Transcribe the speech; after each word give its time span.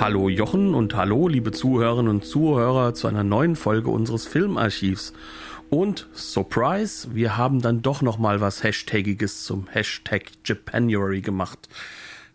Hallo 0.00 0.28
Jochen 0.28 0.74
und 0.74 0.96
hallo 0.96 1.28
liebe 1.28 1.52
Zuhörerinnen 1.52 2.08
und 2.08 2.24
Zuhörer 2.24 2.94
zu 2.94 3.06
einer 3.06 3.22
neuen 3.22 3.54
Folge 3.54 3.90
unseres 3.90 4.26
Filmarchivs. 4.26 5.12
Und 5.70 6.08
Surprise, 6.12 7.14
wir 7.14 7.36
haben 7.36 7.62
dann 7.62 7.80
doch 7.80 8.02
noch 8.02 8.18
mal 8.18 8.40
was 8.40 8.64
Hashtagiges 8.64 9.44
zum 9.44 9.68
Hashtag 9.68 10.32
Japanuary 10.44 11.20
gemacht. 11.20 11.68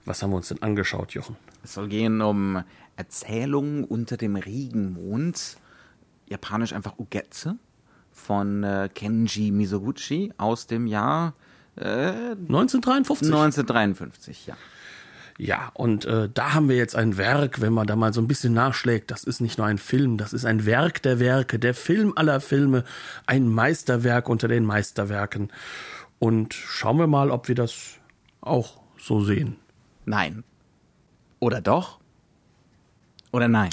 Was 0.05 0.23
haben 0.23 0.31
wir 0.31 0.38
uns 0.38 0.48
denn 0.48 0.62
angeschaut, 0.62 1.12
Jochen? 1.12 1.36
Es 1.62 1.73
soll 1.73 1.90
gehen 1.90 2.22
um 2.22 2.64
Erzählungen 2.95 3.84
unter 3.84 4.16
dem 4.16 4.38
Regenmond. 4.38 5.58
Japanisch 6.28 6.72
einfach 6.72 6.98
Ugetsu 6.98 7.55
von 8.12 8.64
äh, 8.64 8.89
Kenji 8.94 9.52
Mizoguchi 9.52 10.31
aus 10.38 10.66
dem 10.66 10.88
Jahr 10.88 11.34
äh, 11.76 12.31
1953. 12.31 13.28
1953, 13.28 14.48
ja. 14.48 14.55
Ja, 15.41 15.71
und 15.73 16.03
äh, 16.03 16.27
da 16.34 16.53
haben 16.53 16.67
wir 16.67 16.75
jetzt 16.75 16.98
ein 16.98 17.16
Werk, 17.16 17.61
wenn 17.61 17.71
man 17.71 17.88
da 17.88 17.95
mal 17.95 18.13
so 18.13 18.20
ein 18.20 18.27
bisschen 18.27 18.53
nachschlägt, 18.53 19.09
das 19.09 19.23
ist 19.23 19.39
nicht 19.39 19.57
nur 19.57 19.67
ein 19.67 19.77
Film, 19.77 20.17
das 20.17 20.34
ist 20.34 20.43
ein 20.43 20.66
Werk 20.66 21.02
der 21.02 21.19
Werke, 21.19 21.59
der 21.59 21.73
Film 21.73 22.11
aller 22.17 22.41
Filme, 22.41 22.83
ein 23.25 23.47
Meisterwerk 23.47 24.27
unter 24.27 24.49
den 24.49 24.66
Meisterwerken. 24.66 25.49
Und 26.19 26.53
schauen 26.53 26.97
wir 26.99 27.08
mal, 27.08 27.31
ob 27.31 27.47
wir 27.47 27.55
das 27.55 27.99
auch 28.41 28.81
so 28.97 29.23
sehen. 29.23 29.55
Nein. 30.03 30.44
Oder 31.39 31.61
doch? 31.61 32.02
Oder 33.31 33.47
nein? 33.47 33.69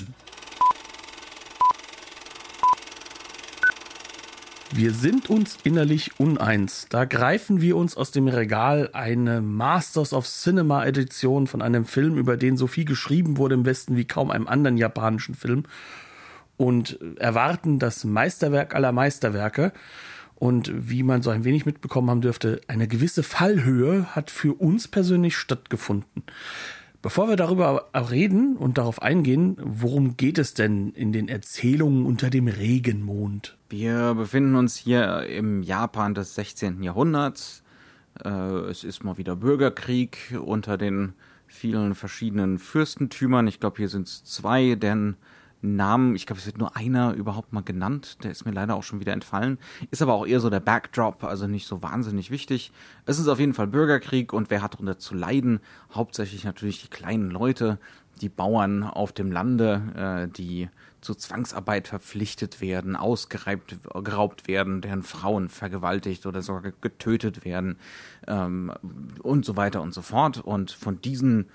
Wir 4.72 4.92
sind 4.92 5.30
uns 5.30 5.58
innerlich 5.62 6.18
uneins. 6.18 6.86
Da 6.90 7.04
greifen 7.04 7.60
wir 7.60 7.76
uns 7.76 7.96
aus 7.96 8.10
dem 8.10 8.26
Regal 8.26 8.90
eine 8.92 9.40
Masters 9.40 10.12
of 10.12 10.26
Cinema 10.26 10.84
Edition 10.84 11.46
von 11.46 11.62
einem 11.62 11.84
Film, 11.84 12.18
über 12.18 12.36
den 12.36 12.56
so 12.56 12.66
viel 12.66 12.84
geschrieben 12.84 13.36
wurde 13.36 13.54
im 13.54 13.64
Westen 13.64 13.96
wie 13.96 14.06
kaum 14.06 14.30
einem 14.30 14.48
anderen 14.48 14.76
japanischen 14.76 15.36
Film 15.36 15.64
und 16.56 16.98
erwarten 17.16 17.78
das 17.78 18.04
Meisterwerk 18.04 18.74
aller 18.74 18.92
Meisterwerke. 18.92 19.72
Und 20.34 20.70
wie 20.74 21.02
man 21.02 21.22
so 21.22 21.30
ein 21.30 21.44
wenig 21.44 21.64
mitbekommen 21.64 22.10
haben 22.10 22.20
dürfte, 22.20 22.60
eine 22.68 22.88
gewisse 22.88 23.22
Fallhöhe 23.22 24.14
hat 24.14 24.30
für 24.30 24.52
uns 24.52 24.86
persönlich 24.86 25.36
stattgefunden. 25.36 26.24
Bevor 27.02 27.28
wir 27.28 27.36
darüber 27.36 27.88
reden 27.94 28.56
und 28.56 28.78
darauf 28.78 29.02
eingehen, 29.02 29.56
worum 29.60 30.16
geht 30.16 30.38
es 30.38 30.54
denn 30.54 30.90
in 30.90 31.12
den 31.12 31.28
Erzählungen 31.28 32.06
unter 32.06 32.30
dem 32.30 32.48
Regenmond? 32.48 33.56
Wir 33.68 34.14
befinden 34.14 34.56
uns 34.56 34.76
hier 34.76 35.26
im 35.26 35.62
Japan 35.62 36.14
des 36.14 36.34
16. 36.34 36.82
Jahrhunderts. 36.82 37.62
Äh, 38.24 38.30
es 38.30 38.84
ist 38.84 39.04
mal 39.04 39.18
wieder 39.18 39.36
Bürgerkrieg 39.36 40.36
unter 40.44 40.78
den 40.78 41.14
vielen 41.46 41.94
verschiedenen 41.94 42.58
Fürstentümern. 42.58 43.46
Ich 43.46 43.60
glaube, 43.60 43.76
hier 43.78 43.88
sind 43.88 44.06
es 44.08 44.24
zwei, 44.24 44.74
denn 44.74 45.16
Namen, 45.62 46.14
ich 46.14 46.26
glaube, 46.26 46.40
es 46.40 46.46
wird 46.46 46.58
nur 46.58 46.76
einer 46.76 47.14
überhaupt 47.14 47.52
mal 47.52 47.62
genannt, 47.62 48.22
der 48.22 48.30
ist 48.30 48.44
mir 48.44 48.52
leider 48.52 48.74
auch 48.74 48.82
schon 48.82 49.00
wieder 49.00 49.12
entfallen, 49.12 49.58
ist 49.90 50.02
aber 50.02 50.14
auch 50.14 50.26
eher 50.26 50.40
so 50.40 50.50
der 50.50 50.60
Backdrop, 50.60 51.24
also 51.24 51.46
nicht 51.46 51.66
so 51.66 51.82
wahnsinnig 51.82 52.30
wichtig. 52.30 52.72
Es 53.06 53.18
ist 53.18 53.28
auf 53.28 53.40
jeden 53.40 53.54
Fall 53.54 53.66
Bürgerkrieg 53.66 54.32
und 54.32 54.50
wer 54.50 54.62
hat 54.62 54.74
darunter 54.74 54.98
zu 54.98 55.14
leiden? 55.14 55.60
Hauptsächlich 55.92 56.44
natürlich 56.44 56.82
die 56.82 56.88
kleinen 56.88 57.30
Leute, 57.30 57.78
die 58.20 58.28
Bauern 58.28 58.82
auf 58.82 59.12
dem 59.12 59.30
Lande, 59.30 60.26
äh, 60.28 60.32
die 60.32 60.68
zu 61.00 61.14
Zwangsarbeit 61.14 61.88
verpflichtet 61.88 62.60
werden, 62.60 62.96
ausgeraubt 62.96 63.76
geraubt 64.04 64.48
werden, 64.48 64.80
deren 64.80 65.02
Frauen 65.02 65.48
vergewaltigt 65.48 66.26
oder 66.26 66.42
sogar 66.42 66.72
getötet 66.80 67.44
werden 67.44 67.76
ähm, 68.26 68.72
und 69.22 69.44
so 69.44 69.56
weiter 69.56 69.82
und 69.82 69.94
so 69.94 70.02
fort. 70.02 70.38
Und 70.38 70.70
von 70.70 71.00
diesen 71.00 71.46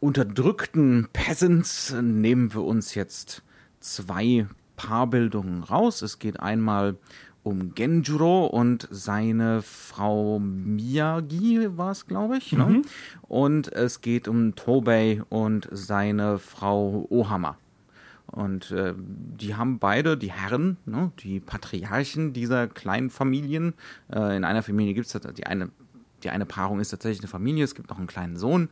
unterdrückten 0.00 1.08
Peasants 1.12 1.94
nehmen 2.00 2.54
wir 2.54 2.64
uns 2.64 2.94
jetzt 2.94 3.42
zwei 3.80 4.46
Paarbildungen 4.76 5.64
raus. 5.64 6.02
Es 6.02 6.18
geht 6.18 6.40
einmal 6.40 6.96
um 7.42 7.74
Genjuro 7.74 8.46
und 8.46 8.88
seine 8.90 9.62
Frau 9.62 10.38
Miyagi 10.38 11.68
war 11.76 11.92
es, 11.92 12.06
glaube 12.06 12.38
ich. 12.38 12.52
Ne? 12.52 12.64
Mhm. 12.64 12.82
Und 13.22 13.72
es 13.72 14.00
geht 14.00 14.28
um 14.28 14.54
Tobei 14.54 15.22
und 15.30 15.68
seine 15.72 16.38
Frau 16.38 17.06
Ohama. 17.08 17.56
Und 18.26 18.70
äh, 18.72 18.92
die 18.98 19.54
haben 19.54 19.78
beide, 19.78 20.18
die 20.18 20.30
Herren, 20.30 20.76
ne, 20.84 21.12
die 21.20 21.40
Patriarchen 21.40 22.34
dieser 22.34 22.66
kleinen 22.66 23.08
Familien. 23.08 23.72
Äh, 24.12 24.36
in 24.36 24.44
einer 24.44 24.62
Familie 24.62 24.92
gibt 24.92 25.06
es 25.06 25.18
die 25.34 25.46
eine, 25.46 25.70
die 26.22 26.30
eine 26.30 26.46
Paarung 26.46 26.80
ist 26.80 26.90
tatsächlich 26.90 27.20
eine 27.20 27.28
Familie, 27.28 27.64
es 27.64 27.74
gibt 27.74 27.90
noch 27.90 27.98
einen 27.98 28.06
kleinen 28.06 28.36
Sohn 28.36 28.68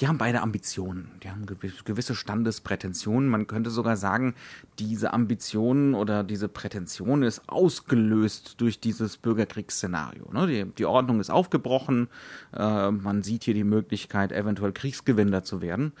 die 0.00 0.08
haben 0.08 0.18
beide 0.18 0.40
Ambitionen, 0.40 1.10
die 1.22 1.30
haben 1.30 1.44
gewisse 1.84 2.14
Standesprätensionen. 2.14 3.28
Man 3.28 3.46
könnte 3.46 3.68
sogar 3.70 3.96
sagen, 3.96 4.34
diese 4.78 5.12
Ambitionen 5.12 5.94
oder 5.94 6.24
diese 6.24 6.48
Prätension 6.48 7.22
ist 7.22 7.42
ausgelöst 7.48 8.60
durch 8.60 8.80
dieses 8.80 9.18
Bürgerkriegsszenario. 9.18 10.30
Ne? 10.32 10.66
Die, 10.78 10.84
Ordnung 10.86 11.20
ist 11.20 11.30
aufgebrochen, 11.30 12.08
äh, 12.56 12.90
man 12.90 13.22
sieht 13.22 13.44
hier 13.44 13.54
die 13.54 13.64
Möglichkeit, 13.64 14.32
eventuell 14.32 14.72
Kriegsgewinner 14.72 15.44
zu 15.44 15.60
werden. 15.60 15.92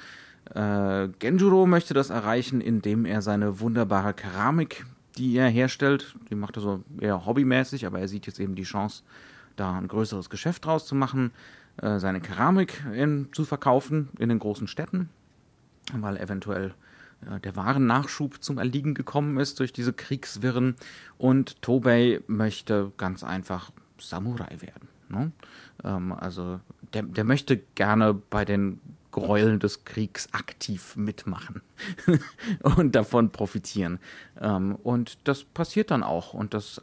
Äh, 0.54 1.08
Genjuro 1.18 1.66
möchte 1.66 1.92
das 1.92 2.08
erreichen, 2.10 2.60
indem 2.60 3.04
er 3.04 3.20
seine 3.20 3.60
wunderbare 3.60 4.14
Keramik, 4.14 4.86
die 5.18 5.36
er 5.36 5.48
herstellt, 5.48 6.16
die 6.30 6.34
macht 6.34 6.56
er 6.56 6.62
so 6.62 6.84
eher 6.98 7.26
hobbymäßig, 7.26 7.86
aber 7.86 8.00
er 8.00 8.08
sieht 8.08 8.26
jetzt 8.26 8.40
eben 8.40 8.54
die 8.54 8.62
Chance, 8.62 9.02
da 9.60 9.76
ein 9.76 9.88
größeres 9.88 10.30
Geschäft 10.30 10.64
draus 10.64 10.86
zu 10.86 10.94
machen. 10.94 11.32
Äh, 11.76 11.98
seine 11.98 12.20
Keramik 12.20 12.84
in, 12.92 13.28
zu 13.32 13.44
verkaufen 13.44 14.08
in 14.18 14.28
den 14.28 14.38
großen 14.38 14.66
Städten, 14.66 15.08
weil 15.92 16.16
eventuell 16.16 16.74
äh, 17.28 17.40
der 17.40 17.56
Warennachschub 17.56 18.42
zum 18.42 18.58
Erliegen 18.58 18.94
gekommen 18.94 19.38
ist 19.38 19.60
durch 19.60 19.72
diese 19.72 19.92
Kriegswirren. 19.92 20.76
Und 21.18 21.62
Tobei 21.62 22.20
möchte 22.26 22.92
ganz 22.96 23.22
einfach 23.22 23.70
Samurai 23.98 24.60
werden. 24.60 24.88
Ne? 25.08 25.32
Ähm, 25.84 26.12
also 26.12 26.60
der, 26.92 27.02
der 27.02 27.24
möchte 27.24 27.58
gerne 27.74 28.14
bei 28.14 28.44
den 28.44 28.80
Gräueln 29.12 29.58
des 29.58 29.84
Kriegs 29.84 30.28
aktiv 30.32 30.94
mitmachen 30.96 31.62
und 32.76 32.94
davon 32.94 33.30
profitieren. 33.30 33.98
Ähm, 34.40 34.76
und 34.76 35.18
das 35.24 35.44
passiert 35.44 35.90
dann 35.90 36.02
auch. 36.02 36.32
Und 36.32 36.54
das 36.54 36.82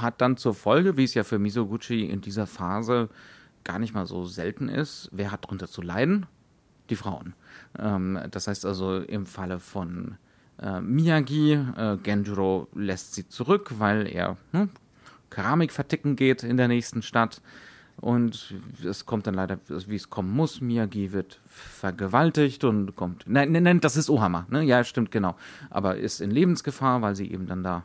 hat 0.00 0.20
dann 0.20 0.36
zur 0.36 0.54
Folge, 0.54 0.96
wie 0.96 1.04
es 1.04 1.14
ja 1.14 1.24
für 1.24 1.38
Misoguchi 1.38 2.06
in 2.06 2.20
dieser 2.20 2.46
Phase 2.46 3.08
gar 3.64 3.78
nicht 3.78 3.94
mal 3.94 4.06
so 4.06 4.24
selten 4.24 4.68
ist. 4.68 5.08
Wer 5.12 5.30
hat 5.30 5.44
darunter 5.44 5.68
zu 5.68 5.82
leiden? 5.82 6.26
Die 6.90 6.96
Frauen. 6.96 7.34
Ähm, 7.78 8.18
das 8.30 8.48
heißt 8.48 8.66
also 8.66 8.98
im 8.98 9.26
Falle 9.26 9.60
von 9.60 10.16
äh, 10.60 10.80
Miyagi, 10.80 11.52
äh, 11.52 11.96
Genjuro 12.02 12.68
lässt 12.74 13.14
sie 13.14 13.28
zurück, 13.28 13.74
weil 13.78 14.06
er 14.06 14.36
hm, 14.52 14.70
Keramik 15.30 15.72
verticken 15.72 16.16
geht 16.16 16.42
in 16.42 16.56
der 16.56 16.68
nächsten 16.68 17.02
Stadt. 17.02 17.40
Und 18.00 18.54
es 18.84 19.06
kommt 19.06 19.26
dann 19.26 19.34
leider, 19.34 19.58
wie 19.68 19.96
es 19.96 20.10
kommen 20.10 20.32
muss. 20.32 20.60
Miyagi 20.60 21.12
wird 21.12 21.40
vergewaltigt 21.46 22.64
und 22.64 22.96
kommt. 22.96 23.24
Nein, 23.26 23.52
nein, 23.52 23.62
nein, 23.62 23.80
das 23.80 23.96
ist 23.96 24.10
Ohama. 24.10 24.46
Ne? 24.50 24.62
Ja, 24.62 24.82
stimmt, 24.82 25.10
genau. 25.10 25.36
Aber 25.70 25.96
ist 25.96 26.20
in 26.20 26.30
Lebensgefahr, 26.30 27.02
weil 27.02 27.14
sie 27.14 27.30
eben 27.30 27.46
dann 27.46 27.62
da 27.62 27.84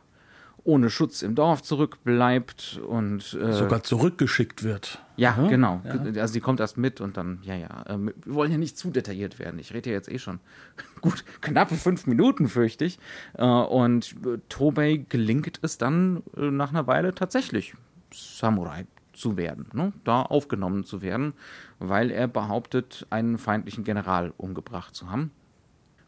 ohne 0.68 0.90
Schutz 0.90 1.22
im 1.22 1.34
Dorf 1.34 1.64
zurückbleibt 1.64 2.82
und 2.86 3.34
äh, 3.42 3.54
sogar 3.54 3.84
zurückgeschickt 3.84 4.64
wird. 4.64 5.02
Ja, 5.16 5.32
Aha, 5.32 5.48
genau. 5.48 5.82
Ja. 5.86 6.22
Also 6.22 6.34
sie 6.34 6.42
kommt 6.42 6.60
erst 6.60 6.78
mit 6.78 7.00
und 7.00 7.16
dann, 7.16 7.40
ja, 7.44 7.56
ja. 7.56 7.86
Äh, 7.88 7.98
wir 7.98 8.14
wollen 8.26 8.52
ja 8.52 8.58
nicht 8.58 8.78
zu 8.78 8.92
detailliert 8.92 9.40
werden. 9.40 9.60
Ich 9.60 9.74
rede 9.74 9.90
ja 9.90 9.96
jetzt 9.96 10.12
eh 10.12 10.20
schon 10.20 10.40
gut 11.02 11.24
knappe 11.40 11.76
fünf 11.76 12.06
Minuten, 12.06 12.50
fürchte 12.50 12.84
ich. 12.84 13.00
Äh, 13.36 13.46
und 13.46 14.16
Tobei 14.50 15.06
gelingt 15.08 15.60
es 15.62 15.78
dann 15.78 16.22
äh, 16.36 16.52
nach 16.52 16.70
einer 16.72 16.86
Weile 16.86 17.16
tatsächlich 17.16 17.74
Samurai 18.14 18.86
zu 19.14 19.38
werden, 19.38 19.68
ne? 19.74 19.94
da 20.04 20.22
aufgenommen 20.22 20.84
zu 20.84 21.02
werden, 21.02 21.34
weil 21.80 22.12
er 22.12 22.28
behauptet, 22.28 23.08
einen 23.10 23.38
feindlichen 23.38 23.86
General 23.86 24.34
umgebracht 24.36 24.94
zu 24.94 25.10
haben. 25.10 25.32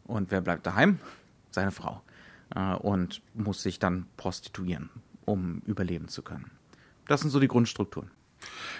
Und 0.04 0.30
wer 0.30 0.42
bleibt 0.42 0.66
daheim? 0.66 0.98
Seine 1.50 1.72
Frau 1.72 2.02
äh, 2.54 2.74
und 2.74 3.22
muss 3.34 3.62
sich 3.62 3.78
dann 3.78 4.06
prostituieren, 4.16 4.90
um 5.24 5.62
überleben 5.66 6.08
zu 6.08 6.22
können. 6.22 6.50
Das 7.06 7.20
sind 7.20 7.30
so 7.30 7.40
die 7.40 7.48
Grundstrukturen. 7.48 8.10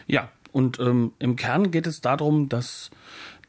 Ja, 0.06 0.30
Und 0.52 0.78
ähm, 0.80 1.12
im 1.18 1.36
Kern 1.36 1.70
geht 1.70 1.86
es 1.86 2.00
darum, 2.00 2.48
dass 2.48 2.90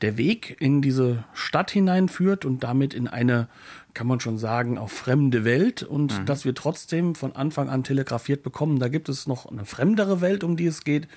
der 0.02 0.18
Weg 0.18 0.58
in 0.60 0.82
diese 0.82 1.24
Stadt 1.34 1.72
hineinführt 1.72 2.46
und 2.46 2.64
damit 2.64 2.94
in 2.94 3.08
eine, 3.08 3.48
kann 3.94 4.08
man 4.08 4.20
schon 4.20 4.38
sagen, 4.38 4.78
auch 4.78 4.90
fremde 4.90 5.44
Welt 5.44 5.84
und 5.84 6.20
mhm. 6.20 6.26
dass 6.26 6.46
wir 6.46 6.54
trotzdem 6.56 7.16
von 7.16 7.36
Anfang 7.36 7.70
an 7.70 7.84
telegrafiert 7.84 8.44
bekommen, 8.44 8.80
da 8.80 8.88
gibt 8.88 9.10
es 9.10 9.28
noch 9.28 9.46
eine 9.46 9.66
fremdere 9.66 10.22
Welt, 10.22 10.44
um 10.44 10.58
die 10.58 10.68
es 10.68 10.84
geht. 10.84 11.08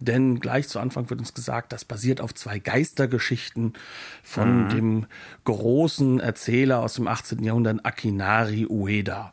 Denn 0.00 0.40
gleich 0.40 0.68
zu 0.68 0.80
Anfang 0.80 1.08
wird 1.08 1.20
uns 1.20 1.34
gesagt, 1.34 1.72
das 1.72 1.84
basiert 1.84 2.20
auf 2.20 2.34
zwei 2.34 2.58
Geistergeschichten 2.58 3.74
von 4.22 4.64
mhm. 4.64 4.68
dem 4.68 5.06
großen 5.44 6.20
Erzähler 6.20 6.80
aus 6.80 6.94
dem 6.94 7.08
18. 7.08 7.42
Jahrhundert, 7.42 7.84
Akinari 7.84 8.66
Ueda. 8.66 9.32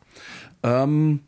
Ähm, 0.62 1.20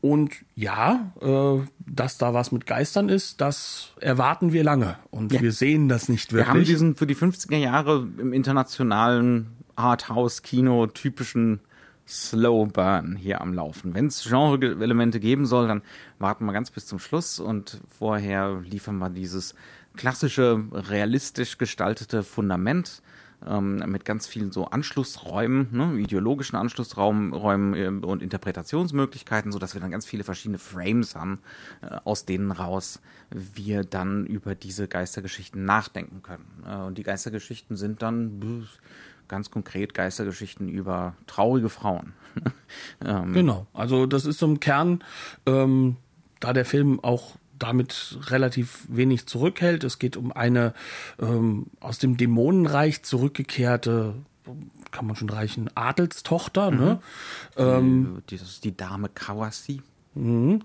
und 0.00 0.32
ja, 0.54 1.12
äh, 1.20 1.66
dass 1.86 2.18
da 2.18 2.34
was 2.34 2.52
mit 2.52 2.66
Geistern 2.66 3.08
ist, 3.08 3.40
das 3.40 3.92
erwarten 4.00 4.52
wir 4.52 4.62
lange. 4.62 4.98
Und 5.10 5.32
ja. 5.32 5.40
wir 5.40 5.52
sehen 5.52 5.88
das 5.88 6.08
nicht 6.08 6.32
wirklich. 6.32 6.46
Wir 6.46 6.52
haben 6.52 6.64
diesen 6.64 6.96
für 6.96 7.06
die 7.06 7.16
50er 7.16 7.56
Jahre 7.56 8.06
im 8.18 8.34
internationalen 8.34 9.46
Arthouse-Kino 9.76 10.88
typischen 10.88 11.60
Slow 12.06 12.66
Burn 12.66 13.16
hier 13.16 13.40
am 13.40 13.54
Laufen. 13.54 13.94
Wenn 13.94 14.06
es 14.06 14.24
Genre-Elemente 14.24 15.20
geben 15.20 15.46
soll, 15.46 15.68
dann 15.68 15.82
warten 16.18 16.44
wir 16.44 16.52
ganz 16.52 16.70
bis 16.70 16.86
zum 16.86 16.98
Schluss 16.98 17.40
und 17.40 17.80
vorher 17.88 18.60
liefern 18.64 18.98
wir 18.98 19.10
dieses 19.10 19.54
klassische, 19.96 20.64
realistisch 20.72 21.58
gestaltete 21.58 22.22
Fundament 22.22 23.02
ähm, 23.46 23.82
mit 23.86 24.04
ganz 24.04 24.26
vielen 24.26 24.52
so 24.52 24.66
Anschlussräumen, 24.66 25.68
ne, 25.72 25.98
ideologischen 25.98 26.56
Anschlussräumen 26.56 27.74
äh, 27.74 28.06
und 28.06 28.22
Interpretationsmöglichkeiten, 28.22 29.52
so 29.52 29.58
dass 29.58 29.74
wir 29.74 29.80
dann 29.80 29.90
ganz 29.90 30.06
viele 30.06 30.24
verschiedene 30.24 30.58
Frames 30.58 31.14
haben, 31.14 31.40
äh, 31.82 31.96
aus 32.04 32.24
denen 32.24 32.50
raus 32.50 33.00
wir 33.30 33.84
dann 33.84 34.26
über 34.26 34.54
diese 34.54 34.88
Geistergeschichten 34.88 35.64
nachdenken 35.64 36.22
können. 36.22 36.64
Äh, 36.66 36.76
und 36.76 36.98
die 36.98 37.02
Geistergeschichten 37.02 37.76
sind 37.76 38.02
dann 38.02 38.40
ganz 39.28 39.50
konkret 39.50 39.94
Geistergeschichten 39.94 40.68
über 40.68 41.14
traurige 41.26 41.68
Frauen. 41.68 42.12
ähm, 43.04 43.32
genau, 43.32 43.66
also 43.72 44.06
das 44.06 44.26
ist 44.26 44.38
so 44.38 44.46
im 44.46 44.60
Kern, 44.60 45.02
ähm, 45.46 45.96
da 46.40 46.52
der 46.52 46.64
Film 46.64 47.00
auch 47.02 47.36
damit 47.58 48.18
relativ 48.28 48.86
wenig 48.88 49.26
zurückhält. 49.26 49.84
Es 49.84 49.98
geht 49.98 50.16
um 50.16 50.32
eine 50.32 50.74
ähm, 51.20 51.66
aus 51.80 51.98
dem 51.98 52.16
Dämonenreich 52.16 53.02
zurückgekehrte 53.02 54.14
kann 54.90 55.06
man 55.06 55.16
schon 55.16 55.30
reichen, 55.30 55.70
Adelstochter. 55.74 56.70
Ne? 56.70 56.76
Mhm. 56.76 56.84
Ne? 56.84 57.00
Ähm, 57.56 58.22
das 58.30 58.42
ist 58.42 58.64
die 58.64 58.76
Dame 58.76 59.08
Kawasi. 59.08 59.82
Mhm. 60.14 60.60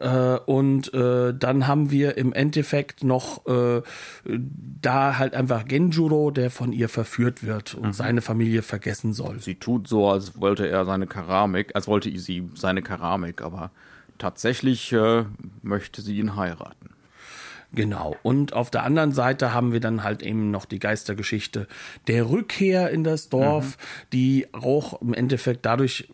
Ja. 0.00 0.36
Äh, 0.36 0.40
und 0.46 0.92
äh, 0.94 1.34
dann 1.34 1.66
haben 1.66 1.90
wir 1.90 2.16
im 2.16 2.32
Endeffekt 2.32 3.04
noch 3.04 3.46
äh, 3.46 3.82
da 4.24 5.18
halt 5.18 5.34
einfach 5.34 5.66
Genjuro, 5.66 6.30
der 6.30 6.50
von 6.50 6.72
ihr 6.72 6.88
verführt 6.88 7.44
wird 7.44 7.74
und 7.74 7.88
mhm. 7.88 7.92
seine 7.92 8.22
Familie 8.22 8.62
vergessen 8.62 9.12
soll. 9.12 9.40
Sie 9.40 9.56
tut 9.56 9.88
so, 9.88 10.08
als 10.08 10.40
wollte 10.40 10.66
er 10.66 10.84
seine 10.86 11.06
Keramik, 11.06 11.72
als 11.74 11.86
wollte 11.86 12.16
sie 12.18 12.48
seine 12.54 12.82
Keramik, 12.82 13.42
aber 13.42 13.70
tatsächlich 14.18 14.92
äh, 14.92 15.24
möchte 15.62 16.00
sie 16.00 16.18
ihn 16.18 16.36
heiraten. 16.36 16.90
Genau. 17.72 18.16
Und 18.22 18.52
auf 18.52 18.70
der 18.70 18.84
anderen 18.84 19.12
Seite 19.12 19.52
haben 19.52 19.72
wir 19.72 19.80
dann 19.80 20.02
halt 20.02 20.22
eben 20.22 20.50
noch 20.50 20.64
die 20.64 20.78
Geistergeschichte 20.78 21.66
der 22.06 22.30
Rückkehr 22.30 22.90
in 22.90 23.04
das 23.04 23.28
Dorf, 23.28 23.76
mhm. 23.76 24.10
die 24.12 24.46
auch 24.52 25.02
im 25.02 25.12
Endeffekt 25.12 25.66
dadurch 25.66 26.08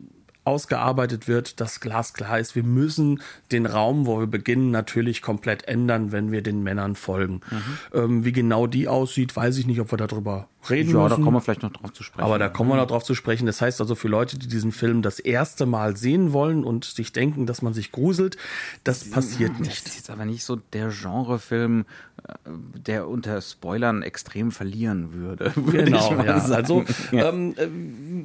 ausgearbeitet 0.45 1.29
wird, 1.29 1.61
dass 1.61 1.81
glasklar 1.81 2.39
ist, 2.39 2.55
wir 2.55 2.65
müssen 2.65 3.23
den 3.53 3.67
Raum, 3.67 4.07
wo 4.07 4.19
wir 4.21 4.27
beginnen, 4.27 4.71
natürlich 4.71 5.23
komplett 5.23 5.69
ändern, 5.69 6.13
wenn 6.13 6.33
wir 6.33 6.43
den 6.43 6.63
Männern 6.63 6.97
folgen. 6.97 7.41
Mhm. 7.51 7.79
Ähm, 7.93 8.25
wie 8.25 8.33
genau 8.33 8.67
die 8.67 8.89
aussieht, 8.89 9.35
weiß 9.37 9.59
ich 9.59 9.67
nicht, 9.67 9.81
ob 9.81 9.93
wir 9.93 9.99
darüber 9.99 10.49
reden 10.71 10.91
ja, 10.91 11.03
müssen. 11.03 11.17
Da 11.19 11.25
kommen 11.25 11.37
wir 11.37 11.41
vielleicht 11.41 11.63
noch 11.63 11.73
drauf 11.73 11.93
zu 11.93 12.03
sprechen. 12.03 12.25
Aber 12.25 12.39
da 12.39 12.49
kommen 12.49 12.71
wir 12.71 12.77
noch 12.77 12.87
drauf 12.87 13.05
zu 13.05 13.15
sprechen. 13.15 13.47
Das 13.47 13.61
heißt 13.61 13.81
also 13.81 13.95
für 13.95 14.09
Leute, 14.09 14.39
die 14.39 14.49
diesen 14.49 14.73
Film 14.73 15.03
das 15.03 15.19
erste 15.19 15.67
Mal 15.67 15.97
sehen 15.97 16.33
wollen 16.33 16.65
und 16.65 16.85
sich 16.85 17.13
denken, 17.13 17.47
dass 17.47 17.63
man 17.63 17.75
sich 17.75 17.93
gruselt, 17.93 18.37
das 18.85 19.11
passiert 19.11 19.59
nicht. 19.61 19.85
Das 19.85 19.93
ist 19.93 19.97
jetzt 19.97 20.11
aber 20.11 20.25
nicht 20.25 20.45
so 20.45 20.57
der 20.57 20.89
Genrefilm, 20.91 21.85
äh, 22.23 22.51
der 22.77 23.09
unter 23.09 23.41
Spoilern 23.41 24.03
extrem 24.03 24.53
verlieren 24.53 25.13
würde. 25.13 25.53
würde 25.57 25.85
genau, 25.85 26.13
ja. 26.23 26.41
Sagen. 26.41 26.55
Also 26.55 26.85
ähm, 27.13 27.55
äh, 27.57 27.67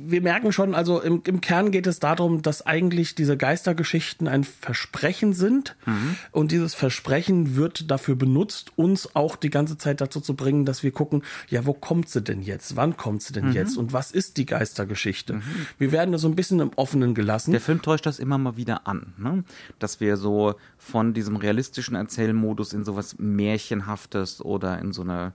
wir 0.10 0.22
merken 0.22 0.52
schon, 0.52 0.76
also 0.76 1.02
im, 1.02 1.22
im 1.26 1.42
Kern 1.42 1.72
geht 1.72 1.88
es 1.88 2.00
darum, 2.00 2.42
dass 2.42 2.66
eigentlich 2.66 3.16
diese 3.16 3.38
Geistergeschichten 3.38 4.28
ein 4.28 4.44
Versprechen 4.44 5.34
sind 5.34 5.76
mhm. 5.86 6.16
und 6.32 6.52
dieses 6.52 6.74
Versprechen 6.74 7.56
wird 7.56 7.90
dafür 7.90 8.16
benutzt, 8.16 8.72
uns 8.76 9.16
auch 9.16 9.36
die 9.36 9.50
ganze 9.50 9.78
Zeit 9.78 10.02
dazu 10.02 10.22
zu 10.22 10.36
bringen, 10.36 10.66
dass 10.66 10.84
wir 10.84 10.92
gucken, 10.92 11.24
ja, 11.50 11.66
wo 11.66 11.74
kommt 11.74 12.10
sie 12.10 12.22
denn 12.28 12.42
jetzt? 12.42 12.76
Wann 12.76 12.98
kommt 12.98 13.22
sie 13.22 13.34
denn 13.34 13.48
mhm. 13.48 13.54
jetzt? 13.54 13.78
Und 13.78 13.94
was 13.94 14.12
ist 14.12 14.38
die 14.38 14.46
Geistergeschichte? 14.46 15.36
Mhm. 15.36 15.44
Wir 15.78 15.92
werden 15.92 16.12
da 16.12 16.18
so 16.18 16.28
ein 16.28 16.36
bisschen 16.36 16.60
im 16.60 16.72
Offenen 16.76 17.14
gelassen. 17.14 17.52
Der 17.52 17.62
Film 17.62 17.82
täuscht 17.82 18.06
das 18.06 18.20
immer 18.20 18.38
mal 18.38 18.58
wieder 18.58 18.88
an, 18.88 19.14
ne? 19.18 19.44
dass 19.80 20.00
wir 20.00 20.18
so 20.18 20.56
von 20.78 21.14
diesem 21.14 21.36
realistischen 21.36 21.96
Erzählmodus 21.96 22.74
in 22.74 22.84
sowas 22.84 23.18
Märchenhaftes 23.18 24.44
oder 24.44 24.80
in 24.80 24.94
so 24.94 25.02
eine 25.02 25.34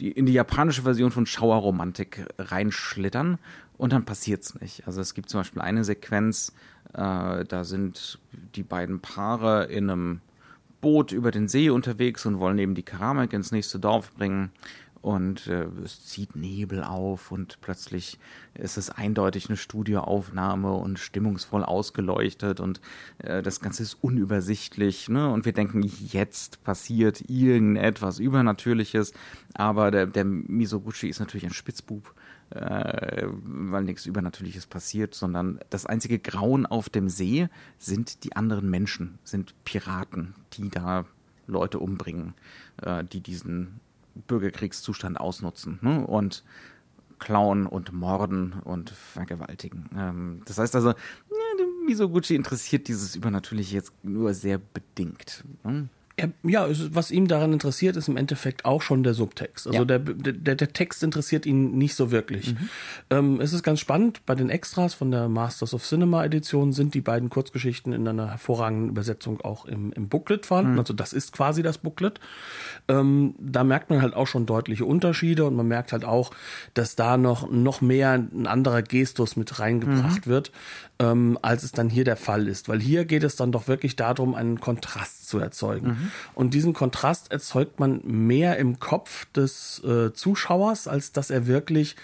die, 0.00 0.12
in 0.12 0.26
die 0.26 0.32
japanische 0.32 0.82
Version 0.82 1.10
von 1.10 1.26
Schauerromantik 1.26 2.26
reinschlittern 2.38 3.38
und 3.76 3.92
dann 3.92 4.04
passiert's 4.04 4.60
nicht. 4.60 4.86
Also 4.86 5.00
es 5.00 5.14
gibt 5.14 5.28
zum 5.28 5.40
Beispiel 5.40 5.62
eine 5.62 5.84
Sequenz, 5.84 6.52
äh, 6.92 7.44
da 7.44 7.64
sind 7.64 8.18
die 8.54 8.62
beiden 8.62 9.00
Paare 9.00 9.64
in 9.64 9.90
einem 9.90 10.20
Boot 10.80 11.12
über 11.12 11.30
den 11.30 11.48
See 11.48 11.70
unterwegs 11.70 12.24
und 12.26 12.38
wollen 12.38 12.58
eben 12.58 12.74
die 12.74 12.84
Keramik 12.84 13.32
ins 13.32 13.50
nächste 13.50 13.80
Dorf 13.80 14.12
bringen 14.12 14.50
und 15.08 15.46
äh, 15.46 15.64
es 15.82 16.04
zieht 16.04 16.36
Nebel 16.36 16.84
auf 16.84 17.32
und 17.32 17.62
plötzlich 17.62 18.18
ist 18.52 18.76
es 18.76 18.90
eindeutig 18.90 19.48
eine 19.48 19.56
Studioaufnahme 19.56 20.70
und 20.74 20.98
stimmungsvoll 20.98 21.64
ausgeleuchtet 21.64 22.60
und 22.60 22.82
äh, 23.16 23.42
das 23.42 23.60
Ganze 23.60 23.84
ist 23.84 23.94
unübersichtlich 24.02 25.08
ne? 25.08 25.30
und 25.30 25.46
wir 25.46 25.54
denken, 25.54 25.82
jetzt 25.82 26.62
passiert 26.62 27.22
irgendetwas 27.26 28.18
Übernatürliches, 28.18 29.14
aber 29.54 29.90
der, 29.90 30.04
der 30.04 30.26
Misoguchi 30.26 31.08
ist 31.08 31.20
natürlich 31.20 31.46
ein 31.46 31.54
Spitzbub, 31.54 32.14
äh, 32.50 33.24
weil 33.24 33.84
nichts 33.84 34.04
Übernatürliches 34.04 34.66
passiert, 34.66 35.14
sondern 35.14 35.58
das 35.70 35.86
einzige 35.86 36.18
Grauen 36.18 36.66
auf 36.66 36.90
dem 36.90 37.08
See 37.08 37.48
sind 37.78 38.24
die 38.24 38.36
anderen 38.36 38.68
Menschen, 38.68 39.18
sind 39.24 39.54
Piraten, 39.64 40.34
die 40.52 40.68
da 40.68 41.06
Leute 41.46 41.78
umbringen, 41.78 42.34
äh, 42.82 43.04
die 43.04 43.22
diesen 43.22 43.80
Bürgerkriegszustand 44.26 45.20
ausnutzen 45.20 45.78
ne? 45.82 46.06
und 46.06 46.44
klauen 47.18 47.66
und 47.66 47.92
morden 47.92 48.54
und 48.64 48.90
vergewaltigen. 48.90 49.90
Ähm, 49.96 50.42
das 50.46 50.58
heißt 50.58 50.74
also, 50.74 50.94
Misoguchi 51.86 52.34
interessiert 52.34 52.86
dieses 52.88 53.16
Übernatürliche 53.16 53.74
jetzt 53.74 53.92
nur 54.02 54.34
sehr 54.34 54.58
bedingt. 54.58 55.44
Ne? 55.64 55.88
Er, 56.18 56.30
ja, 56.42 56.66
was 56.90 57.12
ihm 57.12 57.28
daran 57.28 57.52
interessiert, 57.52 57.96
ist 57.96 58.08
im 58.08 58.16
Endeffekt 58.16 58.64
auch 58.64 58.82
schon 58.82 59.04
der 59.04 59.14
Subtext. 59.14 59.68
Also 59.68 59.78
ja. 59.78 59.84
der, 59.84 60.00
der, 60.00 60.56
der 60.56 60.72
Text 60.72 61.04
interessiert 61.04 61.46
ihn 61.46 61.78
nicht 61.78 61.94
so 61.94 62.10
wirklich. 62.10 62.52
Mhm. 62.54 62.68
Ähm, 63.10 63.40
es 63.40 63.52
ist 63.52 63.62
ganz 63.62 63.78
spannend, 63.78 64.26
bei 64.26 64.34
den 64.34 64.50
Extras 64.50 64.94
von 64.94 65.12
der 65.12 65.28
Masters 65.28 65.74
of 65.74 65.84
Cinema 65.84 66.24
Edition 66.24 66.72
sind 66.72 66.94
die 66.94 67.00
beiden 67.00 67.30
Kurzgeschichten 67.30 67.92
in 67.92 68.08
einer 68.08 68.30
hervorragenden 68.30 68.88
Übersetzung 68.88 69.40
auch 69.42 69.64
im, 69.64 69.92
im 69.92 70.08
Booklet 70.08 70.44
vorhanden. 70.44 70.72
Mhm. 70.72 70.78
Also 70.80 70.92
das 70.92 71.12
ist 71.12 71.32
quasi 71.32 71.62
das 71.62 71.78
Booklet. 71.78 72.18
Ähm, 72.88 73.36
da 73.38 73.62
merkt 73.62 73.88
man 73.90 74.02
halt 74.02 74.14
auch 74.14 74.26
schon 74.26 74.44
deutliche 74.44 74.84
Unterschiede 74.84 75.44
und 75.44 75.54
man 75.54 75.68
merkt 75.68 75.92
halt 75.92 76.04
auch, 76.04 76.32
dass 76.74 76.96
da 76.96 77.16
noch, 77.16 77.48
noch 77.48 77.80
mehr 77.80 78.10
ein 78.12 78.48
anderer 78.48 78.82
Gestus 78.82 79.36
mit 79.36 79.60
reingebracht 79.60 80.26
mhm. 80.26 80.30
wird, 80.30 80.52
ähm, 81.00 81.38
als 81.42 81.62
es 81.62 81.72
dann 81.72 81.88
hier 81.88 82.04
der 82.04 82.16
Fall 82.16 82.48
ist. 82.48 82.68
Weil 82.68 82.80
hier 82.80 83.04
geht 83.04 83.22
es 83.22 83.36
dann 83.36 83.52
doch 83.52 83.68
wirklich 83.68 83.96
darum, 83.96 84.34
einen 84.34 84.60
Kontrast 84.60 85.28
zu 85.28 85.38
erzeugen. 85.38 85.88
Mhm. 85.88 86.10
Und 86.34 86.54
diesen 86.54 86.72
Kontrast 86.72 87.30
erzeugt 87.30 87.78
man 87.78 88.00
mehr 88.04 88.56
im 88.58 88.80
Kopf 88.80 89.26
des 89.32 89.82
äh, 89.84 90.12
Zuschauers, 90.12 90.88
als 90.88 91.12
dass 91.12 91.30
er 91.30 91.46
wirklich 91.46 91.96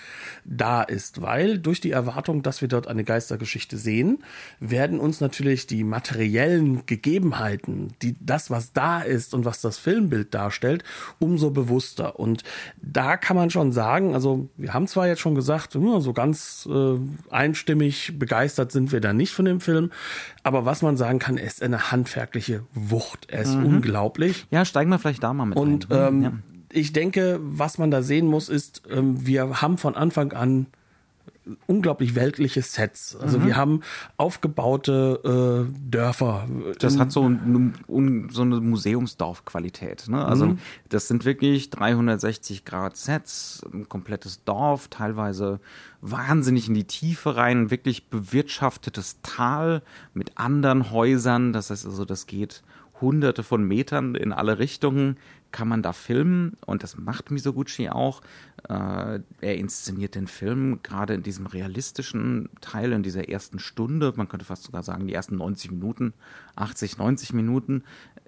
da 0.44 0.82
ist. 0.82 1.22
Weil 1.22 1.58
durch 1.58 1.80
die 1.80 1.90
Erwartung, 1.90 2.42
dass 2.42 2.60
wir 2.60 2.68
dort 2.68 2.86
eine 2.86 3.04
Geistergeschichte 3.04 3.78
sehen, 3.78 4.22
werden 4.60 5.00
uns 5.00 5.20
natürlich 5.20 5.66
die 5.66 5.82
materiellen 5.82 6.86
Gegebenheiten, 6.86 7.94
die, 8.02 8.14
das, 8.20 8.50
was 8.50 8.72
da 8.72 9.00
ist 9.00 9.34
und 9.34 9.44
was 9.44 9.60
das 9.60 9.78
Filmbild 9.78 10.34
darstellt, 10.34 10.84
umso 11.18 11.50
bewusster. 11.50 12.20
Und 12.20 12.44
da 12.80 13.16
kann 13.16 13.36
man 13.36 13.50
schon 13.50 13.72
sagen, 13.72 14.14
also 14.14 14.48
wir 14.56 14.72
haben 14.72 14.86
zwar 14.86 15.08
jetzt 15.08 15.20
schon 15.20 15.34
gesagt, 15.34 15.72
so 15.72 16.12
ganz 16.12 16.68
äh, 16.70 16.98
einstimmig 17.30 18.18
begeistert 18.18 18.70
sind 18.70 18.83
wir 18.92 19.00
da 19.00 19.12
nicht 19.12 19.32
von 19.32 19.44
dem 19.44 19.60
Film, 19.60 19.90
aber 20.42 20.64
was 20.64 20.82
man 20.82 20.96
sagen 20.96 21.18
kann, 21.18 21.36
er 21.36 21.46
ist 21.46 21.62
eine 21.62 21.90
handwerkliche 21.90 22.64
Wucht. 22.74 23.26
Er 23.30 23.42
ist 23.42 23.54
mhm. 23.54 23.66
unglaublich. 23.66 24.46
Ja, 24.50 24.64
steigen 24.64 24.90
wir 24.90 24.98
vielleicht 24.98 25.22
da 25.22 25.32
mal 25.32 25.46
mit 25.46 25.56
Und 25.56 25.90
ein. 25.90 26.08
Ähm, 26.08 26.22
ja. 26.22 26.32
ich 26.72 26.92
denke, 26.92 27.38
was 27.42 27.78
man 27.78 27.90
da 27.90 28.02
sehen 28.02 28.26
muss, 28.26 28.48
ist, 28.48 28.82
ähm, 28.90 29.26
wir 29.26 29.62
haben 29.62 29.78
von 29.78 29.94
Anfang 29.94 30.32
an 30.32 30.66
unglaublich 31.66 32.14
weltliche 32.14 32.62
Sets. 32.62 33.16
Also 33.16 33.38
mhm. 33.38 33.46
wir 33.46 33.56
haben 33.56 33.80
aufgebaute 34.16 35.68
äh, 35.68 35.90
Dörfer. 35.90 36.48
Das 36.78 36.98
hat 36.98 37.12
so, 37.12 37.28
ein, 37.28 37.74
un, 37.86 38.28
so 38.30 38.42
eine 38.42 38.60
Museumsdorfqualität. 38.60 40.08
Ne? 40.08 40.24
Also 40.24 40.46
mhm. 40.46 40.58
das 40.88 41.08
sind 41.08 41.24
wirklich 41.24 41.70
360 41.70 42.64
Grad 42.64 42.96
Sets, 42.96 43.62
ein 43.72 43.88
komplettes 43.88 44.44
Dorf, 44.44 44.88
teilweise 44.88 45.60
wahnsinnig 46.00 46.68
in 46.68 46.74
die 46.74 46.84
Tiefe 46.84 47.36
rein, 47.36 47.70
wirklich 47.70 48.08
bewirtschaftetes 48.08 49.18
Tal 49.22 49.82
mit 50.12 50.38
anderen 50.38 50.90
Häusern. 50.90 51.52
Das 51.52 51.70
heißt 51.70 51.86
also, 51.86 52.04
das 52.04 52.26
geht 52.26 52.62
hunderte 53.00 53.42
von 53.42 53.66
Metern 53.66 54.14
in 54.14 54.32
alle 54.32 54.58
Richtungen 54.58 55.16
kann 55.54 55.68
man 55.68 55.82
da 55.82 55.92
filmen 55.92 56.56
und 56.66 56.82
das 56.82 56.98
macht 56.98 57.30
Misoguchi 57.30 57.88
auch. 57.88 58.22
Äh, 58.68 59.20
er 59.40 59.56
inszeniert 59.56 60.14
den 60.14 60.26
Film 60.26 60.80
gerade 60.82 61.14
in 61.14 61.22
diesem 61.22 61.46
realistischen 61.46 62.48
Teil, 62.60 62.92
in 62.92 63.02
dieser 63.02 63.28
ersten 63.28 63.58
Stunde, 63.58 64.14
man 64.16 64.28
könnte 64.28 64.46
fast 64.46 64.64
sogar 64.64 64.82
sagen, 64.82 65.06
die 65.06 65.12
ersten 65.12 65.36
90 65.36 65.70
Minuten, 65.70 66.14
80, 66.56 66.96
90 66.96 67.34
Minuten, 67.34 67.84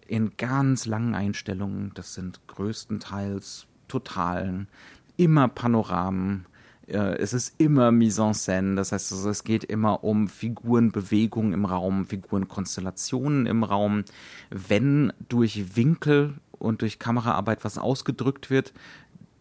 in 0.06 0.36
ganz 0.36 0.86
langen 0.86 1.14
Einstellungen. 1.14 1.92
Das 1.94 2.14
sind 2.14 2.40
größtenteils 2.48 3.66
totalen, 3.88 4.68
immer 5.16 5.48
Panoramen. 5.48 6.46
Äh, 6.86 7.16
es 7.16 7.32
ist 7.32 7.54
immer 7.58 7.90
Mise 7.90 8.22
en 8.22 8.34
scène, 8.34 8.76
das 8.76 8.92
heißt, 8.92 9.12
also 9.12 9.30
es 9.30 9.42
geht 9.42 9.64
immer 9.64 10.04
um 10.04 10.28
Figurenbewegung 10.28 11.54
im 11.54 11.64
Raum, 11.64 12.06
Figurenkonstellationen 12.06 13.46
im 13.46 13.64
Raum. 13.64 14.04
Wenn 14.50 15.12
durch 15.28 15.76
Winkel 15.76 16.34
und 16.58 16.82
durch 16.82 16.98
Kameraarbeit 16.98 17.64
was 17.64 17.78
ausgedrückt 17.78 18.50
wird, 18.50 18.72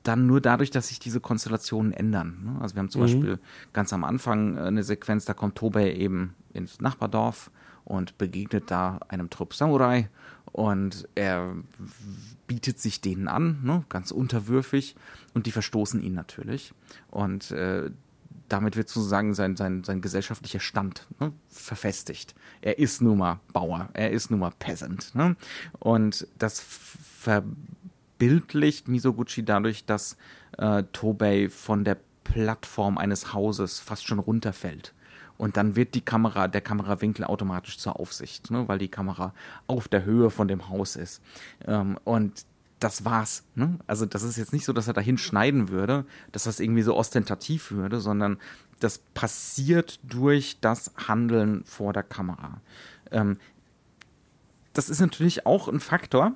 dann 0.08 0.28
nur 0.28 0.40
dadurch, 0.42 0.72
dass 0.72 0.88
sich 0.88 1.00
diese 1.00 1.20
Konstellationen 1.20 1.92
ändern. 1.92 2.40
Ne? 2.44 2.62
Also 2.62 2.76
wir 2.76 2.80
haben 2.80 2.90
zum 2.90 3.02
mhm. 3.02 3.06
Beispiel 3.06 3.40
ganz 3.74 3.92
am 3.94 4.04
Anfang 4.04 4.58
äh, 4.58 4.62
eine 4.62 4.84
Sequenz, 4.84 5.26
da 5.26 5.34
kommt 5.34 5.56
Tobey 5.56 5.92
eben 5.92 6.36
ins 6.54 6.80
Nachbardorf 6.80 7.52
und 7.84 8.18
begegnet 8.18 8.72
da 8.72 9.00
einem 9.08 9.30
Trupp 9.30 9.54
Samurai 9.54 10.10
und 10.52 11.08
er 11.16 11.56
bietet 12.48 12.80
sich 12.80 13.02
denen 13.02 13.28
an, 13.28 13.60
ne? 13.64 13.84
ganz 13.90 14.12
unterwürfig 14.12 14.96
und 15.34 15.48
die 15.48 15.52
verstoßen 15.52 16.02
ihn 16.02 16.14
natürlich 16.14 16.74
und 17.10 17.52
äh, 17.52 17.90
damit 18.48 18.76
wird 18.76 18.90
sozusagen 18.90 19.34
sein, 19.34 19.56
sein, 19.56 19.84
sein 19.84 20.02
gesellschaftlicher 20.02 20.60
Stand 20.60 21.08
ne, 21.20 21.32
verfestigt. 21.50 22.36
Er 22.62 22.78
ist 22.78 23.02
nun 23.02 23.18
mal 23.18 23.40
Bauer, 23.54 23.90
er 23.94 24.12
ist 24.12 24.30
nun 24.30 24.40
mal 24.40 24.52
Peasant. 24.60 25.16
Ne? 25.16 25.36
Und 25.80 26.28
das 26.38 26.64
verbildlicht 28.18 28.88
Misoguchi 28.88 29.44
dadurch, 29.44 29.86
dass 29.86 30.18
äh, 30.58 30.84
Tobey 30.94 31.50
von 31.50 31.84
der 31.84 31.98
Plattform 32.24 32.98
eines 32.98 33.34
Hauses 33.34 33.80
fast 33.80 34.08
schon 34.08 34.20
runterfällt. 34.20 34.94
Und 35.38 35.58
dann 35.58 35.76
wird 35.76 35.96
die 35.96 36.02
Kamera, 36.02 36.48
der 36.48 36.62
Kamerawinkel 36.62 37.26
automatisch 37.26 37.78
zur 37.78 38.00
Aufsicht, 38.00 38.52
ne, 38.52 38.68
weil 38.68 38.80
die 38.80 38.88
Kamera 38.88 39.34
auf 39.68 39.88
der 39.88 40.06
Höhe 40.06 40.30
von 40.30 40.48
dem 40.48 40.70
Haus 40.70 40.96
ist. 40.96 41.22
Ähm, 41.68 42.00
und 42.06 42.46
das 42.80 43.04
war's. 43.04 43.44
Ne? 43.54 43.78
Also 43.86 44.06
das 44.06 44.24
ist 44.24 44.38
jetzt 44.38 44.54
nicht 44.54 44.66
so, 44.66 44.72
dass 44.72 44.88
er 44.88 44.94
dahin 44.94 45.18
schneiden 45.18 45.70
würde, 45.70 46.06
dass 46.32 46.46
das 46.46 46.60
irgendwie 46.60 46.84
so 46.84 46.96
ostentativ 46.96 47.72
würde, 47.72 48.00
sondern 48.00 48.38
das 48.80 49.00
passiert 49.14 50.00
durch 50.04 50.58
das 50.62 50.92
Handeln 51.08 51.64
vor 51.66 51.92
der 51.92 52.04
Kamera. 52.04 52.62
Ähm, 53.12 53.38
das 54.74 54.90
ist 54.90 55.00
natürlich 55.00 55.46
auch 55.46 55.68
ein 55.68 55.80
Faktor, 55.80 56.36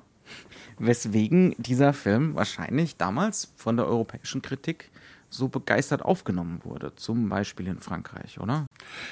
weswegen 0.78 1.54
dieser 1.58 1.92
Film 1.92 2.34
wahrscheinlich 2.34 2.96
damals 2.96 3.52
von 3.56 3.76
der 3.76 3.86
europäischen 3.86 4.42
Kritik 4.42 4.90
so 5.30 5.48
begeistert 5.48 6.02
aufgenommen 6.02 6.60
wurde, 6.64 6.92
zum 6.96 7.28
Beispiel 7.28 7.68
in 7.68 7.78
Frankreich, 7.78 8.40
oder? 8.40 8.66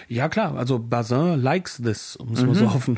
Ja 0.08 0.28
klar, 0.28 0.56
also 0.56 0.78
Bazin 0.78 1.40
likes 1.40 1.80
this, 1.82 2.16
um 2.16 2.32
es 2.32 2.40
mhm. 2.40 2.48
mal 2.48 2.54
so 2.56 2.66
auf, 2.66 2.88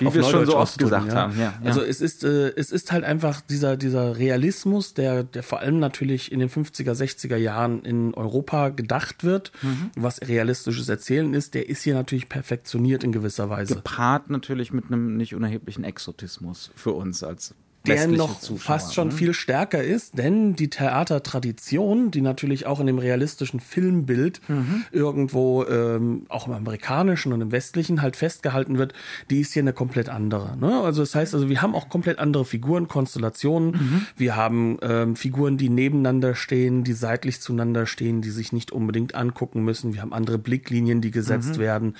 Wie 0.00 0.06
auf 0.06 0.14
wir 0.14 0.24
schon 0.24 0.44
so 0.44 0.56
oft 0.56 0.76
gesagt 0.76 1.08
ja. 1.08 1.14
haben. 1.14 1.38
Ja, 1.38 1.44
ja. 1.44 1.54
Also 1.64 1.82
es 1.82 2.00
ist 2.00 2.24
äh, 2.24 2.52
es 2.56 2.72
ist 2.72 2.92
halt 2.92 3.04
einfach 3.04 3.40
dieser 3.40 3.76
dieser 3.76 4.18
Realismus, 4.18 4.94
der 4.94 5.22
der 5.22 5.42
vor 5.42 5.60
allem 5.60 5.78
natürlich 5.78 6.32
in 6.32 6.40
den 6.40 6.50
50er 6.50 6.92
60er 6.92 7.36
Jahren 7.36 7.84
in 7.84 8.12
Europa 8.14 8.70
gedacht 8.70 9.22
wird, 9.22 9.52
mhm. 9.62 9.90
was 9.96 10.20
realistisches 10.22 10.88
Erzählen 10.88 11.32
ist, 11.32 11.54
der 11.54 11.68
ist 11.68 11.82
hier 11.82 11.94
natürlich 11.94 12.28
perfektioniert 12.28 13.04
in 13.04 13.12
gewisser 13.12 13.50
Weise. 13.50 13.76
Gepaart 13.76 14.30
natürlich 14.30 14.72
mit 14.72 14.86
einem 14.86 15.16
nicht 15.16 15.34
unerheblichen 15.34 15.84
Exotismus 15.84 16.72
für 16.74 16.92
uns 16.92 17.22
als 17.22 17.54
der 17.86 18.08
noch 18.08 18.40
Zuschauer, 18.40 18.58
fast 18.58 18.94
schon 18.94 19.08
ne? 19.08 19.14
viel 19.14 19.34
stärker 19.34 19.82
ist, 19.82 20.16
denn 20.16 20.56
die 20.56 20.70
Theatertradition, 20.70 22.10
die 22.10 22.22
natürlich 22.22 22.66
auch 22.66 22.80
in 22.80 22.86
dem 22.86 22.98
realistischen 22.98 23.60
Filmbild 23.60 24.40
mhm. 24.48 24.84
irgendwo 24.90 25.64
ähm, 25.64 26.24
auch 26.28 26.46
im 26.46 26.54
amerikanischen 26.54 27.32
und 27.32 27.42
im 27.42 27.52
westlichen 27.52 28.00
halt 28.00 28.16
festgehalten 28.16 28.78
wird, 28.78 28.94
die 29.28 29.40
ist 29.40 29.52
hier 29.52 29.62
eine 29.62 29.74
komplett 29.74 30.08
andere. 30.08 30.56
Ne? 30.56 30.80
Also 30.80 31.02
das 31.02 31.14
heißt, 31.14 31.34
also 31.34 31.48
wir 31.48 31.60
haben 31.60 31.74
auch 31.74 31.88
komplett 31.88 32.18
andere 32.18 32.44
Figuren, 32.44 32.88
Konstellationen. 32.88 33.72
Mhm. 33.72 34.06
Wir 34.16 34.36
haben 34.36 34.78
ähm, 34.80 35.16
Figuren, 35.16 35.58
die 35.58 35.68
nebeneinander 35.68 36.34
stehen, 36.34 36.84
die 36.84 36.94
seitlich 36.94 37.40
zueinander 37.40 37.86
stehen, 37.86 38.22
die 38.22 38.30
sich 38.30 38.52
nicht 38.52 38.72
unbedingt 38.72 39.14
angucken 39.14 39.62
müssen. 39.62 39.92
Wir 39.92 40.00
haben 40.00 40.12
andere 40.12 40.38
Blicklinien, 40.38 41.00
die 41.02 41.10
gesetzt 41.10 41.56
mhm. 41.56 41.60
werden. 41.60 41.96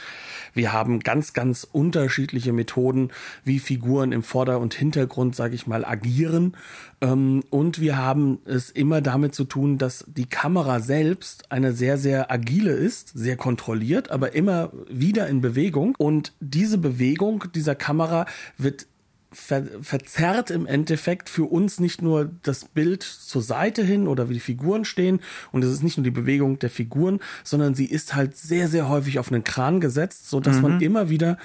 Wir 0.55 0.73
haben 0.73 1.01
ganz, 1.01 1.35
ganz 1.35 1.67
unterschiedliche 1.71 2.53
Methoden, 2.53 3.11
wie 3.45 3.59
Figuren 3.59 4.13
im 4.13 4.23
Vorder- 4.23 4.61
und 4.61 4.73
Hintergrund, 4.73 5.37
sage 5.37 5.55
ich 5.55 5.67
mal, 5.67 5.74
mal 5.75 5.85
agieren. 5.85 6.57
Ähm, 7.01 7.43
und 7.51 7.81
wir 7.81 7.97
haben 7.97 8.39
es 8.45 8.71
immer 8.71 9.01
damit 9.01 9.35
zu 9.35 9.45
tun, 9.45 9.77
dass 9.79 10.05
die 10.07 10.27
Kamera 10.27 10.81
selbst 10.81 11.51
eine 11.51 11.73
sehr, 11.73 11.99
sehr 11.99 12.31
agile 12.31 12.73
ist, 12.73 13.11
sehr 13.15 13.37
kontrolliert, 13.37 14.11
aber 14.11 14.35
immer 14.35 14.71
wieder 14.89 15.27
in 15.27 15.41
Bewegung. 15.41 15.95
Und 15.99 16.33
diese 16.41 16.79
Bewegung 16.79 17.45
dieser 17.55 17.75
Kamera 17.75 18.27
wird 18.57 18.87
ver 19.35 19.65
verzerrt 19.83 20.51
im 20.51 20.67
Endeffekt 20.67 21.29
für 21.29 21.45
uns 21.45 21.81
nicht 21.81 22.01
nur 22.01 22.31
das 22.43 22.65
Bild 22.65 23.03
zur 23.03 23.43
Seite 23.43 23.83
hin 23.83 24.09
oder 24.09 24.29
wie 24.29 24.35
die 24.35 24.41
Figuren 24.41 24.85
stehen 24.85 25.21
und 25.53 25.65
es 25.65 25.73
ist 25.73 25.83
nicht 25.83 25.97
nur 25.97 26.05
die 26.05 26.11
Bewegung 26.11 26.59
der 26.59 26.71
Figuren, 26.71 27.21
sondern 27.43 27.75
sie 27.75 27.87
ist 27.87 28.15
halt 28.15 28.37
sehr, 28.37 28.69
sehr 28.69 28.89
häufig 28.89 29.19
auf 29.19 29.31
einen 29.31 29.45
Kran 29.45 29.81
gesetzt, 29.81 30.31
so 30.31 30.41
dass 30.41 30.57
mhm. 30.57 30.63
man 30.63 30.81
immer 30.81 31.11
wieder 31.11 31.39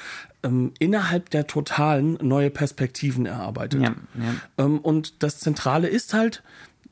ähm, 0.43 0.72
innerhalb 0.79 1.29
der 1.31 1.48
Totalen 1.48 2.17
neue 2.22 2.50
Perspektiven 2.50 3.25
erarbeitet. 3.25 3.81
Ja, 3.81 3.96
ja. 4.15 4.65
Ähm, 4.65 4.79
und 4.79 5.22
das 5.24 5.39
Zentrale 5.39 5.88
ist 5.88 6.13
halt, 6.13 6.43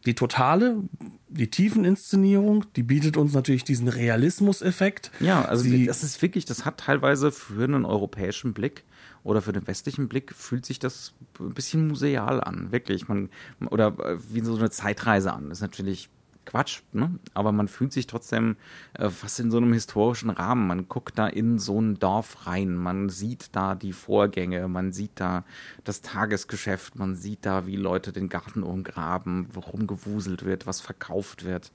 die 0.08 0.16
totale, 0.16 0.84
die 1.28 1.52
Tiefeninszenierung, 1.52 2.66
die 2.78 2.84
bietet 2.84 3.18
uns 3.18 3.34
natürlich 3.34 3.66
diesen 3.66 3.90
Realismus-Effekt. 3.90 5.12
Ja, 5.20 5.44
also 5.44 5.64
Sie, 5.64 5.86
das 5.86 6.02
ist 6.02 6.22
wirklich, 6.22 6.46
das 6.46 6.64
hat 6.64 6.80
teilweise 6.80 7.34
für 7.34 7.66
einen 7.66 7.84
europäischen 7.84 8.54
Blick 8.54 8.86
oder 9.24 9.42
für 9.42 9.52
den 9.52 9.68
westlichen 9.68 10.08
Blick 10.08 10.34
fühlt 10.34 10.66
sich 10.66 10.80
das 10.80 11.14
ein 11.42 11.54
bisschen 11.54 11.90
museal 11.90 12.42
an, 12.42 12.72
wirklich. 12.72 13.10
Man, 13.10 13.30
oder 13.70 13.88
äh, 14.00 14.18
wie 14.30 14.40
so 14.40 14.56
eine 14.56 14.70
Zeitreise 14.70 15.34
an. 15.34 15.50
Das 15.50 15.58
ist 15.58 15.62
natürlich 15.62 16.10
Quatsch, 16.48 16.80
ne? 16.94 17.12
aber 17.34 17.52
man 17.52 17.68
fühlt 17.68 17.94
sich 17.94 18.08
trotzdem 18.08 18.56
äh, 18.94 19.10
fast 19.10 19.40
in 19.40 19.52
so 19.52 19.58
einem 19.58 19.74
historischen 19.74 20.30
Rahmen. 20.30 20.66
Man 20.66 20.88
guckt 20.88 21.20
da 21.20 21.28
in 21.28 21.60
so 21.60 21.80
ein 21.80 22.00
Dorf 22.00 22.48
rein, 22.48 22.76
man 22.76 23.10
sieht 23.10 23.50
da 23.52 23.76
die 23.76 23.94
Vorgänge, 23.94 24.68
man 24.68 24.94
sieht 24.94 25.12
da 25.16 25.44
das 25.84 26.02
Tagesgeschäft, 26.02 26.98
man 26.98 27.16
sieht 27.16 27.46
da, 27.46 27.68
wie 27.68 27.76
Leute 27.76 28.14
den 28.14 28.30
Garten 28.30 28.64
umgraben, 28.64 29.48
worum 29.52 29.88
gewuselt 29.88 30.46
wird, 30.46 30.66
was 30.66 30.80
verkauft 30.80 31.44
wird. 31.44 31.72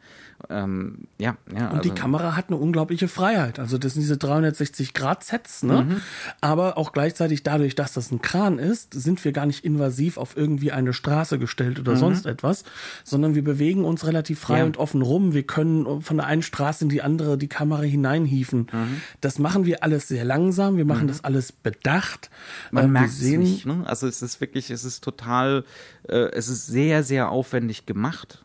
Ähm, 0.49 1.07
ja, 1.19 1.37
ja. 1.55 1.69
Und 1.69 1.79
also. 1.79 1.83
die 1.83 1.95
Kamera 1.95 2.35
hat 2.35 2.49
eine 2.49 2.57
unglaubliche 2.57 3.09
Freiheit. 3.09 3.59
Also 3.59 3.76
das 3.76 3.93
sind 3.93 4.02
diese 4.02 4.14
360-Grad-Sets, 4.14 5.64
ne? 5.64 5.83
Mhm. 5.83 6.00
Aber 6.41 6.79
auch 6.79 6.93
gleichzeitig 6.93 7.43
dadurch, 7.43 7.75
dass 7.75 7.93
das 7.93 8.11
ein 8.11 8.23
Kran 8.23 8.59
ist, 8.59 8.95
sind 8.95 9.23
wir 9.25 9.33
gar 9.33 9.45
nicht 9.45 9.67
invasiv 9.67 10.17
auf 10.17 10.35
irgendwie 10.35 10.73
eine 10.73 10.95
Straße 10.95 11.38
gestellt 11.38 11.79
oder 11.79 11.93
mhm. 11.93 11.99
sonst 11.99 12.26
etwas, 12.26 12.64
sondern 13.05 13.35
wir 13.35 13.45
bewegen 13.45 13.85
uns 13.85 14.07
relativ 14.07 14.41
frei 14.41 14.62
ja. 14.62 14.66
und 14.66 14.78
offen 14.78 15.02
rum. 15.02 15.35
Wir 15.35 15.42
können 15.45 16.00
von 16.02 16.16
der 16.16 16.26
einen 16.26 16.42
Straße 16.42 16.85
in 16.85 16.88
die 16.88 17.02
andere 17.02 17.38
die 17.38 17.49
Kamera 17.49 17.83
hineinhieven. 17.83 18.69
Mhm. 18.73 19.02
Das 19.21 19.38
machen 19.38 19.66
wir 19.66 19.83
alles 19.83 20.09
sehr 20.09 20.25
langsam. 20.25 20.76
Wir 20.76 20.85
machen 20.85 21.04
mhm. 21.04 21.09
das 21.09 21.25
alles 21.25 21.52
bedacht. 21.52 22.31
Man 22.71 22.87
äh, 22.87 22.88
merkt 22.88 23.11
es 23.11 23.23
nicht. 23.23 23.66
Ne? 23.66 23.83
Also 23.87 24.07
es 24.07 24.23
ist 24.23 24.40
wirklich, 24.40 24.71
es 24.71 24.85
ist 24.85 25.04
total, 25.04 25.64
äh, 26.09 26.31
es 26.33 26.49
ist 26.49 26.66
sehr, 26.66 27.02
sehr 27.02 27.31
aufwendig 27.31 27.87
gemacht 27.87 28.45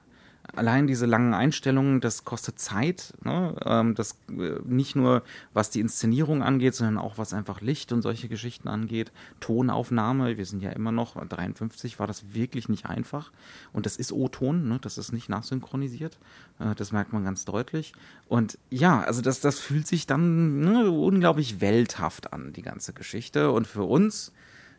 allein 0.55 0.87
diese 0.87 1.05
langen 1.05 1.33
Einstellungen, 1.33 2.01
das 2.01 2.25
kostet 2.25 2.59
Zeit. 2.59 3.13
Ne? 3.23 3.55
Ähm, 3.65 3.95
das 3.95 4.17
äh, 4.29 4.59
nicht 4.65 4.95
nur 4.95 5.23
was 5.53 5.69
die 5.69 5.79
Inszenierung 5.79 6.41
angeht, 6.41 6.75
sondern 6.75 6.97
auch 6.97 7.17
was 7.17 7.33
einfach 7.33 7.61
Licht 7.61 7.91
und 7.91 8.01
solche 8.01 8.27
Geschichten 8.27 8.67
angeht. 8.67 9.11
Tonaufnahme, 9.39 10.37
wir 10.37 10.45
sind 10.45 10.63
ja 10.63 10.71
immer 10.71 10.91
noch 10.91 11.15
53, 11.23 11.99
war 11.99 12.07
das 12.07 12.33
wirklich 12.33 12.69
nicht 12.69 12.85
einfach. 12.85 13.31
Und 13.73 13.85
das 13.85 13.97
ist 13.97 14.11
O-Ton, 14.11 14.67
ne? 14.67 14.79
das 14.81 14.97
ist 14.97 15.11
nicht 15.11 15.29
nachsynchronisiert. 15.29 16.17
Äh, 16.59 16.75
das 16.75 16.91
merkt 16.91 17.13
man 17.13 17.23
ganz 17.23 17.45
deutlich. 17.45 17.93
Und 18.27 18.57
ja, 18.69 19.01
also 19.01 19.21
das, 19.21 19.39
das 19.39 19.59
fühlt 19.59 19.87
sich 19.87 20.07
dann 20.07 20.59
ne, 20.59 20.89
unglaublich 20.89 21.61
welthaft 21.61 22.33
an, 22.33 22.53
die 22.53 22.61
ganze 22.61 22.93
Geschichte. 22.93 23.51
Und 23.51 23.67
für 23.67 23.83
uns 23.83 24.31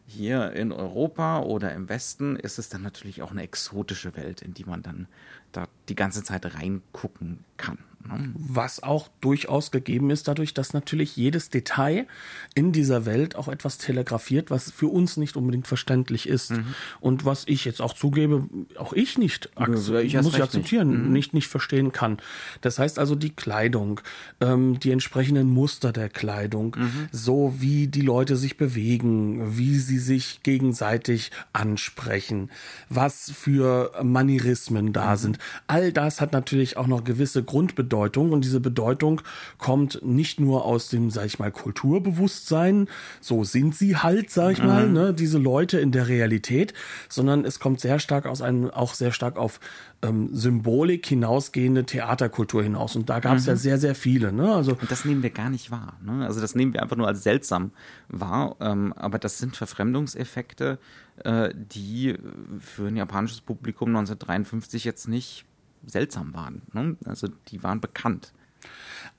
hier 0.08 0.52
in 0.52 0.72
Europa 0.72 1.40
oder 1.40 1.72
im 1.72 1.88
Westen 1.90 2.36
ist 2.36 2.58
es 2.58 2.70
dann 2.70 2.80
natürlich 2.80 3.20
auch 3.20 3.30
eine 3.30 3.42
exotische 3.42 4.16
Welt, 4.16 4.40
in 4.40 4.54
die 4.54 4.64
man 4.64 4.82
dann 4.82 5.06
da 5.52 5.66
die 5.88 5.96
ganze 5.96 6.22
Zeit 6.22 6.54
reingucken 6.54 7.44
kann. 7.56 7.78
Ne? 8.06 8.32
Was 8.34 8.82
auch 8.82 9.08
durchaus 9.20 9.70
gegeben 9.72 10.10
ist, 10.10 10.28
dadurch, 10.28 10.54
dass 10.54 10.72
natürlich 10.72 11.16
jedes 11.16 11.50
Detail 11.50 12.06
in 12.54 12.72
dieser 12.72 13.04
Welt 13.06 13.34
auch 13.34 13.48
etwas 13.48 13.76
telegrafiert, 13.78 14.50
was 14.50 14.70
für 14.70 14.86
uns 14.86 15.16
nicht 15.16 15.36
unbedingt 15.36 15.66
verständlich 15.66 16.28
ist. 16.28 16.52
Mhm. 16.52 16.74
Und 17.00 17.24
was 17.24 17.42
ich 17.46 17.64
jetzt 17.64 17.82
auch 17.82 17.92
zugebe, 17.92 18.48
auch 18.78 18.92
ich 18.92 19.18
nicht, 19.18 19.50
Ja, 19.58 19.66
ich 20.00 20.14
muss 20.14 20.34
ich 20.34 20.42
akzeptieren, 20.42 21.06
Mhm. 21.06 21.12
nicht, 21.12 21.34
nicht 21.34 21.48
verstehen 21.48 21.90
kann. 21.92 22.18
Das 22.60 22.78
heißt 22.78 22.98
also 23.00 23.14
die 23.16 23.30
Kleidung, 23.34 24.00
ähm, 24.40 24.78
die 24.78 24.92
entsprechenden 24.92 25.50
Muster 25.50 25.92
der 25.92 26.08
Kleidung, 26.08 26.76
Mhm. 26.78 27.08
so 27.10 27.54
wie 27.58 27.88
die 27.88 28.02
Leute 28.02 28.36
sich 28.36 28.56
bewegen, 28.56 29.58
wie 29.58 29.76
sie 29.78 29.98
sich 29.98 30.42
gegenseitig 30.44 31.32
ansprechen, 31.52 32.50
was 32.88 33.30
für 33.32 33.90
Manierismen 34.02 34.92
da 34.92 35.16
sind. 35.16 35.38
All 35.66 35.77
das 35.92 36.20
hat 36.20 36.32
natürlich 36.32 36.76
auch 36.76 36.86
noch 36.86 37.04
gewisse 37.04 37.42
Grundbedeutung 37.42 38.32
und 38.32 38.44
diese 38.44 38.60
Bedeutung 38.60 39.20
kommt 39.58 40.00
nicht 40.02 40.40
nur 40.40 40.64
aus 40.64 40.88
dem, 40.88 41.10
sag 41.10 41.26
ich 41.26 41.38
mal, 41.38 41.50
Kulturbewusstsein, 41.50 42.88
so 43.20 43.44
sind 43.44 43.74
sie 43.74 43.96
halt, 43.96 44.30
sag 44.30 44.52
ich 44.52 44.62
mal, 44.62 44.88
ne, 44.88 45.14
diese 45.14 45.38
Leute 45.38 45.78
in 45.80 45.92
der 45.92 46.08
Realität, 46.08 46.74
sondern 47.08 47.44
es 47.44 47.60
kommt 47.60 47.80
sehr 47.80 47.98
stark 47.98 48.26
aus 48.26 48.42
einem, 48.42 48.70
auch 48.70 48.94
sehr 48.94 49.12
stark 49.12 49.36
auf 49.36 49.60
ähm, 50.02 50.30
Symbolik 50.32 51.06
hinausgehende 51.06 51.84
Theaterkultur 51.84 52.62
hinaus. 52.62 52.94
Und 52.94 53.10
da 53.10 53.20
gab 53.20 53.36
es 53.36 53.46
ja 53.46 53.56
sehr, 53.56 53.78
sehr 53.78 53.94
viele. 53.94 54.32
Ne? 54.32 54.54
Also 54.54 54.72
Und 54.72 54.90
das 54.90 55.04
nehmen 55.04 55.22
wir 55.22 55.30
gar 55.30 55.50
nicht 55.50 55.70
wahr. 55.70 55.98
Ne? 56.04 56.24
Also 56.24 56.40
das 56.40 56.54
nehmen 56.54 56.72
wir 56.72 56.82
einfach 56.82 56.96
nur 56.96 57.08
als 57.08 57.22
seltsam 57.22 57.72
wahr. 58.08 58.56
Ähm, 58.60 58.92
aber 58.92 59.18
das 59.18 59.38
sind 59.38 59.56
Verfremdungseffekte, 59.56 60.78
äh, 61.24 61.50
die 61.54 62.14
für 62.60 62.86
ein 62.86 62.96
japanisches 62.96 63.40
Publikum 63.40 63.88
1953 63.88 64.84
jetzt 64.84 65.08
nicht 65.08 65.47
seltsam 65.88 66.34
waren. 66.34 66.62
Ne? 66.72 66.96
Also 67.04 67.28
die 67.48 67.62
waren 67.62 67.80
bekannt. 67.80 68.32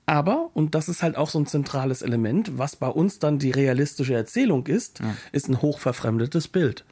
Aber, 0.06 0.50
und 0.56 0.74
das 0.74 0.90
ist 0.90 1.04
halt 1.04 1.16
auch 1.18 1.30
so 1.30 1.40
ein 1.40 1.46
zentrales 1.46 2.02
Element, 2.02 2.58
was 2.58 2.76
bei 2.76 2.88
uns 2.88 3.20
dann 3.20 3.38
die 3.38 3.52
realistische 3.52 4.16
Erzählung 4.16 4.66
ist, 4.66 5.02
ist 5.32 5.50
ein 5.50 5.62
hochverfremdetes 5.62 6.48
Bild. 6.48 6.84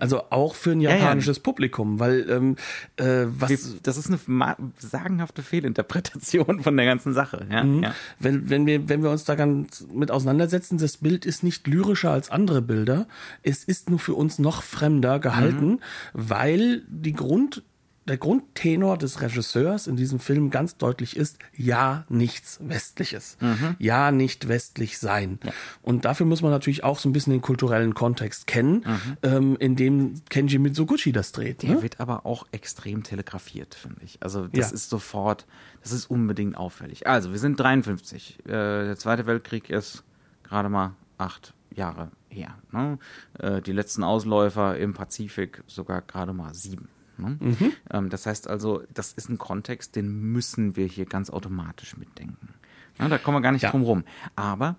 Also 0.00 0.22
auch 0.30 0.54
für 0.54 0.72
ein 0.72 0.80
ja. 0.80 0.90
japanisches 0.94 1.38
Publikum, 1.38 2.00
weil 2.00 2.28
ähm, 2.28 2.56
äh, 2.96 3.26
was 3.26 3.76
Das 3.82 3.96
ist 3.96 4.10
eine 4.10 4.56
sagenhafte 4.78 5.42
Fehlinterpretation 5.42 6.62
von 6.62 6.76
der 6.76 6.86
ganzen 6.86 7.12
Sache. 7.12 7.46
Ja? 7.50 7.64
Ja. 7.64 7.94
wenn, 8.18 8.50
wenn, 8.50 8.66
wir, 8.66 8.88
wenn 8.88 9.02
wir 9.02 9.10
uns 9.10 9.24
da 9.24 9.34
ganz 9.34 9.86
mit 9.92 10.10
auseinandersetzen, 10.10 10.78
das 10.78 10.96
Bild 10.96 11.26
ist 11.26 11.42
nicht 11.42 11.66
lyrischer 11.66 12.10
als 12.10 12.30
andere 12.30 12.62
Bilder. 12.62 13.06
Es 13.42 13.64
ist 13.64 13.88
nur 13.88 13.98
für 13.98 14.14
uns 14.14 14.38
noch 14.38 14.62
fremder 14.62 15.20
gehalten, 15.20 15.80
weil 16.12 16.82
die 16.88 17.12
Grund, 17.12 17.62
der 18.06 18.16
Grundtenor 18.16 18.98
des 18.98 19.20
Regisseurs 19.20 19.86
in 19.86 19.94
diesem 19.96 20.18
Film 20.18 20.50
ganz 20.50 20.76
deutlich 20.76 21.16
ist, 21.16 21.38
ja, 21.56 22.04
nichts 22.08 22.58
Westliches. 22.60 23.36
Ja, 23.78 24.10
nicht 24.10 24.48
westlich 24.48 24.98
sein. 24.98 25.38
Und 25.82 26.04
dafür 26.04 26.26
muss 26.26 26.42
man 26.42 26.50
natürlich 26.50 26.82
auch 26.82 26.98
so 26.98 27.08
ein 27.08 27.12
bisschen 27.12 27.32
den 27.32 27.42
kulturellen 27.42 27.94
Kontext 27.94 28.46
kennen, 28.48 28.84
ähm, 29.22 29.56
in 29.60 29.76
dem 29.76 30.14
Kenji 30.30 30.58
Mitsuguchi 30.58 31.12
das 31.12 31.30
dreht. 31.32 31.62
Der 31.62 31.76
Ne? 31.76 31.82
wird 31.82 32.00
aber 32.00 32.26
auch 32.26 32.46
extrem 32.50 33.02
telegrafiert, 33.04 33.74
finde 33.74 34.00
ich. 34.04 34.18
Also 34.20 34.48
das 34.48 34.70
Ja. 34.70 34.74
ist 34.74 34.90
sofort, 34.90 35.46
das 35.82 35.92
ist 35.92 36.06
unbedingt 36.06 36.56
auffällig. 36.56 37.06
Also 37.06 37.30
wir 37.30 37.38
sind 37.38 37.58
53. 37.60 38.38
Äh, 38.46 38.48
der 38.48 38.96
Zweite 38.96 39.26
Weltkrieg 39.26 39.70
ist 39.70 40.02
gerade 40.42 40.68
mal 40.68 40.94
acht 41.18 41.54
Jahre 41.74 42.10
her. 42.28 42.58
Ne? 42.72 42.98
Äh, 43.38 43.62
die 43.62 43.72
letzten 43.72 44.02
Ausläufer 44.02 44.76
im 44.76 44.92
Pazifik 44.92 45.62
sogar 45.66 46.02
gerade 46.02 46.32
mal 46.32 46.52
sieben. 46.54 46.88
Ne? 47.18 47.38
Ähm, 47.90 48.08
das 48.10 48.26
heißt 48.26 48.48
also, 48.48 48.82
das 48.92 49.12
ist 49.12 49.28
ein 49.28 49.38
Kontext, 49.38 49.96
den 49.96 50.10
müssen 50.32 50.76
wir 50.76 50.86
hier 50.86 51.06
ganz 51.06 51.30
automatisch 51.30 51.96
mitdenken. 51.96 52.48
Ja, 52.98 53.08
da 53.08 53.18
kommen 53.18 53.36
wir 53.38 53.40
gar 53.42 53.52
nicht 53.52 53.62
Ja. 53.62 53.70
drum 53.70 53.82
rum. 53.82 54.04
Aber 54.36 54.76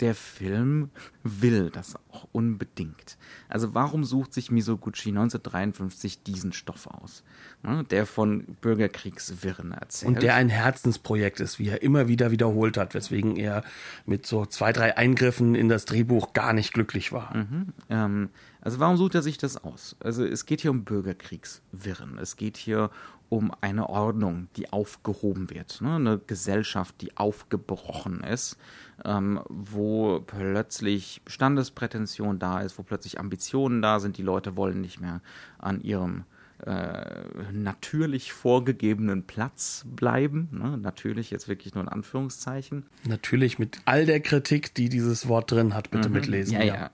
der 0.00 0.14
Film 0.14 0.90
will 1.22 1.70
das 1.70 1.96
auch 2.10 2.28
unbedingt. 2.32 3.16
Also 3.48 3.74
warum 3.74 4.04
sucht 4.04 4.34
sich 4.34 4.50
Misoguchi 4.50 5.10
1953 5.10 6.22
diesen 6.22 6.52
Stoff 6.52 6.86
aus, 6.86 7.24
ne, 7.62 7.84
der 7.90 8.06
von 8.06 8.44
Bürgerkriegswirren 8.60 9.72
erzählt? 9.72 10.14
Und 10.14 10.22
der 10.22 10.34
ein 10.34 10.48
Herzensprojekt 10.48 11.40
ist, 11.40 11.58
wie 11.58 11.68
er 11.68 11.82
immer 11.82 12.08
wieder 12.08 12.30
wiederholt 12.30 12.76
hat, 12.76 12.94
weswegen 12.94 13.36
er 13.36 13.64
mit 14.04 14.26
so 14.26 14.46
zwei, 14.46 14.72
drei 14.72 14.96
Eingriffen 14.96 15.54
in 15.54 15.68
das 15.68 15.84
Drehbuch 15.84 16.32
gar 16.32 16.52
nicht 16.52 16.72
glücklich 16.72 17.12
war. 17.12 17.46
Ähm, 17.88 18.30
also 18.60 18.80
warum 18.80 18.96
sucht 18.96 19.14
er 19.14 19.22
sich 19.22 19.38
das 19.38 19.56
aus? 19.56 19.96
Also 20.00 20.24
es 20.24 20.46
geht 20.46 20.60
hier 20.60 20.70
um 20.70 20.84
Bürgerkriegswirren. 20.84 22.18
Es 22.18 22.36
geht 22.36 22.56
hier 22.56 22.90
um 23.28 23.52
eine 23.60 23.88
Ordnung, 23.88 24.48
die 24.56 24.72
aufgehoben 24.72 25.50
wird. 25.50 25.80
Ne? 25.80 25.96
Eine 25.96 26.18
Gesellschaft, 26.18 27.00
die 27.00 27.16
aufgebrochen 27.16 28.22
ist, 28.22 28.56
ähm, 29.04 29.40
wo 29.48 30.20
plötzlich 30.20 31.20
Standesprätension 31.26 32.38
da 32.38 32.60
ist, 32.60 32.78
wo 32.78 32.82
plötzlich 32.82 33.20
Ambitionen 33.20 33.82
da 33.82 34.00
sind. 34.00 34.16
Die 34.18 34.22
Leute 34.22 34.56
wollen 34.56 34.80
nicht 34.80 35.00
mehr 35.00 35.20
an 35.58 35.80
ihrem 35.80 36.24
äh, 36.64 37.52
natürlich 37.52 38.32
vorgegebenen 38.32 39.24
Platz 39.24 39.84
bleiben. 39.86 40.48
Ne? 40.52 40.78
Natürlich 40.78 41.30
jetzt 41.30 41.48
wirklich 41.48 41.74
nur 41.74 41.84
in 41.84 41.88
Anführungszeichen. 41.88 42.86
Natürlich 43.06 43.58
mit 43.58 43.80
all 43.84 44.06
der 44.06 44.20
Kritik, 44.20 44.72
die 44.74 44.88
dieses 44.88 45.28
Wort 45.28 45.52
drin 45.52 45.74
hat, 45.74 45.90
bitte 45.90 46.08
mitlesen. 46.08 46.56
Mhm. 46.56 46.62
Ja, 46.62 46.74
ja. 46.74 46.90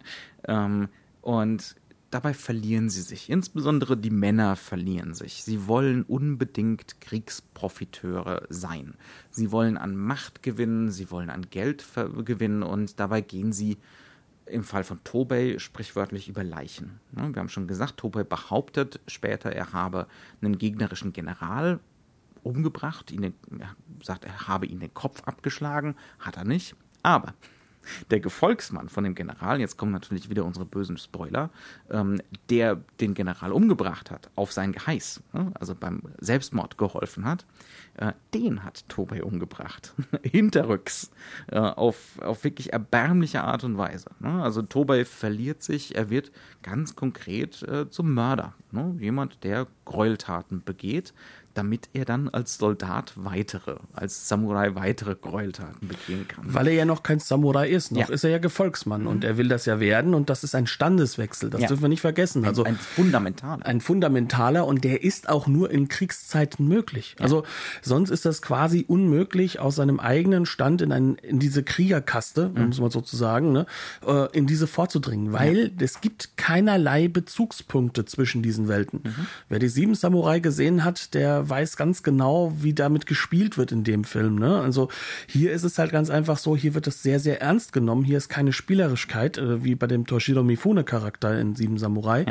Ähm, 0.48 0.88
und 1.20 1.76
dabei 2.12 2.34
verlieren 2.34 2.90
sie 2.90 3.00
sich. 3.00 3.30
Insbesondere 3.30 3.96
die 3.96 4.10
Männer 4.10 4.54
verlieren 4.54 5.14
sich. 5.14 5.42
Sie 5.44 5.66
wollen 5.66 6.02
unbedingt 6.02 7.00
Kriegsprofiteure 7.00 8.46
sein. 8.50 8.94
Sie 9.30 9.50
wollen 9.50 9.76
an 9.78 9.96
Macht 9.96 10.42
gewinnen, 10.42 10.90
sie 10.90 11.10
wollen 11.10 11.30
an 11.30 11.48
Geld 11.50 11.84
gewinnen 12.24 12.62
und 12.62 13.00
dabei 13.00 13.22
gehen 13.22 13.52
sie 13.52 13.78
im 14.44 14.64
Fall 14.64 14.84
von 14.84 15.02
Tobey 15.04 15.58
sprichwörtlich 15.58 16.28
über 16.28 16.44
Leichen. 16.44 17.00
Wir 17.12 17.24
haben 17.24 17.48
schon 17.48 17.66
gesagt, 17.66 17.96
Tobey 17.96 18.24
behauptet 18.24 19.00
später, 19.06 19.50
er 19.50 19.72
habe 19.72 20.06
einen 20.42 20.58
gegnerischen 20.58 21.12
General 21.12 21.80
umgebracht, 22.42 23.10
ihn, 23.10 23.22
er 23.22 23.76
sagt, 24.02 24.24
er 24.24 24.48
habe 24.48 24.66
ihn 24.66 24.80
den 24.80 24.92
Kopf 24.92 25.22
abgeschlagen, 25.22 25.94
hat 26.18 26.36
er 26.36 26.44
nicht. 26.44 26.74
Aber 27.02 27.34
der 28.10 28.20
Gefolgsmann 28.20 28.88
von 28.88 29.04
dem 29.04 29.14
General, 29.14 29.60
jetzt 29.60 29.76
kommen 29.76 29.92
natürlich 29.92 30.30
wieder 30.30 30.44
unsere 30.44 30.64
bösen 30.64 30.96
Spoiler, 30.96 31.50
ähm, 31.90 32.20
der 32.50 32.80
den 33.00 33.14
General 33.14 33.52
umgebracht 33.52 34.10
hat, 34.10 34.30
auf 34.34 34.52
sein 34.52 34.72
Geheiß, 34.72 35.22
ne, 35.32 35.52
also 35.54 35.74
beim 35.74 36.02
Selbstmord 36.18 36.78
geholfen 36.78 37.24
hat, 37.24 37.44
äh, 37.96 38.12
den 38.34 38.64
hat 38.64 38.88
Tobey 38.88 39.20
umgebracht. 39.22 39.94
Hinterrücks. 40.22 41.10
Äh, 41.48 41.58
auf, 41.58 42.18
auf 42.20 42.44
wirklich 42.44 42.72
erbärmliche 42.72 43.42
Art 43.42 43.64
und 43.64 43.76
Weise. 43.76 44.10
Ne? 44.20 44.42
Also 44.42 44.62
Tobey 44.62 45.04
verliert 45.04 45.62
sich, 45.62 45.94
er 45.94 46.10
wird 46.10 46.32
ganz 46.62 46.96
konkret 46.96 47.62
äh, 47.62 47.88
zum 47.88 48.14
Mörder. 48.14 48.54
Ne? 48.70 48.96
Jemand, 48.98 49.44
der 49.44 49.66
Gräueltaten 49.84 50.62
begeht, 50.64 51.12
damit 51.54 51.88
er 51.92 52.04
dann 52.04 52.28
als 52.28 52.58
Soldat 52.58 53.12
weitere, 53.16 53.76
als 53.92 54.28
Samurai 54.28 54.74
weitere 54.74 55.14
Gräueltaten 55.14 55.88
begehen 55.88 56.26
kann. 56.28 56.44
Weil 56.46 56.68
er 56.68 56.74
ja 56.74 56.84
noch 56.84 57.02
kein 57.02 57.18
Samurai 57.20 57.68
ist. 57.68 57.92
Noch 57.92 58.00
Ja. 58.00 58.06
Mhm. 58.08 58.12
ist 58.14 58.24
er 58.24 58.30
ja 58.30 58.38
Gefolgsmann 58.38 59.06
und 59.06 59.24
er 59.24 59.36
will 59.36 59.48
das 59.48 59.66
ja 59.66 59.80
werden 59.80 60.14
und 60.14 60.30
das 60.30 60.44
ist 60.44 60.54
ein 60.54 60.66
Standeswechsel. 60.66 61.50
Das 61.50 61.62
Ja. 61.62 61.68
dürfen 61.68 61.82
wir 61.82 61.88
nicht 61.88 62.00
vergessen. 62.00 62.44
Also 62.44 62.64
ein 62.64 62.76
fundamentaler. 62.76 63.64
ein 63.66 63.80
fundamentaler 63.80 64.66
und 64.66 64.84
der 64.84 65.02
ist 65.02 65.28
auch 65.28 65.46
nur 65.46 65.70
in 65.70 65.88
Kriegszeiten 65.88 66.66
möglich. 66.68 67.16
Also 67.18 67.44
sonst 67.82 68.10
ist 68.10 68.24
das 68.24 68.42
quasi 68.42 68.84
unmöglich, 68.86 69.60
aus 69.60 69.76
seinem 69.76 70.00
eigenen 70.00 70.46
Stand 70.46 70.82
in, 70.82 70.92
ein, 70.92 71.14
in 71.16 71.38
diese 71.38 71.62
Kriegerkaste, 71.62 72.50
um 72.54 72.68
es 72.70 72.80
mal 72.80 72.90
so 72.90 73.00
zu 73.00 73.16
sagen, 73.16 73.52
ne, 73.52 73.66
äh, 74.06 74.28
in 74.36 74.46
diese 74.46 74.66
vorzudringen, 74.66 75.32
weil 75.32 75.72
es 75.78 76.00
gibt 76.00 76.36
keinerlei 76.36 77.08
Bezugspunkte 77.08 78.04
zwischen 78.04 78.42
diesen 78.42 78.68
Welten. 78.68 79.02
Wer 79.48 79.58
die 79.58 79.68
sieben 79.68 79.94
Samurai 79.94 80.40
gesehen 80.40 80.84
hat, 80.84 81.14
der 81.14 81.41
weiß 81.48 81.76
ganz 81.76 82.02
genau, 82.02 82.52
wie 82.58 82.74
damit 82.74 83.06
gespielt 83.06 83.58
wird 83.58 83.72
in 83.72 83.84
dem 83.84 84.04
Film. 84.04 84.36
Ne? 84.36 84.60
Also 84.60 84.88
hier 85.26 85.52
ist 85.52 85.64
es 85.64 85.78
halt 85.78 85.92
ganz 85.92 86.10
einfach 86.10 86.38
so, 86.38 86.56
hier 86.56 86.74
wird 86.74 86.86
es 86.86 87.02
sehr, 87.02 87.20
sehr 87.20 87.40
ernst 87.40 87.72
genommen. 87.72 88.04
Hier 88.04 88.18
ist 88.18 88.28
keine 88.28 88.52
Spielerischkeit, 88.52 89.38
äh, 89.38 89.64
wie 89.64 89.74
bei 89.74 89.86
dem 89.86 90.06
Toshiro 90.06 90.42
Mifune-Charakter 90.42 91.38
in 91.38 91.54
Sieben 91.54 91.78
Samurai, 91.78 92.26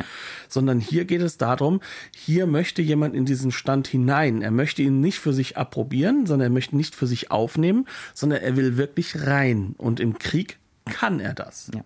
sondern 0.48 0.80
hier 0.80 1.06
geht 1.06 1.22
es 1.22 1.38
darum, 1.38 1.82
hier 2.16 2.48
möchte 2.48 2.82
jemand 2.82 3.16
in 3.16 3.26
diesen 3.26 3.52
Stand 3.52 3.88
hinein. 3.88 4.42
Er 4.42 4.52
möchte 4.52 4.82
ihn 4.82 5.02
nicht 5.02 5.20
für 5.20 5.34
sich 5.34 5.58
approbieren, 5.58 6.26
sondern 6.26 6.52
er 6.52 6.54
möchte 6.54 6.76
nicht 6.76 6.96
für 6.96 7.08
sich 7.08 7.32
aufnehmen, 7.32 7.88
sondern 8.14 8.42
er 8.42 8.56
will 8.56 8.78
wirklich 8.78 9.26
rein. 9.26 9.76
Und 9.78 10.00
im 10.00 10.20
Krieg 10.20 10.58
kann 10.86 11.20
er 11.20 11.34
das. 11.34 11.72
Ja. 11.74 11.84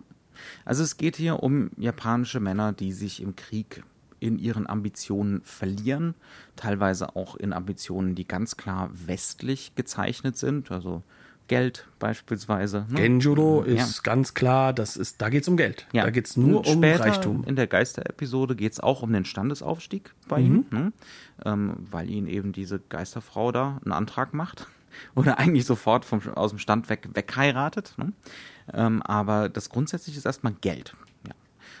Also 0.64 0.82
es 0.82 0.96
geht 0.96 1.16
hier 1.16 1.42
um 1.42 1.70
japanische 1.76 2.40
Männer, 2.40 2.72
die 2.72 2.92
sich 2.92 3.22
im 3.22 3.36
Krieg 3.36 3.82
in 4.20 4.38
ihren 4.38 4.66
Ambitionen 4.68 5.40
verlieren, 5.42 6.14
teilweise 6.56 7.16
auch 7.16 7.36
in 7.36 7.52
Ambitionen, 7.52 8.14
die 8.14 8.26
ganz 8.26 8.56
klar 8.56 8.90
westlich 8.92 9.74
gezeichnet 9.74 10.36
sind, 10.36 10.70
also 10.70 11.02
Geld 11.48 11.86
beispielsweise. 12.00 12.86
ne? 12.88 13.00
Genjuro 13.02 13.64
Ja. 13.64 13.74
ist 13.84 14.02
ganz 14.02 14.34
klar, 14.34 14.72
das 14.72 14.96
ist, 14.96 15.22
da 15.22 15.28
geht 15.28 15.42
es 15.42 15.48
um 15.48 15.56
Geld. 15.56 15.86
Ja. 15.92 16.02
Da 16.02 16.10
geht 16.10 16.26
es 16.26 16.36
nur 16.36 16.66
um 16.66 16.82
Reichtum. 16.82 17.44
In 17.44 17.54
der 17.54 17.68
Geisterepisode 17.68 18.56
geht 18.56 18.72
es 18.72 18.80
auch 18.80 19.02
um 19.02 19.12
den 19.12 19.24
Standesaufstieg 19.24 20.12
bei 20.28 20.40
Mhm. 20.40 20.46
ihm, 20.46 20.66
ne? 20.70 20.92
ähm, 21.44 21.74
weil 21.90 22.10
ihn 22.10 22.26
eben 22.26 22.52
diese 22.52 22.80
Geisterfrau 22.80 23.52
da 23.52 23.78
einen 23.84 23.92
Antrag 23.92 24.34
macht. 24.34 24.66
wurde 25.14 25.38
eigentlich 25.38 25.66
sofort 25.66 26.04
vom, 26.04 26.20
aus 26.34 26.50
dem 26.50 26.58
Stand 26.58 26.88
weg 26.88 27.08
wegheiratet. 27.14 27.94
Ne? 27.96 28.12
Ähm, 28.72 29.02
aber 29.02 29.48
das 29.48 29.68
grundsätzlich 29.68 30.16
ist 30.16 30.24
erstmal 30.26 30.54
Geld. 30.54 30.94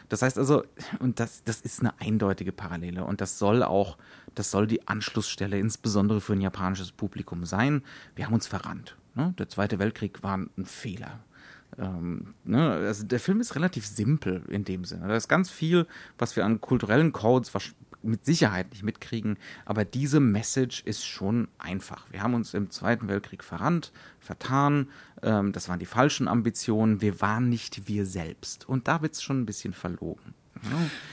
Das 0.08 0.22
heißt 0.22 0.38
also, 0.38 0.64
und 0.98 1.20
das, 1.20 1.42
das 1.44 1.60
ist 1.60 1.80
eine 1.80 1.98
eindeutige 2.00 2.52
Parallele 2.52 3.04
und 3.04 3.20
das 3.20 3.38
soll 3.38 3.62
auch, 3.62 3.98
das 4.34 4.50
soll 4.50 4.66
die 4.66 4.86
Anschlussstelle 4.86 5.58
insbesondere 5.58 6.20
für 6.20 6.34
ein 6.34 6.40
japanisches 6.40 6.92
Publikum 6.92 7.44
sein. 7.44 7.82
Wir 8.14 8.26
haben 8.26 8.34
uns 8.34 8.46
verrannt. 8.46 8.96
Ne? 9.14 9.34
Der 9.38 9.48
Zweite 9.48 9.78
Weltkrieg 9.78 10.22
war 10.22 10.36
ein 10.36 10.64
Fehler. 10.64 11.20
Ähm, 11.78 12.34
ne? 12.44 12.70
also 12.70 13.04
der 13.04 13.20
Film 13.20 13.40
ist 13.40 13.54
relativ 13.54 13.86
simpel 13.86 14.42
in 14.48 14.64
dem 14.64 14.84
Sinne. 14.84 15.08
Da 15.08 15.16
ist 15.16 15.28
ganz 15.28 15.50
viel, 15.50 15.86
was 16.18 16.36
wir 16.36 16.44
an 16.44 16.60
kulturellen 16.60 17.12
Codes 17.12 17.50
mit 18.06 18.24
Sicherheit 18.24 18.70
nicht 18.70 18.82
mitkriegen, 18.82 19.38
aber 19.64 19.84
diese 19.84 20.20
Message 20.20 20.82
ist 20.84 21.04
schon 21.04 21.48
einfach. 21.58 22.06
Wir 22.10 22.22
haben 22.22 22.34
uns 22.34 22.54
im 22.54 22.70
Zweiten 22.70 23.08
Weltkrieg 23.08 23.44
verrannt, 23.44 23.92
vertan, 24.20 24.88
ähm, 25.22 25.52
das 25.52 25.68
waren 25.68 25.78
die 25.78 25.86
falschen 25.86 26.28
Ambitionen, 26.28 27.00
wir 27.00 27.20
waren 27.20 27.48
nicht 27.48 27.88
wir 27.88 28.06
selbst. 28.06 28.68
Und 28.68 28.88
da 28.88 29.02
wird 29.02 29.14
es 29.14 29.22
schon 29.22 29.40
ein 29.40 29.46
bisschen 29.46 29.72
verlogen. 29.72 30.34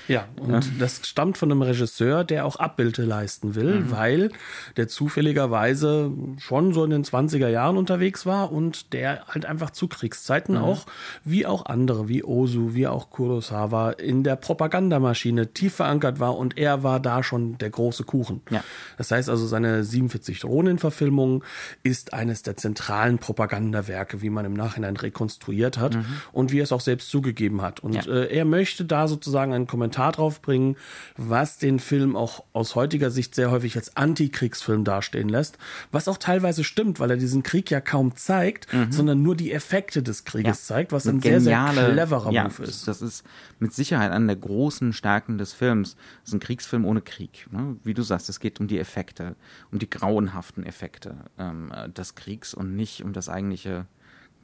Ja, 0.08 0.28
und 0.36 0.52
ja. 0.52 0.72
das 0.80 1.02
stammt 1.04 1.38
von 1.38 1.52
einem 1.52 1.62
Regisseur, 1.62 2.24
der 2.24 2.46
auch 2.46 2.58
Abbilde 2.58 3.04
leisten 3.04 3.56
will, 3.56 3.82
mhm. 3.82 3.92
weil 3.92 4.32
der 4.76 4.88
zufälligerweise 4.88 6.12
schon 6.40 6.74
so 6.74 6.84
in 6.84 6.90
den 6.90 7.04
20er 7.04 7.48
Jahren 7.48 7.78
unterwegs 7.78 8.26
war 8.26 8.52
und 8.52 8.94
der 8.94 9.26
halt 9.28 9.46
einfach 9.46 9.70
zu 9.72 9.88
Kriegszeiten 9.88 10.56
mhm. 10.56 10.62
auch, 10.62 10.86
wie 11.24 11.46
auch 11.46 11.66
andere, 11.66 12.10
wie 12.10 12.24
Ozu, 12.24 12.76
wie 12.76 12.88
auch 12.88 13.12
Kurosawa, 13.12 13.92
in 13.92 14.24
der 14.24 14.36
Propagandamaschine 14.36 15.54
tief 15.54 15.76
verankert 15.76 16.20
war 16.20 16.38
und 16.38 16.58
er 16.58 16.84
war 16.84 17.00
da 17.00 17.24
schon 17.24 17.58
der 17.58 17.70
große 17.70 18.04
Kuchen. 18.04 18.42
Ja. 18.50 18.64
Das 18.98 19.12
heißt 19.12 19.30
also, 19.30 19.48
seine 19.48 19.84
47 19.84 20.44
Ronin-Verfilmung 20.44 21.44
ist 21.82 22.14
eines 22.14 22.44
der 22.44 22.58
zentralen 22.58 23.20
Propagandawerke, 23.20 24.22
wie 24.22 24.30
man 24.30 24.46
im 24.46 24.54
Nachhinein 24.54 24.98
rekonstruiert 24.98 25.78
hat 25.78 25.96
mhm. 25.96 26.06
und 26.34 26.52
wie 26.52 26.60
er 26.60 26.64
es 26.64 26.72
auch 26.74 26.82
selbst 26.82 27.10
zugegeben 27.10 27.62
hat. 27.62 27.80
Und 27.80 27.94
ja. 27.94 28.12
äh, 28.12 28.36
er 28.36 28.46
möchte 28.46 28.84
da 28.84 29.08
sozusagen 29.08 29.33
sozusagen 29.34 29.54
einen 29.54 29.66
Kommentar 29.68 30.12
drauf 30.12 30.42
bringen, 30.42 30.78
was 31.18 31.58
den 31.58 31.80
Film 31.80 32.16
auch 32.16 32.44
aus 32.54 32.76
heutiger 32.76 33.10
Sicht 33.10 33.34
sehr 33.34 33.50
häufig 33.50 33.76
als 33.76 33.98
Antikriegsfilm 33.98 34.84
dastehen 34.84 35.28
lässt, 35.28 35.58
was 35.92 36.08
auch 36.08 36.20
teilweise 36.20 36.64
stimmt, 36.64 37.00
weil 37.00 37.10
er 37.10 37.18
diesen 37.18 37.42
Krieg 37.42 37.72
ja 37.72 37.82
kaum 37.82 38.16
zeigt, 38.16 38.72
mhm. 38.72 38.92
sondern 38.92 39.24
nur 39.24 39.36
die 39.36 39.52
Effekte 39.52 40.04
des 40.04 40.24
Krieges 40.24 40.70
ja. 40.70 40.76
zeigt, 40.76 40.92
was 40.92 41.08
ein 41.08 41.20
sehr, 41.20 41.42
sehr 41.42 41.66
cleverer 41.74 42.32
ja, 42.32 42.44
Move 42.44 42.64
ist. 42.64 42.88
Das 42.88 43.02
ist 43.02 43.24
mit 43.58 43.74
Sicherheit 43.74 44.12
eine 44.12 44.28
der 44.28 44.36
großen 44.36 44.94
Stärken 44.94 45.40
des 45.40 45.54
Films. 45.54 45.96
Das 46.22 46.30
ist 46.30 46.34
ein 46.34 46.40
Kriegsfilm 46.40 46.86
ohne 46.86 47.02
Krieg. 47.02 47.48
Ne? 47.52 47.78
Wie 47.84 47.96
du 47.96 48.04
sagst, 48.04 48.30
es 48.30 48.40
geht 48.40 48.60
um 48.60 48.68
die 48.68 48.78
Effekte, 48.78 49.36
um 49.72 49.80
die 49.80 49.90
grauenhaften 49.90 50.64
Effekte 50.64 51.16
ähm, 51.40 51.74
des 51.98 52.14
Kriegs 52.14 52.54
und 52.54 52.76
nicht 52.76 53.04
um 53.04 53.14
das 53.14 53.30
eigentliche 53.30 53.88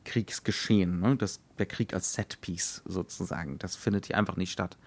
Kriegsgeschehen, 0.05 0.99
ne? 0.99 1.15
das, 1.15 1.39
der 1.57 1.65
Krieg 1.65 1.93
als 1.93 2.13
Setpiece 2.13 2.81
sozusagen. 2.85 3.59
Das 3.59 3.75
findet 3.75 4.07
hier 4.07 4.17
einfach 4.17 4.37
nicht 4.37 4.51
statt. 4.51 4.77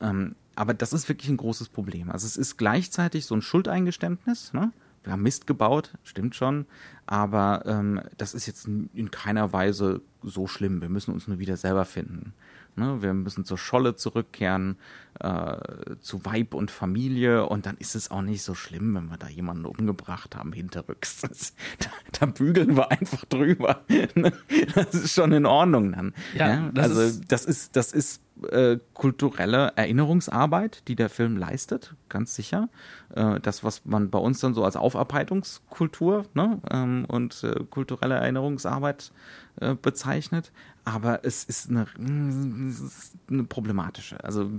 Ähm, 0.00 0.34
aber 0.54 0.74
das 0.74 0.92
ist 0.92 1.08
wirklich 1.08 1.28
ein 1.28 1.36
großes 1.36 1.68
Problem. 1.68 2.10
Also 2.10 2.26
es 2.26 2.36
ist 2.36 2.56
gleichzeitig 2.56 3.26
so 3.26 3.34
ein 3.34 3.42
Schuldeingeständnis. 3.42 4.52
Ne? 4.52 4.72
Wir 5.04 5.12
haben 5.12 5.22
Mist 5.22 5.46
gebaut, 5.46 5.92
stimmt 6.04 6.36
schon, 6.36 6.66
aber 7.06 7.64
ähm, 7.66 8.00
das 8.18 8.34
ist 8.34 8.46
jetzt 8.46 8.66
in 8.66 9.10
keiner 9.10 9.52
Weise 9.52 10.00
so 10.22 10.46
schlimm. 10.46 10.80
Wir 10.80 10.88
müssen 10.88 11.12
uns 11.12 11.26
nur 11.26 11.38
wieder 11.38 11.56
selber 11.56 11.84
finden. 11.84 12.34
Ne? 12.76 13.02
Wir 13.02 13.12
müssen 13.12 13.44
zur 13.44 13.58
Scholle 13.58 13.96
zurückkehren, 13.96 14.76
äh, 15.20 15.56
zu 16.00 16.24
Weib 16.24 16.54
und 16.54 16.70
Familie 16.70 17.46
und 17.46 17.66
dann 17.66 17.76
ist 17.76 17.94
es 17.94 18.10
auch 18.10 18.22
nicht 18.22 18.42
so 18.42 18.54
schlimm, 18.54 18.94
wenn 18.94 19.06
wir 19.06 19.18
da 19.18 19.28
jemanden 19.28 19.66
umgebracht 19.66 20.36
haben 20.36 20.52
hinterrücks. 20.52 21.22
Das, 21.32 21.54
da, 21.78 21.88
da, 22.18 22.26
bügeln 22.26 22.76
wir 22.76 22.90
einfach 22.90 23.24
drüber. 23.24 23.84
Ne? 24.14 24.32
das 24.74 24.94
ist 24.94 25.14
schon 25.14 25.32
in 25.32 25.46
Ordnung 25.46 25.92
dann. 25.92 26.14
Ja, 26.34 26.48
ja? 26.48 26.70
Das 26.74 26.90
also 26.90 27.00
ist 27.02 27.32
das 27.32 27.44
ist 27.44 27.76
das 27.76 27.92
ist 27.92 28.20
äh, 28.50 28.78
kulturelle 28.94 29.72
Erinnerungsarbeit, 29.76 30.88
die 30.88 30.96
der 30.96 31.08
Film 31.08 31.36
leistet, 31.36 31.94
ganz 32.08 32.34
sicher. 32.34 32.68
Äh, 33.14 33.40
das, 33.40 33.62
was 33.62 33.84
man 33.84 34.10
bei 34.10 34.18
uns 34.18 34.40
dann 34.40 34.54
so 34.54 34.64
als 34.64 34.76
Aufarbeitungskultur 34.76 36.26
ne, 36.34 36.60
ähm, 36.70 37.04
und 37.06 37.44
äh, 37.44 37.64
kulturelle 37.70 38.14
Erinnerungsarbeit 38.16 39.12
äh, 39.60 39.74
bezeichnet. 39.74 40.52
Aber 40.84 41.24
es 41.24 41.44
ist 41.44 41.70
eine, 41.70 41.86
eine 41.98 43.44
problematische, 43.44 44.22
also 44.24 44.50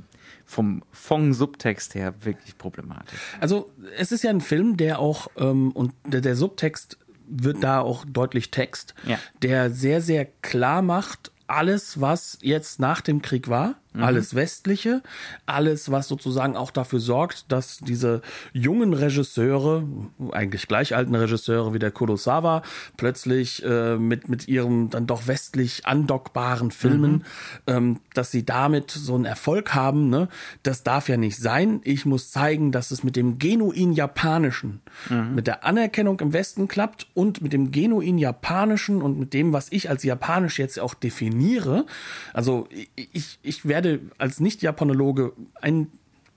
vom 0.45 0.83
Fong-Subtext 0.91 1.95
her 1.95 2.13
wirklich 2.21 2.57
problematisch. 2.57 3.19
Also 3.39 3.71
es 3.97 4.11
ist 4.11 4.23
ja 4.23 4.29
ein 4.29 4.41
Film, 4.41 4.77
der 4.77 4.99
auch, 4.99 5.27
ähm, 5.37 5.71
und 5.71 5.93
der, 6.05 6.21
der 6.21 6.35
Subtext 6.35 6.97
wird 7.27 7.63
da 7.63 7.79
auch 7.79 8.05
deutlich 8.05 8.51
Text, 8.51 8.93
ja. 9.07 9.17
der 9.41 9.71
sehr, 9.71 10.01
sehr 10.01 10.25
klar 10.25 10.81
macht, 10.81 11.31
alles, 11.47 12.01
was 12.01 12.37
jetzt 12.41 12.79
nach 12.79 13.01
dem 13.01 13.21
Krieg 13.21 13.47
war, 13.47 13.75
Mhm. 13.93 14.03
Alles 14.03 14.35
Westliche, 14.35 15.03
alles, 15.45 15.91
was 15.91 16.07
sozusagen 16.07 16.55
auch 16.55 16.71
dafür 16.71 16.99
sorgt, 16.99 17.51
dass 17.51 17.77
diese 17.77 18.21
jungen 18.51 18.93
Regisseure, 18.93 19.83
eigentlich 20.31 20.67
gleich 20.67 20.95
alten 20.95 21.15
Regisseure 21.15 21.73
wie 21.73 21.79
der 21.79 21.91
Kurosawa, 21.91 22.63
plötzlich 22.97 23.63
äh, 23.63 23.97
mit, 23.97 24.29
mit 24.29 24.47
ihrem 24.47 24.89
dann 24.89 25.05
doch 25.05 25.27
westlich 25.27 25.85
andockbaren 25.85 26.71
Filmen, 26.71 27.11
mhm. 27.11 27.21
ähm, 27.67 27.99
dass 28.13 28.31
sie 28.31 28.45
damit 28.45 28.89
so 28.91 29.15
einen 29.15 29.25
Erfolg 29.25 29.75
haben. 29.75 30.09
Ne? 30.09 30.27
Das 30.63 30.83
darf 30.83 31.07
ja 31.07 31.17
nicht 31.17 31.37
sein. 31.37 31.81
Ich 31.83 32.05
muss 32.05 32.31
zeigen, 32.31 32.71
dass 32.71 32.91
es 32.91 33.03
mit 33.03 33.15
dem 33.15 33.37
genuin 33.37 33.93
Japanischen, 33.93 34.81
mhm. 35.09 35.35
mit 35.35 35.47
der 35.47 35.65
Anerkennung 35.65 36.19
im 36.19 36.33
Westen 36.33 36.67
klappt 36.67 37.07
und 37.13 37.41
mit 37.41 37.53
dem 37.53 37.71
genuin 37.71 38.17
Japanischen 38.17 39.01
und 39.01 39.19
mit 39.19 39.33
dem, 39.33 39.53
was 39.53 39.67
ich 39.71 39.89
als 39.89 40.03
Japanisch 40.03 40.57
jetzt 40.57 40.79
auch 40.79 40.95
definiere. 40.95 41.85
Also 42.33 42.67
ich, 42.95 43.37
ich 43.43 43.67
werde 43.67 43.82
werde 43.83 44.01
als 44.17 44.39
Nicht-Japanologe 44.39 45.33
ein 45.61 45.91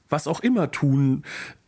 was 0.08 0.28
auch 0.28 0.40
immer 0.40 0.70
tun, 0.70 1.24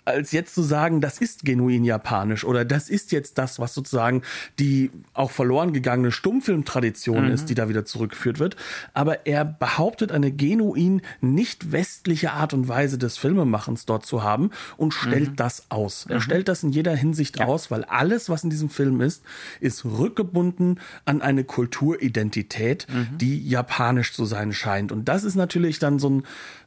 als 0.09 0.33
jetzt 0.33 0.55
zu 0.55 0.63
sagen, 0.63 1.01
das 1.01 1.19
ist 1.19 1.45
genuin 1.45 1.85
japanisch 1.85 2.45
oder 2.45 2.65
das 2.65 2.89
ist 2.89 3.13
jetzt 3.13 3.39
das, 3.39 3.59
was 3.59 3.75
sozusagen 3.75 4.23
die 4.59 4.91
auch 5.15 5.31
verloren 5.31 5.73
gegangene 5.73 6.13
Stummfilmtradition 6.13 7.27
mhm. 7.27 7.33
ist, 7.33 7.51
die 7.51 7.55
da 7.55 7.69
wieder 7.69 7.85
zurückgeführt 7.85 8.39
wird. 8.39 8.57
Aber 8.95 9.27
er 9.27 9.45
behauptet 9.45 10.13
eine 10.13 10.33
genuin 10.33 11.03
nicht 11.21 11.73
westliche 11.73 12.33
Art 12.33 12.55
und 12.55 12.69
Weise 12.69 12.99
des 12.99 13.19
Filmemachens 13.19 13.87
dort 13.87 14.07
zu 14.07 14.23
haben 14.23 14.51
und 14.77 14.95
stellt 14.95 15.31
mhm. 15.31 15.37
das 15.37 15.71
aus. 15.71 16.07
Er 16.09 16.17
mhm. 16.17 16.21
stellt 16.21 16.49
das 16.49 16.63
in 16.63 16.71
jeder 16.71 16.95
Hinsicht 16.95 17.39
ja. 17.39 17.47
aus, 17.47 17.71
weil 17.71 17.85
alles, 17.85 18.29
was 18.29 18.45
in 18.45 18.51
diesem 18.51 18.71
Film 18.71 19.01
ist, 19.01 19.23
ist 19.61 19.85
rückgebunden 19.85 20.81
an 21.05 21.23
eine 21.23 21.45
Kulturidentität, 21.45 22.87
mhm. 22.89 23.19
die 23.19 23.47
japanisch 23.47 24.13
zu 24.13 24.25
sein 24.25 24.53
scheint. 24.53 24.93
Und 24.93 25.07
das 25.09 25.25
ist 25.25 25.35
natürlich 25.35 25.79
dann 25.79 25.99
so 25.99 26.11
ein 26.11 26.23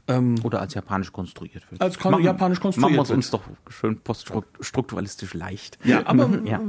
ähm, 0.07 0.39
Oder 0.43 0.61
als 0.61 0.73
japanisch 0.73 1.11
konstruiert 1.11 1.69
wird. 1.71 1.81
Als 1.81 1.99
kon 1.99 2.11
machen, 2.11 2.23
japanisch 2.23 2.59
konstruiert 2.59 2.97
machen 2.97 3.09
wir 3.09 3.15
uns 3.15 3.29
doch 3.29 3.43
schön 3.69 3.99
poststrukturalistisch 3.99 5.33
leicht. 5.33 5.77
Ja, 5.83 6.05
aber 6.05 6.29
ja. 6.43 6.59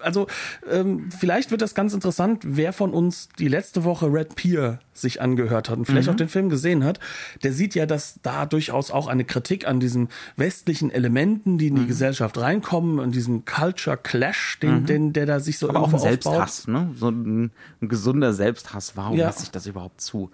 also 0.00 0.26
ähm, 0.70 1.08
vielleicht 1.10 1.50
wird 1.50 1.62
das 1.62 1.74
ganz 1.74 1.94
interessant, 1.94 2.42
wer 2.44 2.72
von 2.72 2.92
uns 2.92 3.28
die 3.38 3.48
letzte 3.48 3.84
Woche 3.84 4.12
Red 4.12 4.34
Pier 4.34 4.80
sich 4.92 5.20
angehört 5.22 5.70
hat 5.70 5.78
und 5.78 5.86
vielleicht 5.86 6.08
mhm. 6.08 6.14
auch 6.14 6.16
den 6.18 6.28
Film 6.28 6.48
gesehen 6.50 6.84
hat, 6.84 7.00
der 7.42 7.52
sieht 7.52 7.74
ja, 7.74 7.86
dass 7.86 8.20
da 8.22 8.44
durchaus 8.44 8.90
auch 8.90 9.06
eine 9.06 9.24
Kritik 9.24 9.66
an 9.66 9.80
diesen 9.80 10.08
westlichen 10.36 10.90
Elementen, 10.90 11.58
die 11.58 11.68
in 11.68 11.76
die 11.76 11.82
mhm. 11.82 11.88
Gesellschaft 11.88 12.36
reinkommen, 12.38 13.00
an 13.00 13.12
diesem 13.12 13.44
Culture 13.44 13.96
Clash, 13.96 14.58
den, 14.60 14.82
mhm. 14.82 14.86
den, 14.86 15.12
der 15.12 15.26
da 15.26 15.40
sich 15.40 15.58
so 15.58 15.68
Aber 15.68 15.80
auch 15.80 15.92
ein 15.92 15.98
Selbsthass, 15.98 16.66
ne? 16.66 16.90
So 16.96 17.08
ein, 17.08 17.50
ein 17.80 17.88
gesunder 17.88 18.34
Selbsthass. 18.34 18.96
Warum 18.96 19.16
ja. 19.16 19.26
lasse 19.26 19.44
ich 19.44 19.50
das 19.50 19.66
überhaupt 19.66 20.00
zu? 20.00 20.30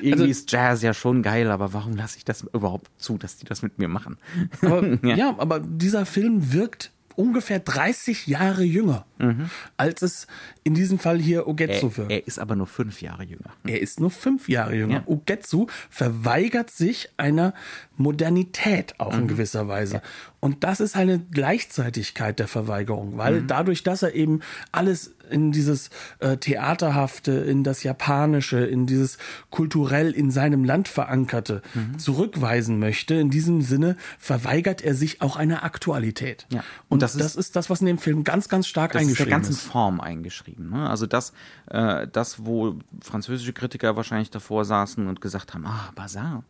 Irgendwie 0.00 0.12
also, 0.12 0.24
ist 0.30 0.52
Jazz 0.52 0.82
ja 0.82 0.94
schon 0.94 1.22
geil, 1.22 1.50
aber 1.50 1.72
warum 1.72 1.85
lasse 1.94 2.18
ich 2.18 2.24
das 2.24 2.42
überhaupt 2.42 2.90
zu, 2.96 3.18
dass 3.18 3.36
die 3.36 3.46
das 3.46 3.62
mit 3.62 3.78
mir 3.78 3.88
machen? 3.88 4.18
Aber, 4.62 4.86
ja. 5.06 5.16
ja, 5.16 5.34
aber 5.38 5.60
dieser 5.60 6.06
Film 6.06 6.52
wirkt 6.52 6.92
ungefähr 7.16 7.58
30 7.58 8.26
Jahre 8.26 8.62
jünger, 8.62 9.06
mhm. 9.18 9.50
als 9.76 10.02
es 10.02 10.26
in 10.62 10.74
diesem 10.74 10.98
Fall 10.98 11.18
hier 11.18 11.48
Ogetsu 11.48 11.86
er, 11.86 11.96
wird. 11.96 12.10
Er 12.10 12.26
ist 12.26 12.38
aber 12.38 12.54
nur 12.54 12.66
fünf 12.66 13.02
Jahre 13.02 13.24
jünger. 13.24 13.50
Er 13.64 13.80
ist 13.80 14.00
nur 14.00 14.10
fünf 14.10 14.48
Jahre 14.48 14.76
jünger. 14.76 14.96
Ja. 14.96 15.02
Ogetsu 15.06 15.66
verweigert 15.90 16.70
sich 16.70 17.08
einer 17.16 17.54
Modernität 17.96 18.94
auch 18.98 19.14
mhm. 19.14 19.22
in 19.22 19.28
gewisser 19.28 19.66
Weise. 19.66 19.94
Ja. 19.96 20.02
Und 20.40 20.62
das 20.62 20.80
ist 20.80 20.94
eine 20.94 21.18
Gleichzeitigkeit 21.18 22.38
der 22.38 22.48
Verweigerung, 22.48 23.16
weil 23.16 23.40
mhm. 23.40 23.46
dadurch, 23.46 23.82
dass 23.82 24.02
er 24.02 24.14
eben 24.14 24.40
alles 24.70 25.15
in 25.30 25.52
dieses 25.52 25.90
äh, 26.18 26.36
Theaterhafte, 26.36 27.32
in 27.32 27.64
das 27.64 27.82
Japanische, 27.82 28.58
in 28.58 28.86
dieses 28.86 29.18
kulturell 29.50 30.12
in 30.12 30.30
seinem 30.30 30.64
Land 30.64 30.88
verankerte 30.88 31.62
mhm. 31.74 31.98
zurückweisen 31.98 32.78
möchte, 32.78 33.14
in 33.14 33.30
diesem 33.30 33.62
Sinne 33.62 33.96
verweigert 34.18 34.82
er 34.82 34.94
sich 34.94 35.22
auch 35.22 35.36
einer 35.36 35.64
Aktualität. 35.64 36.46
Ja. 36.50 36.60
Und, 36.88 36.96
Und 36.96 37.02
das, 37.02 37.16
das, 37.16 37.36
ist, 37.36 37.56
das, 37.56 37.70
was 37.70 37.80
in 37.80 37.86
dem 37.86 37.98
Film 37.98 38.24
ganz, 38.24 38.48
ganz 38.48 38.66
stark 38.66 38.92
das 38.92 39.02
eingeschrieben 39.02 39.24
ist. 39.24 39.30
Der 39.30 39.38
ganzen 39.38 39.52
ist. 39.52 39.62
Form 39.62 40.00
eingeschrieben. 40.00 40.70
Ne? 40.70 40.88
Also 40.88 41.06
das, 41.06 41.32
äh, 41.70 42.06
das, 42.08 42.44
wo 42.44 42.78
französische 43.02 43.52
Kritiker 43.52 43.96
wahrscheinlich 43.96 44.30
davor 44.30 44.64
saßen 44.64 45.06
und 45.06 45.20
gesagt 45.20 45.54
haben, 45.54 45.66
ah, 45.66 45.90
Bazar, 45.94 46.44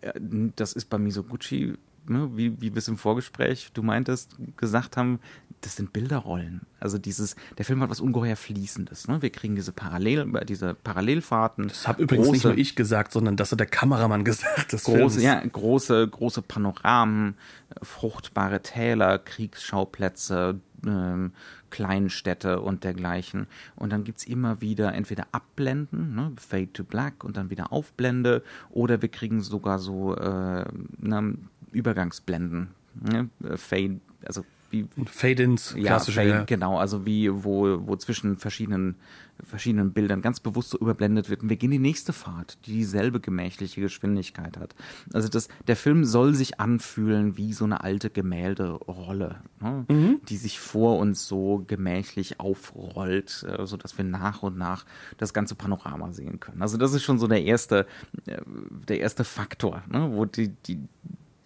äh, 0.00 0.12
das 0.56 0.72
ist 0.72 0.88
bei 0.90 0.98
Misoguchi 0.98 1.74
wie, 2.06 2.60
wie 2.60 2.74
wir 2.74 2.78
es 2.78 2.88
im 2.88 2.98
Vorgespräch, 2.98 3.70
du 3.74 3.82
meintest, 3.82 4.36
gesagt 4.56 4.96
haben, 4.96 5.20
das 5.62 5.76
sind 5.76 5.92
Bilderrollen. 5.92 6.62
Also 6.80 6.98
dieses, 6.98 7.36
der 7.56 7.64
Film 7.64 7.80
hat 7.82 7.90
was 7.90 8.00
ungeheuer 8.00 8.36
Fließendes. 8.36 9.08
Ne? 9.08 9.22
Wir 9.22 9.30
kriegen 9.30 9.54
diese 9.54 9.72
Parallel, 9.72 10.26
diese 10.48 10.74
Parallelfahrten. 10.74 11.68
Das 11.68 11.86
habe 11.86 12.02
übrigens 12.02 12.26
große, 12.26 12.36
nicht 12.36 12.44
nur 12.44 12.58
ich 12.58 12.76
gesagt, 12.76 13.12
sondern 13.12 13.36
das 13.36 13.52
hat 13.52 13.60
der 13.60 13.66
Kameramann 13.66 14.24
gesagt. 14.24 14.72
Des 14.72 14.84
große, 14.84 14.98
Films. 14.98 15.22
ja, 15.22 15.40
große, 15.40 16.08
große 16.08 16.42
Panoramen, 16.42 17.36
fruchtbare 17.80 18.62
Täler, 18.62 19.18
Kriegsschauplätze, 19.18 20.60
ähm, 20.84 21.32
Kleinstädte 21.70 22.60
und 22.60 22.84
dergleichen. 22.84 23.46
Und 23.76 23.92
dann 23.92 24.04
gibt 24.04 24.18
es 24.18 24.26
immer 24.26 24.60
wieder 24.60 24.94
entweder 24.94 25.26
Abblenden, 25.32 26.14
ne, 26.14 26.32
Fade 26.36 26.72
to 26.72 26.84
Black 26.84 27.24
und 27.24 27.36
dann 27.36 27.50
wieder 27.50 27.72
Aufblende, 27.72 28.42
oder 28.70 29.00
wir 29.00 29.08
kriegen 29.08 29.42
sogar 29.42 29.78
so 29.78 30.14
äh, 30.16 30.64
ne, 30.98 31.34
Übergangsblenden. 31.72 32.68
Ne, 32.94 33.30
Fade, 33.56 34.00
also 34.24 34.44
wie 34.72 34.86
Fade-ins, 35.04 35.74
klassische. 35.74 36.22
Ja, 36.22 36.28
Fade, 36.28 36.38
ja. 36.40 36.44
genau, 36.44 36.78
also 36.78 37.04
wie, 37.04 37.30
wo, 37.30 37.86
wo 37.86 37.94
zwischen 37.96 38.38
verschiedenen, 38.38 38.96
verschiedenen 39.44 39.92
Bildern 39.92 40.22
ganz 40.22 40.40
bewusst 40.40 40.70
so 40.70 40.78
überblendet 40.78 41.28
wird. 41.28 41.42
Und 41.42 41.50
wir 41.50 41.56
gehen 41.56 41.70
die 41.70 41.78
nächste 41.78 42.14
Fahrt, 42.14 42.58
die 42.64 42.72
dieselbe 42.72 43.20
gemächliche 43.20 43.82
Geschwindigkeit 43.82 44.56
hat. 44.56 44.74
Also 45.12 45.28
das, 45.28 45.48
der 45.66 45.76
Film 45.76 46.06
soll 46.06 46.34
sich 46.34 46.58
anfühlen 46.58 47.36
wie 47.36 47.52
so 47.52 47.66
eine 47.66 47.84
alte 47.84 48.08
Gemälderolle, 48.08 49.36
ne? 49.60 49.84
mhm. 49.88 50.20
die 50.28 50.38
sich 50.38 50.58
vor 50.58 50.98
uns 50.98 51.26
so 51.28 51.64
gemächlich 51.66 52.40
aufrollt, 52.40 53.44
äh, 53.46 53.66
sodass 53.66 53.98
wir 53.98 54.06
nach 54.06 54.42
und 54.42 54.56
nach 54.56 54.86
das 55.18 55.34
ganze 55.34 55.54
Panorama 55.54 56.12
sehen 56.12 56.40
können. 56.40 56.62
Also 56.62 56.78
das 56.78 56.94
ist 56.94 57.02
schon 57.02 57.18
so 57.18 57.26
der 57.26 57.42
erste, 57.42 57.86
äh, 58.24 58.40
der 58.88 59.00
erste 59.00 59.24
Faktor, 59.24 59.82
ne? 59.90 60.10
wo 60.12 60.24
die, 60.24 60.48
die, 60.48 60.78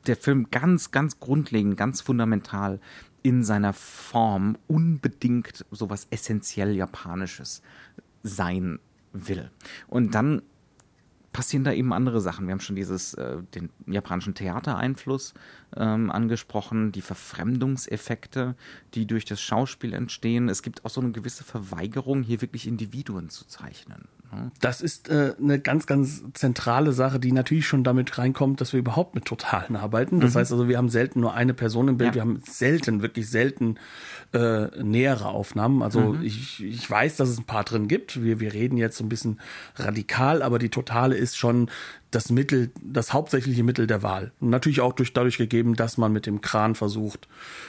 der 0.08 0.16
Film 0.16 0.48
ganz, 0.50 0.90
ganz 0.90 1.20
grundlegend, 1.20 1.76
ganz 1.76 2.00
fundamental 2.00 2.80
in 3.22 3.42
seiner 3.42 3.72
Form 3.72 4.56
unbedingt 4.66 5.64
sowas 5.70 6.06
essentiell 6.10 6.74
Japanisches 6.74 7.62
sein 8.22 8.78
will. 9.12 9.50
Und 9.88 10.14
dann 10.14 10.42
passieren 11.36 11.64
da 11.64 11.72
eben 11.72 11.92
andere 11.92 12.22
Sachen. 12.22 12.46
Wir 12.46 12.52
haben 12.52 12.60
schon 12.60 12.76
dieses, 12.76 13.12
äh, 13.12 13.42
den 13.54 13.68
japanischen 13.86 14.34
Theatereinfluss 14.34 15.34
ähm, 15.76 16.10
angesprochen, 16.10 16.92
die 16.92 17.02
Verfremdungseffekte, 17.02 18.54
die 18.94 19.06
durch 19.06 19.26
das 19.26 19.42
Schauspiel 19.42 19.92
entstehen. 19.92 20.48
Es 20.48 20.62
gibt 20.62 20.86
auch 20.86 20.90
so 20.90 21.02
eine 21.02 21.12
gewisse 21.12 21.44
Verweigerung, 21.44 22.22
hier 22.22 22.40
wirklich 22.40 22.66
Individuen 22.66 23.28
zu 23.28 23.44
zeichnen. 23.46 24.08
Das 24.60 24.80
ist 24.80 25.08
äh, 25.08 25.34
eine 25.40 25.58
ganz, 25.60 25.86
ganz 25.86 26.22
zentrale 26.34 26.92
Sache, 26.92 27.20
die 27.20 27.32
natürlich 27.32 27.66
schon 27.66 27.84
damit 27.84 28.18
reinkommt, 28.18 28.60
dass 28.60 28.72
wir 28.72 28.80
überhaupt 28.80 29.14
mit 29.14 29.24
Totalen 29.24 29.76
arbeiten. 29.76 30.20
Das 30.20 30.34
mhm. 30.34 30.38
heißt 30.38 30.52
also, 30.52 30.68
wir 30.68 30.78
haben 30.78 30.88
selten 30.88 31.20
nur 31.20 31.34
eine 31.34 31.54
Person 31.54 31.88
im 31.88 31.96
Bild, 31.96 32.10
ja. 32.10 32.14
wir 32.16 32.22
haben 32.22 32.42
selten, 32.44 33.02
wirklich 33.02 33.28
selten 33.28 33.76
äh, 34.32 34.66
nähere 34.82 35.28
Aufnahmen. 35.28 35.82
Also 35.82 36.00
mhm. 36.00 36.22
ich, 36.22 36.62
ich 36.62 36.90
weiß, 36.90 37.16
dass 37.16 37.28
es 37.28 37.38
ein 37.38 37.44
paar 37.44 37.64
drin 37.64 37.88
gibt. 37.88 38.22
Wir, 38.22 38.40
wir 38.40 38.52
reden 38.52 38.76
jetzt 38.76 38.98
so 38.98 39.04
ein 39.04 39.08
bisschen 39.08 39.40
radikal, 39.76 40.42
aber 40.42 40.58
die 40.58 40.70
Totale 40.70 41.16
ist 41.16 41.36
schon 41.36 41.70
das 42.10 42.30
Mittel, 42.30 42.70
das 42.82 43.12
hauptsächliche 43.12 43.62
Mittel 43.62 43.86
der 43.86 44.02
Wahl. 44.02 44.32
Und 44.40 44.50
natürlich 44.50 44.80
auch 44.80 44.92
durch, 44.92 45.12
dadurch 45.12 45.38
gegeben, 45.38 45.74
dass 45.74 45.98
man 45.98 46.12
mit 46.12 46.26
dem 46.26 46.40
Kran 46.40 46.74
versucht, 46.74 47.28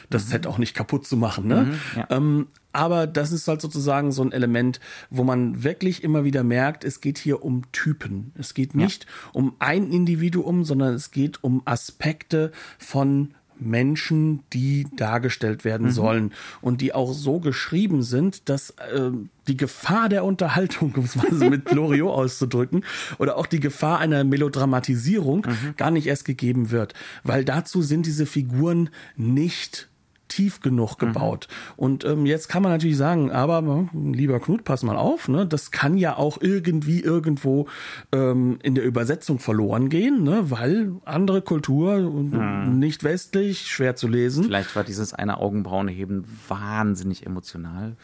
das 0.10 0.26
mhm. 0.26 0.30
Set 0.30 0.48
auch 0.48 0.58
nicht 0.58 0.76
kaputt 0.76 1.06
zu 1.06 1.18
machen. 1.18 1.48
Ne? 1.48 1.64
Mhm, 1.64 2.00
ja. 2.00 2.08
ähm, 2.10 2.48
aber 2.78 3.08
das 3.08 3.32
ist 3.32 3.48
halt 3.48 3.60
sozusagen 3.60 4.12
so 4.12 4.22
ein 4.22 4.32
Element, 4.32 4.80
wo 5.10 5.24
man 5.24 5.64
wirklich 5.64 6.04
immer 6.04 6.24
wieder 6.24 6.44
merkt, 6.44 6.84
es 6.84 7.02
geht 7.02 7.18
hier 7.18 7.44
um 7.44 7.64
Typen. 7.72 8.34
Es 8.38 8.54
geht 8.54 8.76
nicht 8.76 9.06
ja. 9.06 9.10
um 9.34 9.56
ein 9.58 9.92
Individuum, 9.92 10.64
sondern 10.64 10.94
es 10.94 11.10
geht 11.10 11.44
um 11.44 11.64
Aspekte 11.66 12.52
von 12.78 13.34
Menschen, 13.60 14.44
die 14.54 14.86
dargestellt 14.96 15.66
werden 15.66 15.88
mhm. 15.88 15.92
sollen 15.92 16.34
und 16.62 16.82
die 16.82 16.94
auch 16.94 17.14
so 17.14 17.40
geschrieben 17.40 18.04
sind, 18.04 18.48
dass 18.48 18.70
äh, 18.70 19.10
die 19.48 19.58
Gefahr 19.58 20.08
der 20.08 20.24
Unterhaltung, 20.24 20.94
um 20.98 21.04
es 21.04 21.16
mal 21.16 21.34
so 21.34 21.50
mit 21.50 21.72
Loriot 21.72 22.14
auszudrücken, 22.14 22.86
oder 23.18 23.38
auch 23.38 23.48
die 23.48 23.60
Gefahr 23.60 23.98
einer 23.98 24.24
Melodramatisierung 24.24 25.48
mhm. 25.48 25.74
gar 25.78 25.90
nicht 25.90 26.06
erst 26.06 26.26
gegeben 26.26 26.70
wird, 26.70 26.94
weil 27.24 27.44
dazu 27.44 27.82
sind 27.82 28.06
diese 28.06 28.28
Figuren 28.28 28.92
nicht 29.16 29.90
tief 30.28 30.62
genug 30.62 31.02
mhm. 31.02 31.08
gebaut. 31.08 31.48
Mhm. 31.50 31.74
Und 31.76 32.06
ähm, 32.06 32.26
jetzt 32.26 32.50
kann 32.50 32.64
man 32.64 32.72
natürlich 32.72 32.98
sagen, 32.98 33.32
aber 33.32 33.60
hm, 33.60 34.14
lieber 34.14 34.40
Knut, 34.40 34.64
pass 34.64 34.84
mal 34.84 34.98
auf, 34.98 35.28
ne? 35.28 35.46
Das 35.46 35.72
kann 35.72 35.98
ja 35.98 36.18
auch 36.18 36.38
irgendwie 36.42 37.02
irgendwo 37.02 37.68
ähm, 38.12 38.60
in 38.64 38.76
der 38.76 38.84
Übersetzung 38.84 39.40
verloren 39.40 39.90
gehen, 39.90 40.24
ne? 40.24 40.50
Weil 40.50 40.94
andere 41.06 41.42
Kultur, 41.42 41.98
mhm. 41.98 42.80
nicht 42.80 43.04
westlich, 43.04 43.68
schwer 43.68 43.96
zu 43.96 44.08
lesen. 44.08 44.46
Vielleicht 44.46 44.76
war 44.76 44.84
dieses 44.84 45.14
eine 45.14 45.40
Augenbrauenheben 45.40 46.26
wahnsinnig 46.48 47.26
emotional. 47.26 47.96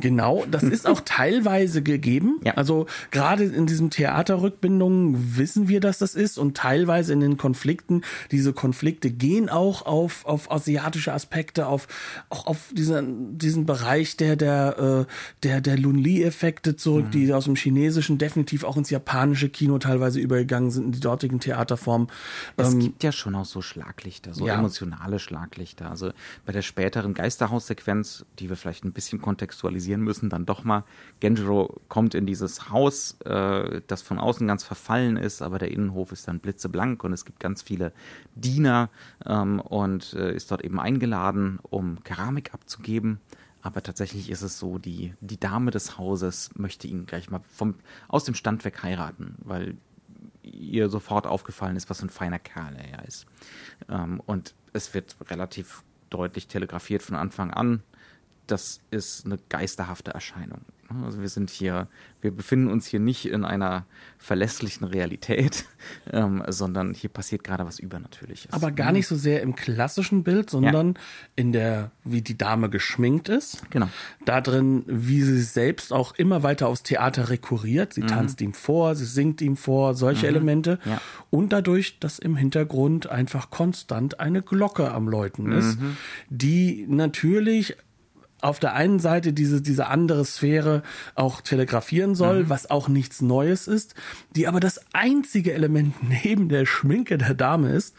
Genau, 0.00 0.44
das 0.50 0.62
ist 0.62 0.86
auch 0.86 1.00
teilweise 1.04 1.82
gegeben. 1.82 2.40
Ja. 2.44 2.54
Also 2.54 2.86
gerade 3.10 3.44
in 3.44 3.66
diesem 3.66 3.90
Theaterrückbindungen 3.90 5.36
wissen 5.36 5.68
wir, 5.68 5.80
dass 5.80 5.98
das 5.98 6.14
ist 6.14 6.38
und 6.38 6.56
teilweise 6.56 7.12
in 7.12 7.20
den 7.20 7.36
Konflikten. 7.36 8.02
Diese 8.30 8.52
Konflikte 8.52 9.10
gehen 9.10 9.48
auch 9.48 9.86
auf, 9.86 10.24
auf 10.26 10.50
asiatische 10.50 11.12
Aspekte, 11.12 11.66
auf 11.70 11.88
auch 12.28 12.46
auf 12.46 12.70
diesen, 12.72 13.38
diesen 13.38 13.66
Bereich 13.66 14.16
der 14.16 14.36
der 14.36 15.06
äh, 15.08 15.12
der 15.42 15.60
der 15.60 15.78
Lunli-Effekte 15.78 16.76
zurück, 16.76 17.06
mhm. 17.06 17.10
die 17.12 17.32
aus 17.32 17.44
dem 17.44 17.56
Chinesischen 17.56 18.18
definitiv 18.18 18.64
auch 18.64 18.76
ins 18.76 18.90
japanische 18.90 19.48
Kino 19.48 19.78
teilweise 19.78 20.20
übergegangen 20.20 20.70
sind 20.70 20.84
in 20.86 20.92
die 20.92 21.00
dortigen 21.00 21.40
Theaterformen. 21.40 22.08
Es 22.56 22.72
ähm, 22.72 22.80
gibt 22.80 23.02
ja 23.02 23.12
schon 23.12 23.34
auch 23.34 23.44
so 23.44 23.62
Schlaglichter, 23.62 24.34
so 24.34 24.46
ja. 24.46 24.54
emotionale 24.54 25.18
Schlaglichter. 25.18 25.90
Also 25.90 26.12
bei 26.44 26.52
der 26.52 26.62
späteren 26.62 27.14
Geisterhaussequenz, 27.14 28.24
die 28.38 28.48
wir 28.48 28.56
vielleicht 28.56 28.84
ein 28.84 28.92
bisschen 28.92 29.20
kontextualisieren 29.20 30.02
müssen, 30.02 30.28
dann 30.30 30.46
doch 30.46 30.64
mal 30.64 30.84
Genjiro 31.20 31.80
kommt 31.88 32.14
in 32.14 32.26
dieses 32.26 32.70
Haus, 32.70 33.16
äh, 33.24 33.80
das 33.86 34.02
von 34.02 34.18
außen 34.18 34.46
ganz 34.46 34.64
verfallen 34.64 35.16
ist, 35.16 35.42
aber 35.42 35.58
der 35.58 35.70
Innenhof 35.70 36.12
ist 36.12 36.26
dann 36.26 36.40
blitzeblank 36.40 37.04
und 37.04 37.12
es 37.12 37.24
gibt 37.24 37.40
ganz 37.40 37.62
viele 37.62 37.92
Diener 38.34 38.90
ähm, 39.26 39.60
und 39.60 40.12
äh, 40.14 40.34
ist 40.34 40.50
dort 40.50 40.64
eben 40.64 40.80
eingeladen 40.80 41.59
um 41.62 42.02
Keramik 42.04 42.54
abzugeben. 42.54 43.20
Aber 43.62 43.82
tatsächlich 43.82 44.30
ist 44.30 44.42
es 44.42 44.58
so, 44.58 44.78
die, 44.78 45.14
die 45.20 45.38
Dame 45.38 45.70
des 45.70 45.98
Hauses 45.98 46.50
möchte 46.54 46.86
ihn 46.86 47.06
gleich 47.06 47.30
mal 47.30 47.42
vom, 47.48 47.74
aus 48.08 48.24
dem 48.24 48.34
Stand 48.34 48.64
weg 48.64 48.82
heiraten, 48.82 49.36
weil 49.44 49.76
ihr 50.42 50.88
sofort 50.88 51.26
aufgefallen 51.26 51.76
ist, 51.76 51.90
was 51.90 52.00
für 52.00 52.06
ein 52.06 52.10
feiner 52.10 52.38
Kerl 52.38 52.76
er 52.76 53.04
ist. 53.06 53.26
Ähm, 53.88 54.20
und 54.24 54.54
es 54.72 54.94
wird 54.94 55.16
relativ 55.28 55.82
deutlich 56.08 56.48
telegrafiert 56.48 57.02
von 57.02 57.16
Anfang 57.16 57.50
an. 57.50 57.82
Das 58.46 58.80
ist 58.90 59.26
eine 59.26 59.38
geisterhafte 59.48 60.12
Erscheinung. 60.12 60.62
Also 61.04 61.20
wir 61.20 61.28
sind 61.28 61.50
hier, 61.50 61.88
wir 62.20 62.30
befinden 62.30 62.68
uns 62.68 62.86
hier 62.86 63.00
nicht 63.00 63.26
in 63.26 63.44
einer 63.44 63.86
verlässlichen 64.18 64.86
Realität, 64.86 65.64
ähm, 66.12 66.42
sondern 66.48 66.94
hier 66.94 67.10
passiert 67.10 67.44
gerade 67.44 67.64
was 67.64 67.78
Übernatürliches. 67.78 68.52
Aber 68.52 68.70
gar 68.70 68.92
nicht 68.92 69.06
so 69.06 69.16
sehr 69.16 69.42
im 69.42 69.54
klassischen 69.54 70.24
Bild, 70.24 70.50
sondern 70.50 70.94
ja. 70.94 71.00
in 71.36 71.52
der, 71.52 71.90
wie 72.04 72.22
die 72.22 72.36
Dame 72.36 72.70
geschminkt 72.70 73.28
ist. 73.28 73.70
Genau. 73.70 73.88
Da 74.24 74.40
drin, 74.40 74.84
wie 74.86 75.22
sie 75.22 75.40
selbst 75.42 75.92
auch 75.92 76.14
immer 76.16 76.42
weiter 76.42 76.68
aufs 76.68 76.82
Theater 76.82 77.28
rekurriert. 77.28 77.94
Sie 77.94 78.02
mhm. 78.02 78.08
tanzt 78.08 78.40
ihm 78.40 78.52
vor, 78.52 78.94
sie 78.96 79.06
singt 79.06 79.40
ihm 79.40 79.56
vor, 79.56 79.94
solche 79.94 80.26
mhm. 80.26 80.34
Elemente. 80.34 80.78
Ja. 80.84 81.00
Und 81.30 81.52
dadurch, 81.52 82.00
dass 82.00 82.18
im 82.18 82.36
Hintergrund 82.36 83.08
einfach 83.08 83.50
konstant 83.50 84.18
eine 84.18 84.42
Glocke 84.42 84.90
am 84.92 85.08
Läuten 85.08 85.52
ist, 85.52 85.80
mhm. 85.80 85.96
die 86.28 86.86
natürlich 86.88 87.76
auf 88.42 88.58
der 88.58 88.74
einen 88.74 88.98
Seite 88.98 89.32
diese, 89.32 89.62
diese 89.62 89.86
andere 89.86 90.24
Sphäre 90.24 90.82
auch 91.14 91.40
telegrafieren 91.40 92.14
soll, 92.14 92.44
mhm. 92.44 92.48
was 92.48 92.70
auch 92.70 92.88
nichts 92.88 93.20
Neues 93.20 93.68
ist, 93.68 93.94
die 94.34 94.48
aber 94.48 94.60
das 94.60 94.80
einzige 94.92 95.52
Element 95.52 95.94
neben 96.24 96.48
der 96.48 96.66
Schminke 96.66 97.18
der 97.18 97.34
Dame 97.34 97.72
ist, 97.72 97.94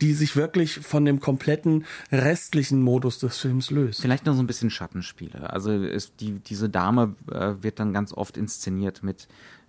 die 0.00 0.12
sich 0.14 0.36
wirklich 0.36 0.80
von 0.80 1.04
dem 1.04 1.20
kompletten 1.20 1.84
restlichen 2.10 2.82
Modus 2.82 3.18
des 3.18 3.38
Films 3.38 3.70
löst. 3.70 4.00
Vielleicht 4.00 4.26
noch 4.26 4.34
so 4.34 4.42
ein 4.42 4.46
bisschen 4.46 4.70
Schattenspiele. 4.70 5.50
Also 5.50 5.72
ist 5.72 6.14
die, 6.20 6.38
diese 6.40 6.68
Dame 6.68 7.14
äh, 7.30 7.54
wird 7.60 7.78
dann 7.80 7.92
ganz 7.92 8.12
oft 8.12 8.36
inszeniert 8.36 9.02
mit 9.02 9.28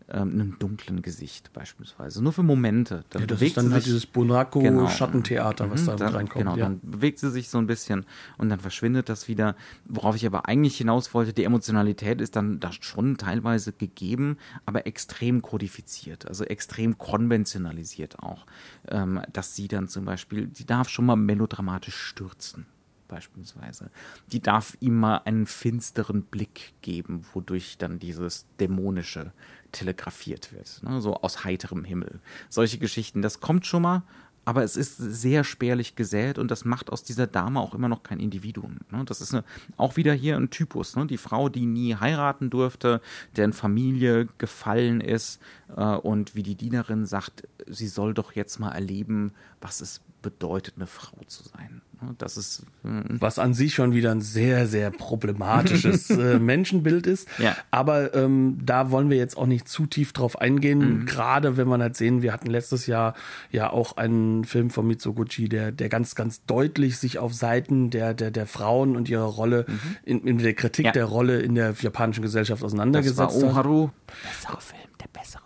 ähm, 0.10 0.32
einem 0.32 0.60
dunklen 0.60 1.02
Gesicht 1.02 1.54
beispielsweise. 1.54 2.22
Nur 2.22 2.34
für 2.34 2.44
Momente. 2.44 3.04
Dann 3.10 3.22
ja, 3.22 3.28
das 3.28 3.42
ist 3.42 3.58
dann 3.58 3.72
halt 3.72 3.86
dieses 3.86 4.06
Bonacco-Schattentheater, 4.06 5.66
genau. 5.66 5.74
was 5.74 5.86
da 5.86 5.96
dann, 5.96 6.16
reinkommt. 6.16 6.46
Genau, 6.46 6.58
ja. 6.58 6.66
dann 6.66 6.80
bewegt 6.82 7.20
sie 7.20 7.32
sich 7.32 7.50
so 7.50 7.58
ein 7.58 7.68
bisschen 7.68 8.06
und 8.38 8.50
dann 8.50 8.60
verschwindet 8.60 9.10
das 9.10 9.28
wieder. 9.28 9.56
Worauf 9.86 10.16
ich 10.16 10.26
aber 10.26 10.48
eigentlich 10.48 10.78
hinaus 10.78 11.13
wollte, 11.13 11.34
die 11.34 11.44
Emotionalität 11.44 12.22
ist 12.22 12.36
dann 12.36 12.60
da 12.60 12.72
schon 12.72 13.18
teilweise 13.18 13.74
gegeben, 13.74 14.38
aber 14.66 14.88
extrem 14.88 15.42
kodifiziert, 15.42 16.28
also 16.28 16.44
extrem 16.44 16.98
konventionalisiert 16.98 18.20
auch. 18.20 18.46
Ähm, 18.89 19.22
dass 19.32 19.56
sie 19.56 19.68
dann 19.68 19.88
zum 19.88 20.06
Beispiel, 20.06 20.50
sie 20.54 20.66
darf 20.66 20.89
schon 20.89 21.06
mal 21.06 21.16
melodramatisch 21.16 21.96
stürzen 21.96 22.66
beispielsweise. 23.13 23.92
Die 24.32 24.42
darf 24.42 24.76
ihm 24.80 25.00
mal 25.00 25.18
einen 25.26 25.46
finsteren 25.46 26.24
Blick 26.24 26.74
geben, 26.82 27.24
wodurch 27.34 27.78
dann 27.78 28.00
dieses 28.00 28.48
Dämonische 28.60 29.34
telegrafiert 29.73 30.53
wird. 30.53 30.81
Ne? 30.83 31.01
So 31.01 31.15
aus 31.15 31.43
heiterem 31.43 31.83
Himmel. 31.83 32.19
Solche 32.49 32.77
Geschichten, 32.77 33.21
das 33.21 33.41
kommt 33.41 33.65
schon 33.65 33.81
mal, 33.81 34.03
aber 34.45 34.63
es 34.63 34.75
ist 34.75 34.97
sehr 34.97 35.43
spärlich 35.43 35.95
gesät 35.95 36.38
und 36.38 36.51
das 36.51 36.65
macht 36.65 36.91
aus 36.91 37.03
dieser 37.03 37.27
Dame 37.27 37.59
auch 37.59 37.73
immer 37.73 37.88
noch 37.88 38.03
kein 38.03 38.19
Individuum. 38.19 38.79
Ne? 38.91 39.03
Das 39.05 39.21
ist 39.21 39.33
eine, 39.33 39.43
auch 39.77 39.95
wieder 39.95 40.13
hier 40.13 40.36
ein 40.36 40.49
Typus. 40.49 40.95
Ne? 40.95 41.07
Die 41.07 41.17
Frau, 41.17 41.49
die 41.49 41.65
nie 41.65 41.95
heiraten 41.95 42.49
durfte, 42.49 43.01
deren 43.36 43.53
Familie 43.53 44.27
gefallen 44.38 45.01
ist 45.01 45.41
äh, 45.75 45.83
und 45.83 46.36
wie 46.36 46.43
die 46.43 46.55
Dienerin 46.55 47.05
sagt, 47.05 47.47
sie 47.67 47.88
soll 47.88 48.13
doch 48.13 48.33
jetzt 48.33 48.59
mal 48.59 48.71
erleben, 48.71 49.31
was 49.62 49.81
es 49.81 50.01
bedeutet, 50.23 50.73
eine 50.77 50.88
Frau 50.88 51.17
zu 51.27 51.43
sein. 51.43 51.83
Ne? 52.01 52.15
Das 52.17 52.38
ist 52.38 52.65
hm. 52.81 53.03
was 53.19 53.38
an 53.38 53.53
sich 53.53 53.75
schon 53.75 53.93
wieder 53.93 54.09
ein 54.09 54.21
sehr 54.21 54.65
sehr 54.65 54.89
problematisches 54.89 56.09
äh, 56.09 56.39
Menschenbild 56.39 57.05
ist. 57.05 57.27
Ja. 57.38 57.55
Aber 57.69 58.15
ähm, 58.15 58.57
da 58.63 58.89
wollen 58.89 59.12
wir 59.12 59.17
jetzt 59.17 59.38
auch 59.38 59.45
nicht 59.45 59.67
zu 59.67 59.86
tief 59.86 60.13
drauf 60.13 60.41
eingehen. 60.41 61.01
Mhm. 61.01 61.05
Gerade 61.05 61.57
wenn 61.57 61.67
man 61.67 61.81
halt 61.81 61.95
sehen, 61.95 62.23
wir 62.23 62.33
hatten 62.33 62.49
letztes 62.49 62.88
Jahr 62.88 63.13
ja 63.51 63.69
auch 63.69 63.97
einen 63.97 64.45
Film 64.45 64.71
von 64.71 64.88
Mitsuguchi, 64.88 65.47
der 65.47 65.71
der 65.71 65.89
ganz 65.89 66.15
ganz 66.15 66.43
deutlich 66.45 66.97
sich 66.97 67.19
auf 67.19 67.33
Seiten 67.33 67.91
der 67.91 68.15
der 68.15 68.31
der 68.31 68.47
Frauen 68.47 68.95
und 68.95 69.09
ihrer 69.09 69.25
Rolle 69.25 69.65
mhm. 69.67 69.79
in, 70.03 70.27
in 70.27 70.38
der 70.39 70.55
Kritik 70.55 70.88
ja. 70.88 70.91
der 70.91 71.05
Rolle 71.05 71.39
in 71.41 71.53
der 71.53 71.75
japanischen 71.79 72.23
Gesellschaft 72.23 72.63
auseinandergesetzt 72.63 73.19
das 73.19 73.41
war 73.41 73.49
Oharu. 73.49 73.89
Besserer 74.23 74.62
Film, 74.62 74.89
der 74.99 75.19
bessere 75.19 75.42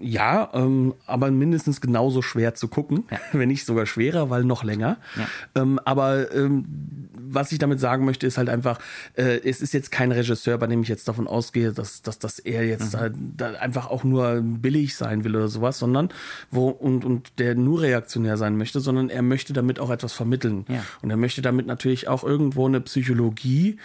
ja, 0.00 0.50
ähm, 0.54 0.94
aber 1.06 1.30
mindestens 1.30 1.80
genauso 1.80 2.22
schwer 2.22 2.54
zu 2.54 2.68
gucken, 2.68 3.04
ja. 3.10 3.18
wenn 3.32 3.48
nicht 3.48 3.64
sogar 3.64 3.86
schwerer, 3.86 4.30
weil 4.30 4.44
noch 4.44 4.64
länger. 4.64 4.98
Ja. 5.16 5.62
Ähm, 5.62 5.78
aber 5.84 6.32
ähm, 6.34 6.64
was 7.28 7.52
ich 7.52 7.58
damit 7.58 7.80
sagen 7.80 8.04
möchte, 8.04 8.26
ist 8.26 8.38
halt 8.38 8.48
einfach, 8.48 8.78
äh, 9.14 9.40
es 9.44 9.60
ist 9.60 9.74
jetzt 9.74 9.90
kein 9.90 10.12
Regisseur, 10.12 10.58
bei 10.58 10.66
dem 10.66 10.82
ich 10.82 10.88
jetzt 10.88 11.08
davon 11.08 11.26
ausgehe, 11.26 11.72
dass, 11.72 12.02
dass, 12.02 12.18
dass 12.18 12.38
er 12.38 12.66
jetzt 12.66 12.94
mhm. 12.94 13.36
da, 13.36 13.50
da 13.50 13.58
einfach 13.58 13.90
auch 13.90 14.04
nur 14.04 14.40
billig 14.42 14.96
sein 14.96 15.24
will 15.24 15.34
oder 15.36 15.48
sowas, 15.48 15.78
sondern 15.78 16.10
wo 16.50 16.68
und, 16.68 17.04
und 17.04 17.38
der 17.38 17.54
nur 17.54 17.82
reaktionär 17.82 18.36
sein 18.36 18.56
möchte, 18.56 18.80
sondern 18.80 19.10
er 19.10 19.22
möchte 19.22 19.52
damit 19.52 19.80
auch 19.80 19.90
etwas 19.90 20.12
vermitteln. 20.12 20.64
Ja. 20.68 20.84
Und 21.02 21.10
er 21.10 21.16
möchte 21.16 21.42
damit 21.42 21.66
natürlich 21.66 22.08
auch 22.08 22.24
irgendwo 22.24 22.66
eine 22.66 22.80
Psychologie 22.80 23.78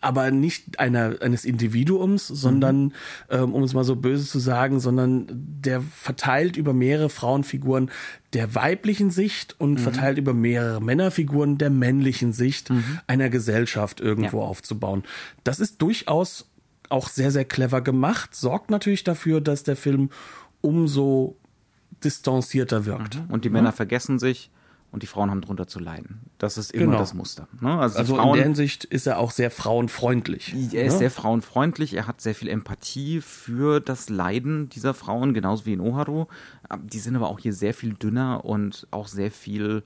aber 0.00 0.30
nicht 0.30 0.78
einer, 0.78 1.16
eines 1.20 1.44
Individuums, 1.44 2.26
sondern, 2.26 2.84
mhm. 2.84 2.92
ähm, 3.28 3.54
um 3.54 3.62
es 3.62 3.74
mal 3.74 3.84
so 3.84 3.96
böse 3.96 4.26
zu 4.26 4.38
sagen, 4.38 4.80
sondern 4.80 5.26
der 5.30 5.80
verteilt 5.80 6.56
über 6.56 6.72
mehrere 6.72 7.10
Frauenfiguren 7.10 7.90
der 8.32 8.54
weiblichen 8.54 9.10
Sicht 9.10 9.60
und 9.60 9.72
mhm. 9.72 9.78
verteilt 9.78 10.18
über 10.18 10.32
mehrere 10.32 10.80
Männerfiguren 10.80 11.58
der 11.58 11.70
männlichen 11.70 12.32
Sicht 12.32 12.70
mhm. 12.70 13.00
einer 13.06 13.28
Gesellschaft 13.28 14.00
irgendwo 14.00 14.38
ja. 14.38 14.44
aufzubauen. 14.44 15.04
Das 15.44 15.60
ist 15.60 15.82
durchaus 15.82 16.46
auch 16.88 17.08
sehr, 17.08 17.30
sehr 17.30 17.44
clever 17.44 17.82
gemacht, 17.82 18.34
sorgt 18.34 18.70
natürlich 18.70 19.04
dafür, 19.04 19.40
dass 19.40 19.62
der 19.62 19.76
Film 19.76 20.10
umso 20.60 21.36
distanzierter 22.02 22.86
wirkt. 22.86 23.16
Mhm. 23.16 23.30
Und 23.30 23.44
die 23.44 23.50
Männer 23.50 23.68
ja? 23.68 23.72
vergessen 23.72 24.18
sich 24.18 24.50
und 24.92 25.02
die 25.02 25.06
Frauen 25.06 25.30
haben 25.30 25.40
darunter 25.40 25.66
zu 25.66 25.78
leiden. 25.78 26.20
Das 26.38 26.58
ist 26.58 26.72
immer 26.72 26.86
genau. 26.86 26.98
das 26.98 27.14
Muster. 27.14 27.46
Ne? 27.60 27.78
Also, 27.78 27.98
also 27.98 28.16
Frauen, 28.16 28.30
in 28.30 28.34
der 28.34 28.44
Hinsicht 28.44 28.84
ist 28.84 29.06
er 29.06 29.18
auch 29.18 29.30
sehr 29.30 29.50
frauenfreundlich. 29.50 30.54
Er 30.72 30.84
ist 30.84 30.94
ne? 30.94 30.98
sehr 30.98 31.10
frauenfreundlich, 31.10 31.94
er 31.94 32.06
hat 32.06 32.20
sehr 32.20 32.34
viel 32.34 32.48
Empathie 32.48 33.20
für 33.20 33.80
das 33.80 34.08
Leiden 34.08 34.68
dieser 34.68 34.94
Frauen, 34.94 35.34
genauso 35.34 35.66
wie 35.66 35.74
in 35.74 35.80
Oharu. 35.80 36.26
Die 36.82 36.98
sind 36.98 37.14
aber 37.16 37.28
auch 37.28 37.38
hier 37.38 37.52
sehr 37.52 37.74
viel 37.74 37.94
dünner 37.94 38.44
und 38.44 38.86
auch 38.90 39.06
sehr 39.06 39.30
viel 39.30 39.82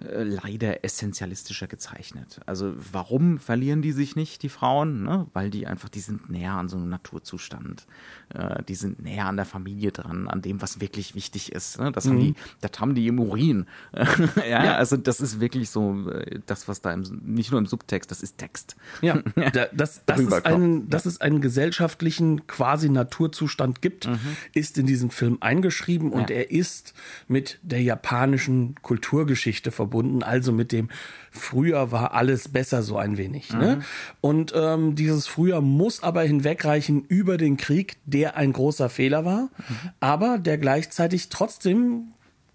leider 0.00 0.84
essentialistischer 0.84 1.66
gezeichnet. 1.66 2.40
Also 2.46 2.72
warum 2.92 3.38
verlieren 3.38 3.82
die 3.82 3.90
sich 3.90 4.14
nicht, 4.14 4.42
die 4.44 4.48
Frauen? 4.48 5.02
Ne? 5.02 5.26
Weil 5.32 5.50
die 5.50 5.66
einfach, 5.66 5.88
die 5.88 5.98
sind 5.98 6.30
näher 6.30 6.52
an 6.52 6.68
so 6.68 6.76
einem 6.76 6.88
Naturzustand. 6.88 7.86
Äh, 8.32 8.62
die 8.62 8.76
sind 8.76 9.02
näher 9.02 9.26
an 9.26 9.36
der 9.36 9.44
Familie 9.44 9.90
dran, 9.90 10.28
an 10.28 10.40
dem, 10.40 10.62
was 10.62 10.80
wirklich 10.80 11.16
wichtig 11.16 11.50
ist. 11.50 11.80
Ne? 11.80 11.90
Das, 11.90 12.04
mhm. 12.04 12.10
haben 12.10 12.20
die, 12.20 12.34
das 12.60 12.70
haben 12.78 12.94
die 12.94 13.08
im 13.08 13.18
Urin. 13.18 13.66
ja, 14.36 14.64
ja, 14.64 14.74
also 14.76 14.96
das 14.96 15.20
ist 15.20 15.40
wirklich 15.40 15.68
so, 15.70 16.08
äh, 16.10 16.38
das, 16.46 16.68
was 16.68 16.80
da 16.80 16.92
im, 16.92 17.02
nicht 17.24 17.50
nur 17.50 17.58
im 17.58 17.66
Subtext, 17.66 18.08
das 18.08 18.22
ist 18.22 18.38
Text. 18.38 18.76
Ja, 19.02 19.20
das, 19.72 20.04
das, 20.06 20.20
ist 20.20 20.46
ein, 20.46 20.88
dass 20.88 21.06
es 21.06 21.20
einen 21.20 21.40
gesellschaftlichen 21.40 22.46
quasi 22.46 22.88
Naturzustand 22.88 23.82
gibt, 23.82 24.06
mhm. 24.06 24.20
ist 24.54 24.78
in 24.78 24.86
diesem 24.86 25.10
Film 25.10 25.38
eingeschrieben 25.40 26.12
und 26.12 26.30
ja. 26.30 26.36
er 26.36 26.50
ist 26.52 26.94
mit 27.26 27.58
der 27.62 27.82
japanischen 27.82 28.76
Kulturgeschichte 28.82 29.72
verbunden 29.72 29.87
verbunden, 29.88 30.22
also 30.22 30.52
mit 30.52 30.70
dem 30.72 30.88
früher 31.30 31.90
war 31.90 32.12
alles 32.12 32.48
besser 32.48 32.82
so 32.82 32.96
ein 32.98 33.16
wenig. 33.16 33.52
Ne? 33.52 33.76
Mhm. 33.76 33.82
Und 34.20 34.52
ähm, 34.54 34.94
dieses 34.94 35.26
früher 35.26 35.60
muss 35.60 36.02
aber 36.02 36.22
hinwegreichen 36.22 37.04
über 37.08 37.38
den 37.38 37.56
Krieg, 37.56 37.96
der 38.04 38.36
ein 38.36 38.52
großer 38.52 38.88
Fehler 38.88 39.24
war, 39.24 39.42
mhm. 39.42 39.90
aber 40.00 40.38
der 40.38 40.58
gleichzeitig 40.58 41.30
trotzdem 41.30 42.08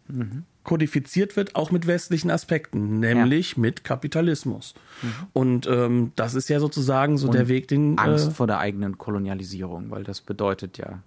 mhm. 0.08 0.43
kodifiziert 0.63 1.36
wird, 1.36 1.56
auch 1.56 1.72
mit 1.72 1.88
westlichen 1.88 2.30
Aspekten, 2.30 3.00
nämlich 3.00 3.54
ja. 3.54 3.62
mit 3.62 3.84
Kapitalismus. 3.84 4.76
Mhm. 5.02 5.10
Und 5.34 5.67
ähm, 5.67 6.12
das 6.15 6.36
ist 6.36 6.50
ja 6.50 6.60
sozusagen 6.60 7.17
so 7.17 7.28
Und 7.28 7.34
der 7.34 7.48
Weg, 7.48 7.67
den. 7.67 7.98
Angst 7.98 8.30
äh, 8.30 8.32
vor 8.32 8.48
der 8.48 8.60
eigenen 8.60 8.98
Kolonialisierung, 8.98 9.89
weil 9.89 10.04
das 10.04 10.22
bedeutet 10.22 10.78
ja 10.78 11.00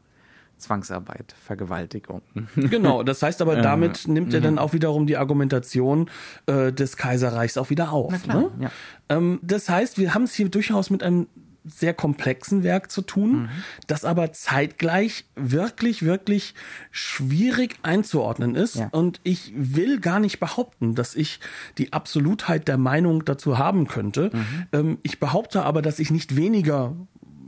Zwangsarbeit, 0.58 1.34
Vergewaltigung. 1.44 2.22
Genau, 2.56 3.02
das 3.02 3.22
heißt 3.22 3.42
aber, 3.42 3.56
damit 3.56 4.08
nimmt 4.08 4.32
er 4.34 4.40
dann 4.40 4.54
mhm. 4.54 4.58
auch 4.58 4.72
wiederum 4.72 5.06
die 5.06 5.16
Argumentation 5.16 6.10
äh, 6.46 6.72
des 6.72 6.96
Kaiserreichs 6.96 7.56
auch 7.58 7.70
wieder 7.70 7.92
auf. 7.92 8.22
Klar, 8.22 8.36
ne? 8.36 8.50
ja. 8.60 8.70
ähm, 9.08 9.38
das 9.42 9.68
heißt, 9.68 9.98
wir 9.98 10.14
haben 10.14 10.24
es 10.24 10.34
hier 10.34 10.48
durchaus 10.48 10.90
mit 10.90 11.02
einem 11.02 11.26
sehr 11.66 11.94
komplexen 11.94 12.62
Werk 12.62 12.90
zu 12.90 13.02
tun, 13.02 13.42
mhm. 13.42 13.48
das 13.86 14.04
aber 14.04 14.32
zeitgleich 14.32 15.24
wirklich, 15.34 16.04
wirklich 16.04 16.54
schwierig 16.90 17.76
einzuordnen 17.82 18.54
ist. 18.54 18.76
Ja. 18.76 18.88
Und 18.92 19.20
ich 19.24 19.52
will 19.54 20.00
gar 20.00 20.20
nicht 20.20 20.38
behaupten, 20.38 20.94
dass 20.94 21.14
ich 21.14 21.40
die 21.78 21.92
Absolutheit 21.92 22.68
der 22.68 22.78
Meinung 22.78 23.24
dazu 23.24 23.58
haben 23.58 23.88
könnte. 23.88 24.30
Mhm. 24.32 24.66
Ähm, 24.72 24.98
ich 25.02 25.18
behaupte 25.18 25.64
aber, 25.64 25.82
dass 25.82 25.98
ich 25.98 26.10
nicht 26.10 26.36
weniger 26.36 26.94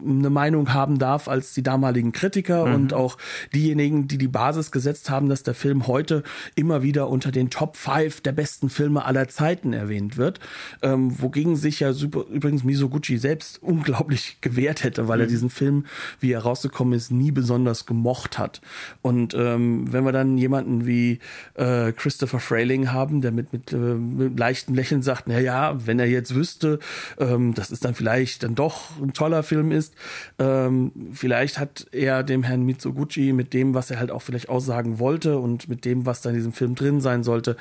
eine 0.05 0.31
Meinung 0.31 0.73
haben 0.73 0.99
darf 0.99 1.29
als 1.29 1.55
die 1.55 1.63
damaligen 1.63 2.13
Kritiker 2.13 2.67
mhm. 2.67 2.75
und 2.75 2.95
auch 2.95 3.19
diejenigen, 3.55 4.09
die 4.09 4.19
die 4.19 4.29
Basis 4.29 4.71
gesetzt 4.71 5.11
haben, 5.11 5.29
dass 5.29 5.43
der 5.43 5.55
Film 5.55 5.87
heute 5.87 6.23
immer 6.55 6.83
wieder 6.83 7.09
unter 7.09 7.33
den 7.33 7.51
Top 7.51 7.77
5 7.77 8.21
der 8.21 8.33
besten 8.33 8.71
Filme 8.71 9.05
aller 9.05 9.29
Zeiten 9.29 9.73
erwähnt 9.73 10.17
wird. 10.17 10.41
Ähm, 10.83 11.21
wogegen 11.21 11.57
sich 11.57 11.81
ja 11.81 11.93
super, 11.93 12.25
übrigens 12.31 12.65
Misoguchi 12.65 13.19
selbst 13.19 13.63
unglaublich 13.63 14.39
gewehrt 14.41 14.85
hätte, 14.85 15.09
weil 15.09 15.19
mhm. 15.19 15.25
er 15.25 15.27
diesen 15.29 15.51
Film, 15.51 15.87
wie 16.21 16.33
er 16.33 16.41
rausgekommen 16.41 16.95
ist, 16.95 17.11
nie 17.11 17.31
besonders 17.31 17.87
gemocht 17.87 18.39
hat. 18.39 18.61
Und 19.03 19.35
ähm, 19.35 19.93
wenn 19.93 20.05
wir 20.05 20.13
dann 20.13 20.39
jemanden 20.39 20.87
wie 20.87 21.19
äh, 21.55 21.93
Christopher 21.93 22.41
Frayling 22.41 22.93
haben, 22.93 23.21
der 23.21 23.33
mit, 23.33 23.53
mit, 23.53 23.73
äh, 23.73 23.77
mit 23.77 24.39
leichtem 24.39 24.75
Lächeln 24.75 25.03
sagt, 25.03 25.25
na 25.27 25.39
ja, 25.39 25.87
wenn 25.87 25.99
er 25.99 26.07
jetzt 26.07 26.35
wüsste, 26.35 26.79
ähm, 27.19 27.55
dass 27.55 27.71
es 27.71 27.81
dann 27.81 27.95
vielleicht 27.95 28.43
dann 28.43 28.55
doch 28.55 29.01
ein 29.01 29.13
toller 29.13 29.43
Film 29.43 29.73
ist, 29.73 29.88
ist. 29.89 29.95
Ähm, 30.39 30.93
vielleicht 31.13 31.59
hat 31.59 31.87
er 31.93 32.23
dem 32.23 32.43
Herrn 32.43 32.65
Mitsuguchi 32.65 33.33
mit 33.33 33.53
dem, 33.53 33.75
was 33.75 33.91
er 33.91 33.99
halt 33.99 34.11
auch 34.11 34.23
vielleicht 34.23 34.49
aussagen 34.49 34.99
wollte 34.99 35.39
und 35.39 35.69
mit 35.69 35.85
dem, 35.85 36.07
was 36.07 36.21
da 36.21 36.31
in 36.31 36.37
diesem 36.37 36.53
Film 36.53 36.75
drin 36.75 37.01
sein 37.01 37.25
sollte, 37.25 37.57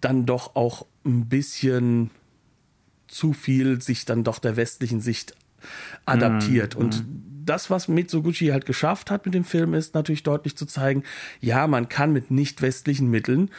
dann 0.00 0.26
doch 0.26 0.54
auch 0.54 0.86
ein 1.04 1.28
bisschen 1.28 2.10
zu 3.08 3.32
viel 3.32 3.80
sich 3.82 4.04
dann 4.04 4.24
doch 4.24 4.38
der 4.38 4.56
westlichen 4.56 5.00
Sicht 5.00 5.34
adaptiert. 6.06 6.76
Mm, 6.76 6.78
und 6.78 7.00
mm. 7.00 7.44
das, 7.44 7.70
was 7.70 7.88
Mitsuguchi 7.88 8.48
halt 8.48 8.66
geschafft 8.66 9.10
hat 9.10 9.26
mit 9.26 9.34
dem 9.34 9.44
Film, 9.44 9.74
ist 9.74 9.94
natürlich 9.94 10.22
deutlich 10.22 10.56
zu 10.56 10.66
zeigen, 10.66 11.04
ja, 11.40 11.66
man 11.66 11.88
kann 11.88 12.12
mit 12.12 12.30
nicht 12.30 12.62
westlichen 12.62 13.10
Mitteln 13.10 13.50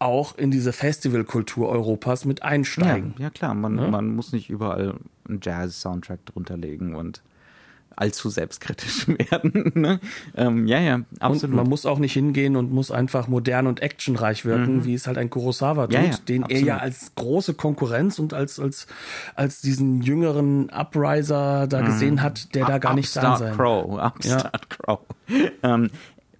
auch 0.00 0.36
in 0.36 0.50
diese 0.50 0.72
Festivalkultur 0.72 1.68
Europas 1.68 2.24
mit 2.24 2.42
einsteigen. 2.42 3.14
Ja, 3.18 3.24
ja 3.24 3.30
klar, 3.30 3.54
man, 3.54 3.78
ja? 3.78 3.88
man 3.88 4.14
muss 4.14 4.32
nicht 4.32 4.50
überall 4.50 4.94
einen 5.28 5.40
Jazz-Soundtrack 5.42 6.26
drunter 6.26 6.56
legen 6.56 6.94
und 6.94 7.22
allzu 7.96 8.30
selbstkritisch 8.30 9.08
werden. 9.30 9.72
ne? 9.74 10.00
ähm, 10.34 10.66
ja, 10.66 10.80
ja, 10.80 11.00
absolut. 11.18 11.50
Und 11.50 11.56
man 11.56 11.68
muss 11.68 11.84
auch 11.84 11.98
nicht 11.98 12.14
hingehen 12.14 12.56
und 12.56 12.72
muss 12.72 12.90
einfach 12.90 13.28
modern 13.28 13.66
und 13.66 13.82
actionreich 13.82 14.44
wirken, 14.46 14.78
mhm. 14.78 14.84
wie 14.86 14.94
es 14.94 15.06
halt 15.06 15.18
ein 15.18 15.28
Kurosawa 15.28 15.86
tut, 15.86 15.94
ja, 15.94 16.02
ja, 16.02 16.16
den 16.28 16.44
absolut. 16.44 16.62
er 16.62 16.66
ja 16.66 16.76
als 16.78 17.14
große 17.14 17.54
Konkurrenz 17.54 18.18
und 18.18 18.32
als, 18.32 18.58
als, 18.58 18.86
als 19.34 19.60
diesen 19.60 20.00
jüngeren 20.00 20.70
Upriser 20.70 21.66
da 21.66 21.82
mhm. 21.82 21.86
gesehen 21.86 22.22
hat, 22.22 22.54
der 22.54 22.64
da 22.64 22.78
gar 22.78 22.94
nicht 22.94 23.10
sein 23.10 23.36
sein. 23.36 23.54
Crow, 23.54 24.00
Upstart 24.00 24.52
ja. 24.54 24.60
Crow. 24.68 25.00
ähm, 25.62 25.90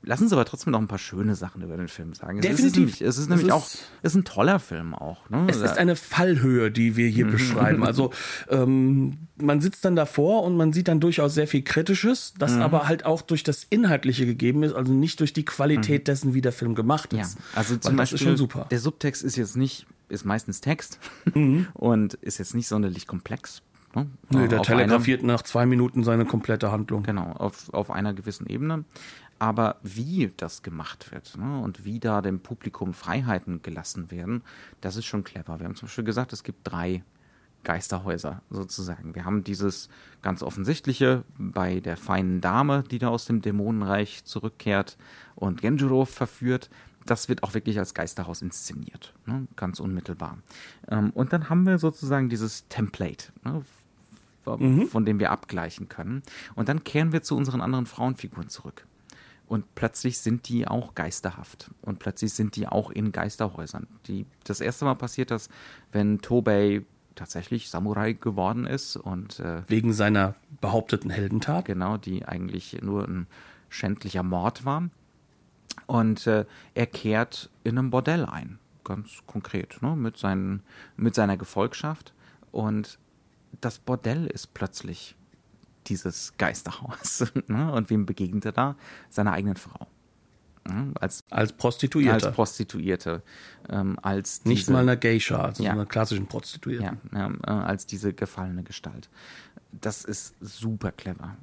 Lass 0.02 0.22
uns 0.22 0.32
aber 0.32 0.46
trotzdem 0.46 0.72
noch 0.72 0.80
ein 0.80 0.88
paar 0.88 0.98
schöne 0.98 1.34
Sachen 1.34 1.60
über 1.62 1.76
den 1.76 1.88
Film 1.88 2.14
sagen. 2.14 2.38
Es 2.38 2.42
Definitiv. 2.42 2.66
Ist 2.66 2.76
nämlich, 2.76 3.00
es 3.02 3.18
ist 3.18 3.28
nämlich 3.28 3.48
es 3.48 3.54
ist, 3.54 3.54
auch, 3.54 3.66
es 4.02 4.12
ist 4.12 4.14
ein 4.14 4.24
toller 4.24 4.58
Film 4.58 4.94
auch. 4.94 5.28
Ne? 5.28 5.46
Es 5.48 5.58
ist 5.58 5.76
eine 5.76 5.94
Fallhöhe, 5.94 6.70
die 6.70 6.96
wir 6.96 7.08
hier 7.08 7.26
mhm. 7.26 7.32
beschreiben. 7.32 7.84
Also 7.84 8.10
ähm, 8.48 9.18
man 9.36 9.60
sitzt 9.60 9.84
dann 9.84 9.96
davor 9.96 10.44
und 10.44 10.56
man 10.56 10.72
sieht 10.72 10.88
dann 10.88 11.00
durchaus 11.00 11.34
sehr 11.34 11.46
viel 11.46 11.62
Kritisches, 11.62 12.32
das 12.38 12.54
mhm. 12.54 12.62
aber 12.62 12.88
halt 12.88 13.04
auch 13.04 13.20
durch 13.20 13.42
das 13.42 13.66
Inhaltliche 13.68 14.24
gegeben 14.24 14.62
ist, 14.62 14.72
also 14.72 14.92
nicht 14.92 15.20
durch 15.20 15.34
die 15.34 15.44
Qualität 15.44 16.02
mhm. 16.02 16.04
dessen, 16.04 16.34
wie 16.34 16.40
der 16.40 16.52
Film 16.52 16.74
gemacht 16.74 17.12
ist. 17.12 17.34
Ja, 17.34 17.44
also 17.54 17.76
zum 17.76 17.96
Beispiel, 17.96 18.16
ist 18.16 18.24
schon 18.24 18.36
super. 18.38 18.66
der 18.70 18.78
Subtext 18.78 19.22
ist 19.22 19.36
jetzt 19.36 19.56
nicht, 19.56 19.86
ist 20.08 20.24
meistens 20.24 20.62
Text 20.62 20.98
mhm. 21.34 21.66
und 21.74 22.14
ist 22.14 22.38
jetzt 22.38 22.54
nicht 22.54 22.68
sonderlich 22.68 23.06
komplex. 23.06 23.60
Ne? 23.94 24.06
Nö, 24.30 24.48
der 24.48 24.62
telegrafiert 24.62 25.22
nach 25.24 25.42
zwei 25.42 25.66
Minuten 25.66 26.04
seine 26.04 26.24
komplette 26.24 26.70
Handlung. 26.70 27.02
Genau, 27.02 27.32
auf, 27.32 27.74
auf 27.74 27.90
einer 27.90 28.14
gewissen 28.14 28.46
Ebene 28.46 28.84
Aber 29.40 29.76
wie 29.82 30.30
das 30.36 30.62
gemacht 30.62 31.10
wird 31.12 31.36
ne, 31.38 31.60
und 31.60 31.86
wie 31.86 31.98
da 31.98 32.20
dem 32.20 32.40
Publikum 32.40 32.92
Freiheiten 32.92 33.62
gelassen 33.62 34.10
werden, 34.10 34.42
das 34.82 34.96
ist 34.96 35.06
schon 35.06 35.24
clever. 35.24 35.58
Wir 35.58 35.66
haben 35.66 35.74
zum 35.74 35.88
Beispiel 35.88 36.04
gesagt, 36.04 36.34
es 36.34 36.44
gibt 36.44 36.70
drei 36.70 37.02
Geisterhäuser 37.64 38.42
sozusagen. 38.50 39.14
Wir 39.14 39.24
haben 39.24 39.42
dieses 39.42 39.88
ganz 40.20 40.42
offensichtliche 40.42 41.24
bei 41.38 41.80
der 41.80 41.96
feinen 41.96 42.42
Dame, 42.42 42.84
die 42.90 42.98
da 42.98 43.08
aus 43.08 43.24
dem 43.24 43.40
Dämonenreich 43.40 44.24
zurückkehrt 44.24 44.98
und 45.36 45.62
Genjuro 45.62 46.04
verführt. 46.04 46.68
Das 47.06 47.30
wird 47.30 47.42
auch 47.42 47.54
wirklich 47.54 47.78
als 47.78 47.94
Geisterhaus 47.94 48.42
inszeniert, 48.42 49.14
ne? 49.24 49.46
ganz 49.56 49.80
unmittelbar. 49.80 50.36
Ähm, 50.88 51.10
und 51.14 51.32
dann 51.32 51.48
haben 51.48 51.64
wir 51.64 51.78
sozusagen 51.78 52.28
dieses 52.28 52.68
Template, 52.68 53.32
ne? 53.42 53.64
mhm. 54.58 54.86
von 54.86 55.06
dem 55.06 55.18
wir 55.18 55.30
abgleichen 55.30 55.88
können. 55.88 56.22
Und 56.54 56.68
dann 56.68 56.84
kehren 56.84 57.12
wir 57.12 57.22
zu 57.22 57.38
unseren 57.38 57.62
anderen 57.62 57.86
Frauenfiguren 57.86 58.50
zurück. 58.50 58.86
Und 59.50 59.74
plötzlich 59.74 60.18
sind 60.18 60.48
die 60.48 60.68
auch 60.68 60.94
geisterhaft. 60.94 61.72
Und 61.82 61.98
plötzlich 61.98 62.32
sind 62.34 62.54
die 62.54 62.68
auch 62.68 62.88
in 62.92 63.10
Geisterhäusern. 63.10 63.88
Die, 64.06 64.24
das 64.44 64.60
erste 64.60 64.84
Mal 64.84 64.94
passiert 64.94 65.32
das, 65.32 65.48
wenn 65.90 66.20
Tobey 66.20 66.86
tatsächlich 67.16 67.68
Samurai 67.68 68.12
geworden 68.12 68.64
ist 68.64 68.94
und 68.94 69.40
äh, 69.40 69.62
wegen 69.66 69.92
seiner 69.92 70.36
behaupteten 70.60 71.10
Heldentat. 71.10 71.64
Genau, 71.64 71.96
die 71.96 72.24
eigentlich 72.24 72.80
nur 72.80 73.08
ein 73.08 73.26
schändlicher 73.68 74.22
Mord 74.22 74.64
war. 74.64 74.88
Und 75.88 76.28
äh, 76.28 76.44
er 76.74 76.86
kehrt 76.86 77.50
in 77.64 77.76
einem 77.76 77.90
Bordell 77.90 78.26
ein, 78.26 78.60
ganz 78.84 79.18
konkret, 79.26 79.82
ne, 79.82 79.96
mit, 79.96 80.16
seinen, 80.16 80.62
mit 80.96 81.16
seiner 81.16 81.36
Gefolgschaft. 81.36 82.14
Und 82.52 83.00
das 83.60 83.80
Bordell 83.80 84.28
ist 84.28 84.54
plötzlich 84.54 85.16
dieses 85.90 86.32
Geisterhaus. 86.38 87.24
ne? 87.48 87.72
Und 87.72 87.90
wem 87.90 88.06
begegnet 88.06 88.46
er 88.46 88.52
da? 88.52 88.76
Seiner 89.10 89.32
eigenen 89.32 89.56
Frau. 89.56 89.86
Als, 91.00 91.24
als 91.30 91.52
Prostituierte. 91.52 92.26
Als 92.26 92.34
Prostituierte. 92.34 93.22
Ähm, 93.68 93.98
als 94.02 94.40
diese, 94.40 94.48
Nicht 94.48 94.70
mal 94.70 94.82
eine 94.82 94.98
Geisha, 94.98 95.42
also 95.42 95.62
ja, 95.62 95.72
einer 95.72 95.86
klassischen 95.86 96.26
Prostituierte. 96.26 96.96
Ja, 97.12 97.30
äh, 97.42 97.50
als 97.50 97.86
diese 97.86 98.12
gefallene 98.12 98.62
Gestalt. 98.62 99.08
Das 99.72 100.04
ist 100.04 100.34
super 100.40 100.92
clever. 100.92 101.36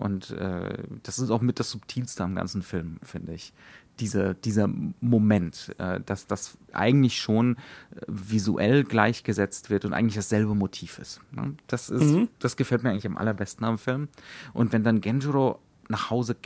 Und 0.00 0.30
äh, 0.30 0.84
das 1.02 1.18
ist 1.18 1.30
auch 1.30 1.40
mit 1.40 1.60
das 1.60 1.70
Subtilste 1.70 2.24
am 2.24 2.34
ganzen 2.34 2.62
Film, 2.62 2.98
finde 3.02 3.34
ich. 3.34 3.52
Diese, 4.00 4.34
dieser 4.34 4.68
Moment, 5.00 5.74
äh, 5.78 6.00
dass 6.00 6.26
das 6.26 6.58
eigentlich 6.72 7.18
schon 7.18 7.54
äh, 7.54 8.00
visuell 8.08 8.82
gleichgesetzt 8.84 9.70
wird 9.70 9.84
und 9.84 9.92
eigentlich 9.92 10.16
dasselbe 10.16 10.54
Motiv 10.54 10.98
ist. 10.98 11.20
Ne? 11.30 11.54
Das 11.68 11.90
ist, 11.90 12.02
mhm. 12.12 12.28
das 12.40 12.56
gefällt 12.56 12.82
mir 12.82 12.90
eigentlich 12.90 13.06
am 13.06 13.16
allerbesten 13.16 13.64
am 13.64 13.78
Film. 13.78 14.08
Und 14.52 14.72
wenn 14.72 14.82
dann 14.82 15.00
Genjuro 15.00 15.60
nach 15.88 16.10
Hause 16.10 16.36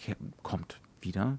kommt 0.43 0.81
wieder, 1.01 1.39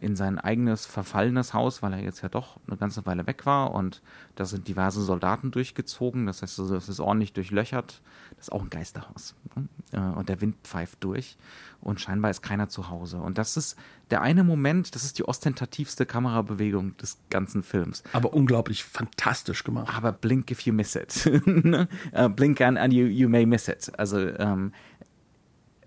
in 0.00 0.16
sein 0.16 0.38
eigenes 0.38 0.86
verfallenes 0.86 1.54
Haus, 1.54 1.82
weil 1.82 1.92
er 1.92 2.02
jetzt 2.02 2.22
ja 2.22 2.28
doch 2.28 2.58
eine 2.66 2.76
ganze 2.76 3.06
Weile 3.06 3.26
weg 3.26 3.46
war 3.46 3.72
und 3.72 4.02
da 4.34 4.44
sind 4.44 4.68
diverse 4.68 5.02
Soldaten 5.02 5.50
durchgezogen, 5.50 6.26
das 6.26 6.42
heißt, 6.42 6.58
es 6.58 6.88
ist 6.88 7.00
ordentlich 7.00 7.32
durchlöchert. 7.32 8.02
Das 8.36 8.48
ist 8.48 8.52
auch 8.52 8.62
ein 8.62 8.70
Geisterhaus. 8.70 9.34
Ne? 9.54 9.68
Äh, 9.92 10.18
und 10.18 10.28
der 10.28 10.40
Wind 10.40 10.56
pfeift 10.64 11.02
durch 11.04 11.36
und 11.80 12.00
scheinbar 12.00 12.30
ist 12.30 12.42
keiner 12.42 12.68
zu 12.68 12.88
Hause. 12.88 13.18
Und 13.18 13.38
das 13.38 13.56
ist 13.56 13.76
der 14.10 14.22
eine 14.22 14.44
Moment, 14.44 14.94
das 14.94 15.04
ist 15.04 15.18
die 15.18 15.26
ostentativste 15.26 16.06
Kamerabewegung 16.06 16.96
des 16.96 17.18
ganzen 17.30 17.62
Films. 17.62 18.02
Aber 18.12 18.32
unglaublich 18.32 18.84
fantastisch 18.84 19.64
gemacht. 19.64 19.94
Aber 19.96 20.12
blink 20.12 20.50
if 20.50 20.60
you 20.62 20.72
miss 20.72 20.94
it. 20.94 21.30
Ne? 21.60 21.88
Äh, 22.12 22.28
blink 22.28 22.60
and, 22.60 22.78
and 22.78 22.92
you, 22.92 23.06
you 23.06 23.28
may 23.28 23.44
miss 23.44 23.68
it. 23.68 23.92
Also 23.98 24.18
ähm, 24.18 24.72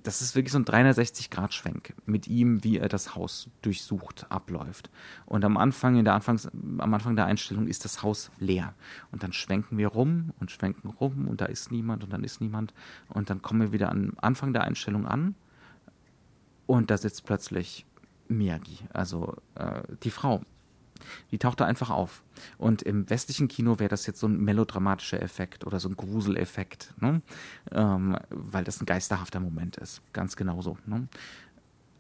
das 0.03 0.21
ist 0.21 0.35
wirklich 0.35 0.51
so 0.51 0.59
ein 0.59 0.65
360-Grad-Schwenk 0.65 1.93
mit 2.05 2.27
ihm, 2.27 2.63
wie 2.63 2.77
er 2.77 2.89
das 2.89 3.15
Haus 3.15 3.49
durchsucht, 3.61 4.25
abläuft. 4.29 4.89
Und 5.25 5.45
am 5.45 5.57
Anfang, 5.57 5.95
in 5.97 6.05
der 6.05 6.13
Anfangs, 6.13 6.47
am 6.47 6.93
Anfang 6.93 7.15
der 7.15 7.25
Einstellung 7.25 7.67
ist 7.67 7.85
das 7.85 8.03
Haus 8.03 8.29
leer. 8.37 8.73
Und 9.11 9.23
dann 9.23 9.31
schwenken 9.31 9.77
wir 9.77 9.87
rum 9.87 10.33
und 10.39 10.51
schwenken 10.51 10.89
rum 10.89 11.27
und 11.27 11.39
da 11.39 11.45
ist 11.45 11.71
niemand 11.71 12.03
und 12.03 12.11
dann 12.11 12.23
ist 12.23 12.41
niemand. 12.41 12.73
Und 13.07 13.29
dann 13.29 13.41
kommen 13.41 13.61
wir 13.61 13.71
wieder 13.71 13.89
am 13.89 14.13
Anfang 14.17 14.51
der 14.51 14.63
Einstellung 14.63 15.07
an 15.07 15.35
und 16.65 16.91
da 16.91 16.97
sitzt 16.97 17.25
plötzlich 17.25 17.85
Miyagi, 18.27 18.79
also 18.91 19.35
äh, 19.55 19.83
die 20.03 20.09
Frau 20.09 20.41
die 21.31 21.37
taucht 21.37 21.59
da 21.59 21.65
einfach 21.65 21.89
auf. 21.89 22.23
Und 22.57 22.81
im 22.81 23.09
westlichen 23.09 23.47
Kino 23.47 23.79
wäre 23.79 23.89
das 23.89 24.05
jetzt 24.05 24.19
so 24.19 24.27
ein 24.27 24.39
melodramatischer 24.39 25.21
Effekt 25.21 25.65
oder 25.65 25.79
so 25.79 25.89
ein 25.89 25.95
Gruseleffekt, 25.95 26.93
ne? 26.99 27.21
ähm, 27.71 28.17
weil 28.29 28.63
das 28.63 28.81
ein 28.81 28.85
geisterhafter 28.85 29.39
Moment 29.39 29.77
ist. 29.77 30.01
Ganz 30.13 30.35
genauso. 30.35 30.77
Ne? 30.85 31.07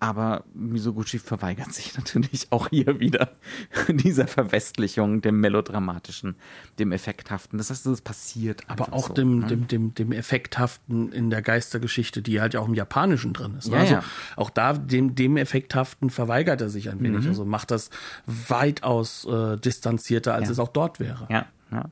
Aber 0.03 0.43
Misoguchi 0.53 1.17
verweigert 1.17 1.71
sich 1.71 1.95
natürlich 1.97 2.47
auch 2.49 2.67
hier 2.67 2.99
wieder 2.99 3.31
dieser 3.87 4.27
Verwestlichung, 4.27 5.21
dem 5.21 5.39
melodramatischen, 5.39 6.35
dem 6.77 6.91
effekthaften. 6.91 7.57
Das 7.57 7.69
heißt, 7.69 7.85
das 7.85 8.01
passiert. 8.01 8.63
Aber 8.67 8.91
auch 8.91 9.07
so, 9.07 9.13
dem, 9.13 9.39
ne? 9.39 9.47
dem, 9.47 9.67
dem, 9.69 9.95
dem 9.95 10.11
effekthaften 10.11 11.13
in 11.13 11.29
der 11.29 11.41
Geistergeschichte, 11.41 12.21
die 12.21 12.41
halt 12.41 12.53
ja 12.53 12.59
auch 12.59 12.67
im 12.67 12.73
Japanischen 12.73 13.31
drin 13.31 13.55
ist. 13.57 13.69
Ne? 13.69 13.75
Ja, 13.75 13.79
also 13.79 13.93
ja. 13.93 14.03
auch 14.35 14.49
da 14.49 14.73
dem, 14.73 15.15
dem 15.15 15.37
effekthaften 15.37 16.09
verweigert 16.09 16.59
er 16.59 16.69
sich 16.69 16.89
ein 16.89 16.99
wenig. 16.99 17.21
Mhm. 17.21 17.29
Also 17.29 17.45
macht 17.45 17.71
das 17.71 17.89
weitaus 18.25 19.23
äh, 19.23 19.57
distanzierter, 19.57 20.33
als 20.33 20.47
ja. 20.47 20.51
es 20.51 20.59
auch 20.59 20.67
dort 20.67 20.99
wäre. 20.99 21.27
Ja, 21.29 21.45
ja. 21.71 21.85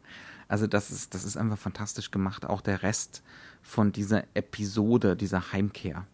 Also 0.50 0.68
das 0.68 0.92
ist, 0.92 1.16
das 1.16 1.24
ist 1.24 1.38
einfach 1.38 1.58
fantastisch 1.58 2.12
gemacht. 2.12 2.46
Auch 2.46 2.60
der 2.60 2.84
Rest 2.84 3.24
von 3.62 3.94
dieser 3.94 4.26
Episode, 4.34 5.16
dieser 5.16 5.54
Heimkehr 5.54 6.08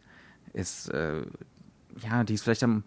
ist 0.53 0.89
äh, 0.89 1.23
ja, 1.99 2.23
die 2.23 2.33
ist 2.33 2.43
vielleicht 2.43 2.63
am, 2.63 2.83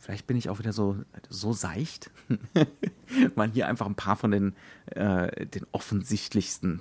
vielleicht 0.00 0.26
bin 0.26 0.36
ich 0.36 0.48
auch 0.48 0.58
wieder 0.58 0.72
so, 0.72 0.96
so 1.28 1.52
seicht, 1.52 2.10
weil 3.34 3.50
hier 3.50 3.68
einfach 3.68 3.86
ein 3.86 3.94
paar 3.94 4.16
von 4.16 4.30
den, 4.30 4.54
äh, 4.86 5.46
den 5.46 5.66
offensichtlichsten 5.72 6.80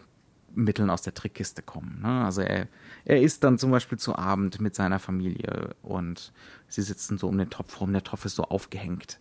Mitteln 0.54 0.90
aus 0.90 1.04
der 1.04 1.14
Trickkiste 1.14 1.62
kommen. 1.62 2.02
Ne? 2.02 2.26
Also 2.26 2.42
er, 2.42 2.68
er 3.06 3.22
isst 3.22 3.44
dann 3.44 3.60
zum 3.60 3.72
Beispiel 3.72 4.00
zu 4.00 4.16
Abend 4.16 4.60
mit 4.60 4.76
seiner 4.76 5.00
Familie 5.00 5.76
und 5.84 6.34
sie 6.68 6.82
sitzen 6.82 7.18
so 7.18 7.28
um 7.28 7.38
den 7.38 7.50
Topf 7.50 7.80
rum, 7.80 7.94
der 7.94 8.04
Topf 8.04 8.26
ist 8.26 8.36
so 8.36 8.44
aufgehängt 8.44 9.20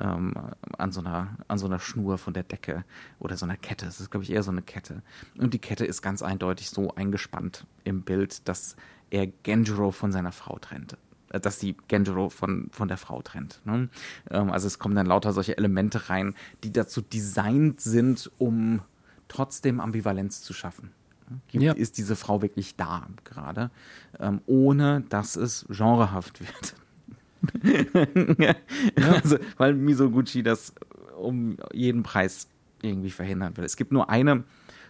ähm, 0.00 0.34
an, 0.78 0.92
so 0.92 1.00
einer, 1.00 1.36
an 1.48 1.58
so 1.58 1.66
einer 1.66 1.78
Schnur 1.78 2.18
von 2.18 2.34
der 2.34 2.42
Decke 2.42 2.84
oder 3.18 3.36
so 3.36 3.46
einer 3.46 3.56
Kette. 3.56 3.86
Das 3.86 4.00
ist, 4.00 4.10
glaube 4.10 4.24
ich, 4.24 4.32
eher 4.32 4.42
so 4.42 4.50
eine 4.50 4.62
Kette. 4.62 5.02
Und 5.38 5.54
die 5.54 5.58
Kette 5.58 5.84
ist 5.84 6.02
ganz 6.02 6.22
eindeutig 6.22 6.70
so 6.70 6.94
eingespannt 6.94 7.66
im 7.84 8.02
Bild, 8.02 8.48
dass 8.48 8.76
er 9.10 9.26
Genjuro 9.26 9.90
von 9.92 10.12
seiner 10.12 10.32
Frau 10.32 10.58
trennt. 10.58 10.96
Äh, 11.30 11.40
dass 11.40 11.58
die 11.58 11.76
Genjuro 11.88 12.28
von, 12.28 12.68
von 12.70 12.88
der 12.88 12.96
Frau 12.96 13.22
trennt. 13.22 13.60
Ne? 13.64 13.88
Ähm, 14.30 14.50
also 14.50 14.66
es 14.66 14.78
kommen 14.78 14.94
dann 14.94 15.06
lauter 15.06 15.32
solche 15.32 15.56
Elemente 15.56 16.08
rein, 16.08 16.34
die 16.62 16.72
dazu 16.72 17.00
designt 17.00 17.80
sind, 17.80 18.30
um 18.38 18.82
trotzdem 19.28 19.80
Ambivalenz 19.80 20.42
zu 20.42 20.52
schaffen. 20.52 20.90
Gibt, 21.48 21.64
ja. 21.64 21.72
Ist 21.72 21.98
diese 21.98 22.14
Frau 22.14 22.40
wirklich 22.40 22.76
da 22.76 23.08
gerade, 23.24 23.72
ähm, 24.20 24.40
ohne 24.46 25.02
dass 25.08 25.34
es 25.34 25.66
genrehaft 25.68 26.40
wird. 26.40 28.38
ja. 28.38 28.54
also, 29.12 29.36
weil 29.56 29.74
Misoguchi 29.74 30.44
das 30.44 30.72
um 31.18 31.56
jeden 31.72 32.04
Preis 32.04 32.46
irgendwie 32.80 33.10
verhindern 33.10 33.56
will. 33.56 33.64
Es 33.64 33.76
gibt 33.76 33.90
nur 33.90 34.08
eine 34.08 34.44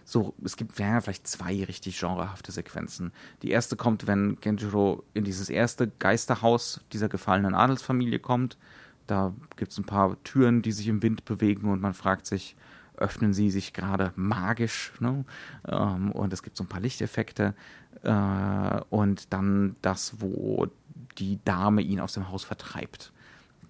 so, 0.09 0.33
es 0.41 0.55
gibt 0.55 0.79
ja, 0.79 1.01
vielleicht 1.01 1.27
zwei 1.27 1.65
richtig 1.65 1.99
genrehafte 1.99 2.53
Sequenzen. 2.53 3.11
Die 3.41 3.51
erste 3.51 3.75
kommt, 3.75 4.07
wenn 4.07 4.39
Genjiro 4.39 5.03
in 5.13 5.25
dieses 5.25 5.49
erste 5.49 5.91
Geisterhaus 5.99 6.79
dieser 6.93 7.09
gefallenen 7.09 7.53
Adelsfamilie 7.53 8.19
kommt. 8.19 8.57
Da 9.05 9.33
gibt 9.57 9.73
es 9.73 9.77
ein 9.77 9.83
paar 9.83 10.15
Türen, 10.23 10.61
die 10.61 10.71
sich 10.71 10.87
im 10.87 11.03
Wind 11.03 11.25
bewegen 11.25 11.69
und 11.69 11.81
man 11.81 11.93
fragt 11.93 12.25
sich, 12.25 12.55
öffnen 12.95 13.33
sie 13.33 13.51
sich 13.51 13.73
gerade 13.73 14.13
magisch? 14.15 14.93
Ne? 15.01 15.25
Ähm, 15.67 16.13
und 16.13 16.31
es 16.31 16.41
gibt 16.41 16.55
so 16.55 16.63
ein 16.63 16.67
paar 16.67 16.79
Lichteffekte. 16.79 17.53
Äh, 18.03 18.81
und 18.89 19.33
dann 19.33 19.75
das, 19.81 20.21
wo 20.21 20.67
die 21.17 21.37
Dame 21.43 21.81
ihn 21.81 21.99
aus 21.99 22.13
dem 22.13 22.29
Haus 22.29 22.45
vertreibt 22.45 23.11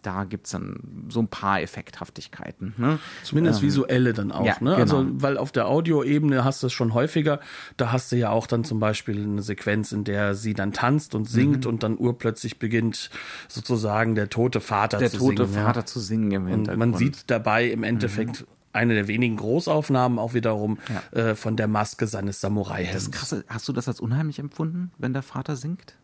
da 0.01 0.23
gibt 0.23 0.45
es 0.45 0.51
dann 0.51 1.07
so 1.09 1.19
ein 1.19 1.27
paar 1.27 1.61
Effekthaftigkeiten. 1.61 2.73
Ne? 2.77 2.99
Zumindest 3.23 3.61
ähm, 3.61 3.67
visuelle 3.67 4.13
dann 4.13 4.31
auch. 4.31 4.45
Ja, 4.45 4.55
ne? 4.59 4.71
Genau. 4.71 4.81
Also, 4.81 5.05
weil 5.11 5.37
auf 5.37 5.51
der 5.51 5.67
Audioebene 5.67 6.43
hast 6.43 6.63
du 6.63 6.67
es 6.67 6.73
schon 6.73 6.93
häufiger. 6.93 7.39
Da 7.77 7.91
hast 7.91 8.11
du 8.11 8.15
ja 8.15 8.29
auch 8.29 8.47
dann 8.47 8.63
zum 8.63 8.79
Beispiel 8.79 9.21
eine 9.21 9.41
Sequenz, 9.41 9.91
in 9.91 10.03
der 10.03 10.35
sie 10.35 10.53
dann 10.53 10.73
tanzt 10.73 11.15
und 11.15 11.29
singt 11.29 11.65
mhm. 11.65 11.71
und 11.71 11.83
dann 11.83 11.97
urplötzlich 11.97 12.59
beginnt 12.59 13.09
sozusagen 13.47 14.15
der 14.15 14.29
tote 14.29 14.61
Vater 14.61 14.97
der 14.97 15.09
zu 15.09 15.17
singen. 15.17 15.35
Der 15.35 15.45
tote 15.45 15.59
Vater 15.59 15.79
ja. 15.81 15.85
zu 15.85 15.99
singen 15.99 16.31
im 16.31 16.51
Und 16.51 16.77
man 16.77 16.93
sieht 16.93 17.29
dabei 17.29 17.65
im 17.65 17.83
Endeffekt 17.83 18.41
mhm 18.41 18.47
eine 18.73 18.93
der 18.93 19.07
wenigen 19.07 19.37
Großaufnahmen 19.37 20.19
auch 20.19 20.33
wiederum 20.33 20.77
ja. 21.13 21.19
äh, 21.19 21.35
von 21.35 21.57
der 21.57 21.67
Maske 21.67 22.05
seines 22.05 22.41
Samurai. 22.41 22.87
Das 22.93 23.09
krasse. 23.11 23.43
Hast 23.47 23.67
du 23.67 23.73
das 23.73 23.87
als 23.87 23.99
unheimlich 23.99 24.37
empfunden, 24.37 24.91
wenn 24.97 25.13
der 25.13 25.23
Vater 25.23 25.55
singt? 25.55 25.95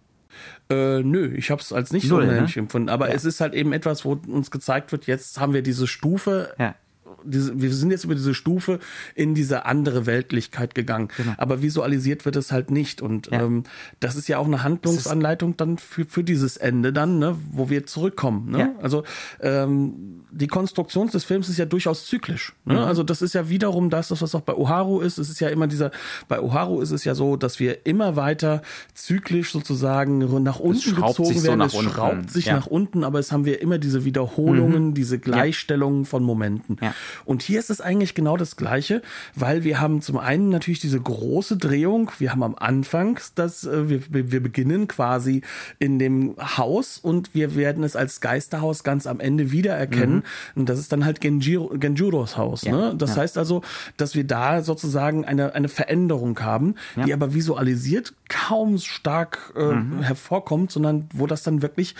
Äh, 0.69 1.01
nö, 1.03 1.33
ich 1.35 1.51
habe 1.51 1.61
es 1.61 1.73
als 1.73 1.91
nicht 1.91 2.09
Null, 2.09 2.25
so 2.25 2.31
ne? 2.31 2.47
empfunden. 2.55 2.89
Aber 2.89 3.09
ja. 3.09 3.15
es 3.15 3.25
ist 3.25 3.41
halt 3.41 3.53
eben 3.53 3.73
etwas, 3.73 4.05
wo 4.05 4.19
uns 4.27 4.51
gezeigt 4.51 4.91
wird, 4.91 5.07
jetzt 5.07 5.39
haben 5.39 5.53
wir 5.53 5.61
diese 5.61 5.87
Stufe. 5.87 6.53
Ja. 6.57 6.75
Diese, 7.23 7.61
wir 7.61 7.73
sind 7.73 7.91
jetzt 7.91 8.03
über 8.03 8.15
diese 8.15 8.33
Stufe 8.33 8.79
in 9.15 9.35
diese 9.35 9.65
andere 9.65 10.05
Weltlichkeit 10.05 10.75
gegangen. 10.75 11.09
Genau. 11.17 11.33
Aber 11.37 11.61
visualisiert 11.61 12.25
wird 12.25 12.35
es 12.35 12.51
halt 12.51 12.71
nicht. 12.71 13.01
Und 13.01 13.27
ja. 13.27 13.41
ähm, 13.41 13.63
das 13.99 14.15
ist 14.15 14.27
ja 14.27 14.37
auch 14.37 14.45
eine 14.45 14.63
Handlungsanleitung 14.63 15.57
dann 15.57 15.77
für, 15.77 16.05
für 16.05 16.23
dieses 16.23 16.57
Ende 16.57 16.93
dann, 16.93 17.19
ne, 17.19 17.37
wo 17.51 17.69
wir 17.69 17.85
zurückkommen. 17.85 18.51
Ne? 18.51 18.59
Ja. 18.59 18.71
Also 18.81 19.03
ähm, 19.41 20.23
die 20.31 20.47
Konstruktion 20.47 21.09
des 21.09 21.23
Films 21.23 21.49
ist 21.49 21.57
ja 21.57 21.65
durchaus 21.65 22.05
zyklisch. 22.07 22.53
Ne? 22.65 22.75
Mhm. 22.75 22.79
Also 22.79 23.03
das 23.03 23.21
ist 23.21 23.33
ja 23.33 23.49
wiederum 23.49 23.89
das, 23.89 24.09
was 24.09 24.35
auch 24.35 24.41
bei 24.41 24.53
Oharu 24.53 24.99
ist. 24.99 25.17
Es 25.17 25.29
ist 25.29 25.39
ja 25.39 25.49
immer 25.49 25.67
dieser, 25.67 25.91
bei 26.27 26.39
Oharu 26.39 26.81
ist 26.81 26.91
es 26.91 27.03
ja 27.03 27.15
so, 27.15 27.37
dass 27.37 27.59
wir 27.59 27.85
immer 27.85 28.15
weiter 28.15 28.61
zyklisch 28.93 29.51
sozusagen 29.51 30.19
nach 30.43 30.59
unten 30.59 30.95
gezogen 30.95 31.43
werden. 31.43 31.69
So 31.69 31.79
es 31.81 31.91
schraubt 31.91 32.29
sich 32.29 32.45
ja. 32.45 32.55
nach 32.55 32.67
unten, 32.67 33.03
aber 33.03 33.19
es 33.19 33.31
haben 33.31 33.45
wir 33.45 33.61
immer 33.61 33.77
diese 33.77 34.05
Wiederholungen, 34.05 34.87
mhm. 34.87 34.93
diese 34.93 35.19
Gleichstellungen 35.19 36.05
von 36.05 36.23
Momenten. 36.23 36.77
Ja. 36.81 36.93
Und 37.25 37.41
hier 37.41 37.59
ist 37.59 37.69
es 37.69 37.81
eigentlich 37.81 38.15
genau 38.15 38.37
das 38.37 38.55
Gleiche, 38.55 39.01
weil 39.35 39.63
wir 39.63 39.79
haben 39.79 40.01
zum 40.01 40.17
einen 40.17 40.49
natürlich 40.49 40.79
diese 40.79 40.99
große 40.99 41.57
Drehung. 41.57 42.11
Wir 42.19 42.31
haben 42.31 42.43
am 42.43 42.55
Anfang 42.55 43.19
das, 43.35 43.65
äh, 43.65 43.89
wir, 43.89 44.31
wir 44.31 44.41
beginnen 44.41 44.87
quasi 44.87 45.41
in 45.79 45.99
dem 45.99 46.35
Haus 46.39 46.97
und 46.97 47.33
wir 47.33 47.55
werden 47.55 47.83
es 47.83 47.95
als 47.95 48.21
Geisterhaus 48.21 48.83
ganz 48.83 49.07
am 49.07 49.19
Ende 49.19 49.51
wiedererkennen. 49.51 50.17
Mhm. 50.17 50.23
Und 50.55 50.69
das 50.69 50.79
ist 50.79 50.91
dann 50.91 51.05
halt 51.05 51.21
Genjiro, 51.21 51.69
Genjuros 51.77 52.37
Haus. 52.37 52.65
Ne? 52.65 52.93
Das 52.97 53.17
heißt 53.17 53.37
also, 53.37 53.61
dass 53.97 54.15
wir 54.15 54.23
da 54.23 54.61
sozusagen 54.61 55.25
eine, 55.25 55.55
eine 55.55 55.69
Veränderung 55.69 56.39
haben, 56.39 56.75
die 57.05 57.13
aber 57.13 57.33
visualisiert 57.33 58.13
kaum 58.29 58.77
stark 58.77 59.53
äh, 59.55 59.73
mhm. 59.73 60.01
hervorkommt, 60.01 60.71
sondern 60.71 61.07
wo 61.13 61.27
das 61.27 61.43
dann 61.43 61.61
wirklich 61.61 61.95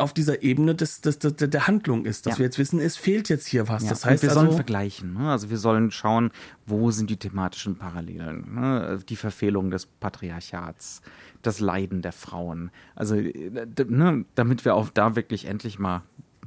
auf 0.00 0.12
dieser 0.12 0.42
Ebene 0.42 0.74
des, 0.74 1.00
des, 1.00 1.18
des, 1.18 1.36
der 1.36 1.66
Handlung 1.66 2.04
ist, 2.04 2.26
dass 2.26 2.34
ja. 2.34 2.38
wir 2.40 2.46
jetzt 2.46 2.58
wissen, 2.58 2.80
es 2.80 2.96
fehlt 2.96 3.28
jetzt 3.28 3.46
hier 3.46 3.68
was. 3.68 3.84
Ja. 3.84 3.90
Das 3.90 4.04
heißt, 4.04 4.22
und 4.22 4.28
wir 4.28 4.30
also, 4.30 4.40
sollen 4.40 4.54
vergleichen. 4.54 5.14
Ne? 5.14 5.30
Also 5.30 5.50
wir 5.50 5.58
sollen 5.58 5.90
schauen, 5.90 6.30
wo 6.66 6.90
sind 6.90 7.10
die 7.10 7.16
thematischen 7.16 7.76
Parallelen. 7.76 8.54
Ne? 8.54 8.98
Die 9.08 9.16
Verfehlung 9.16 9.70
des 9.70 9.86
Patriarchats, 9.86 11.02
das 11.42 11.60
Leiden 11.60 12.02
der 12.02 12.12
Frauen. 12.12 12.70
Also 12.94 13.16
äh, 13.16 13.50
ne, 13.86 14.24
damit 14.34 14.64
wir 14.64 14.74
auch 14.74 14.88
da 14.90 15.16
wirklich 15.16 15.46
endlich 15.46 15.78
mal 15.78 16.02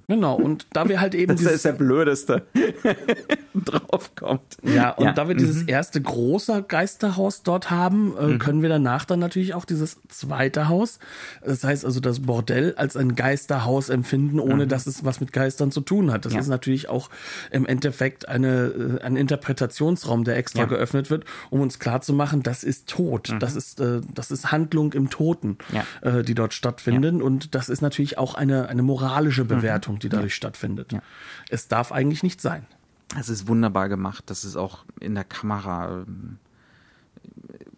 Genau, 0.07 0.35
und 0.35 0.67
da 0.73 0.89
wir 0.89 0.99
halt 0.99 1.15
eben. 1.15 1.35
das 1.35 1.41
ist 1.41 1.65
der 1.65 1.73
Blödeste. 1.73 2.45
draufkommt. 3.65 4.57
Ja, 4.63 4.91
und 4.91 5.05
ja. 5.05 5.13
da 5.13 5.27
wir 5.27 5.35
mhm. 5.35 5.39
dieses 5.39 5.63
erste 5.63 6.01
große 6.01 6.63
Geisterhaus 6.67 7.43
dort 7.43 7.71
haben, 7.71 8.15
äh, 8.17 8.27
mhm. 8.27 8.39
können 8.39 8.61
wir 8.61 8.69
danach 8.69 9.05
dann 9.05 9.19
natürlich 9.19 9.53
auch 9.53 9.65
dieses 9.65 9.97
zweite 10.07 10.67
Haus, 10.67 10.99
das 11.43 11.63
heißt 11.63 11.85
also 11.85 11.99
das 11.99 12.21
Bordell, 12.21 12.73
als 12.75 12.95
ein 12.95 13.15
Geisterhaus 13.15 13.89
empfinden, 13.89 14.39
ohne 14.39 14.65
mhm. 14.65 14.69
dass 14.69 14.87
es 14.87 15.05
was 15.05 15.19
mit 15.19 15.33
Geistern 15.33 15.71
zu 15.71 15.81
tun 15.81 16.11
hat. 16.11 16.25
Das 16.25 16.33
ja. 16.33 16.39
ist 16.39 16.47
natürlich 16.47 16.89
auch 16.89 17.09
im 17.51 17.65
Endeffekt 17.65 18.27
eine, 18.27 18.99
äh, 18.99 19.03
ein 19.03 19.15
Interpretationsraum, 19.15 20.23
der 20.23 20.37
extra 20.37 20.61
ja. 20.61 20.65
geöffnet 20.65 21.09
wird, 21.09 21.25
um 21.49 21.61
uns 21.61 21.79
klarzumachen, 21.79 22.43
das 22.43 22.63
ist 22.63 22.87
tot. 22.87 23.31
Mhm. 23.31 23.39
Das 23.39 23.55
ist, 23.55 23.79
äh, 23.79 24.01
das 24.13 24.31
ist 24.31 24.51
Handlung 24.51 24.93
im 24.93 25.09
Toten, 25.09 25.57
äh, 26.01 26.23
die 26.23 26.35
dort 26.35 26.53
stattfinden. 26.53 27.21
Und 27.21 27.55
das 27.55 27.69
ist 27.69 27.81
natürlich 27.81 28.17
auch 28.17 28.35
eine, 28.35 28.69
eine 28.69 28.83
moralische 28.83 29.43
mhm. 29.43 29.47
Bewertung 29.49 29.99
die 29.99 30.09
dadurch 30.09 30.35
stattfindet. 30.35 30.93
Es 31.49 31.67
darf 31.67 31.91
eigentlich 31.91 32.23
nicht 32.23 32.41
sein. 32.41 32.65
Es 33.19 33.29
ist 33.29 33.47
wunderbar 33.47 33.89
gemacht. 33.89 34.23
Das 34.27 34.43
ist 34.43 34.55
auch 34.55 34.85
in 34.99 35.15
der 35.15 35.23
Kamera 35.23 36.01
äh, 36.01 36.05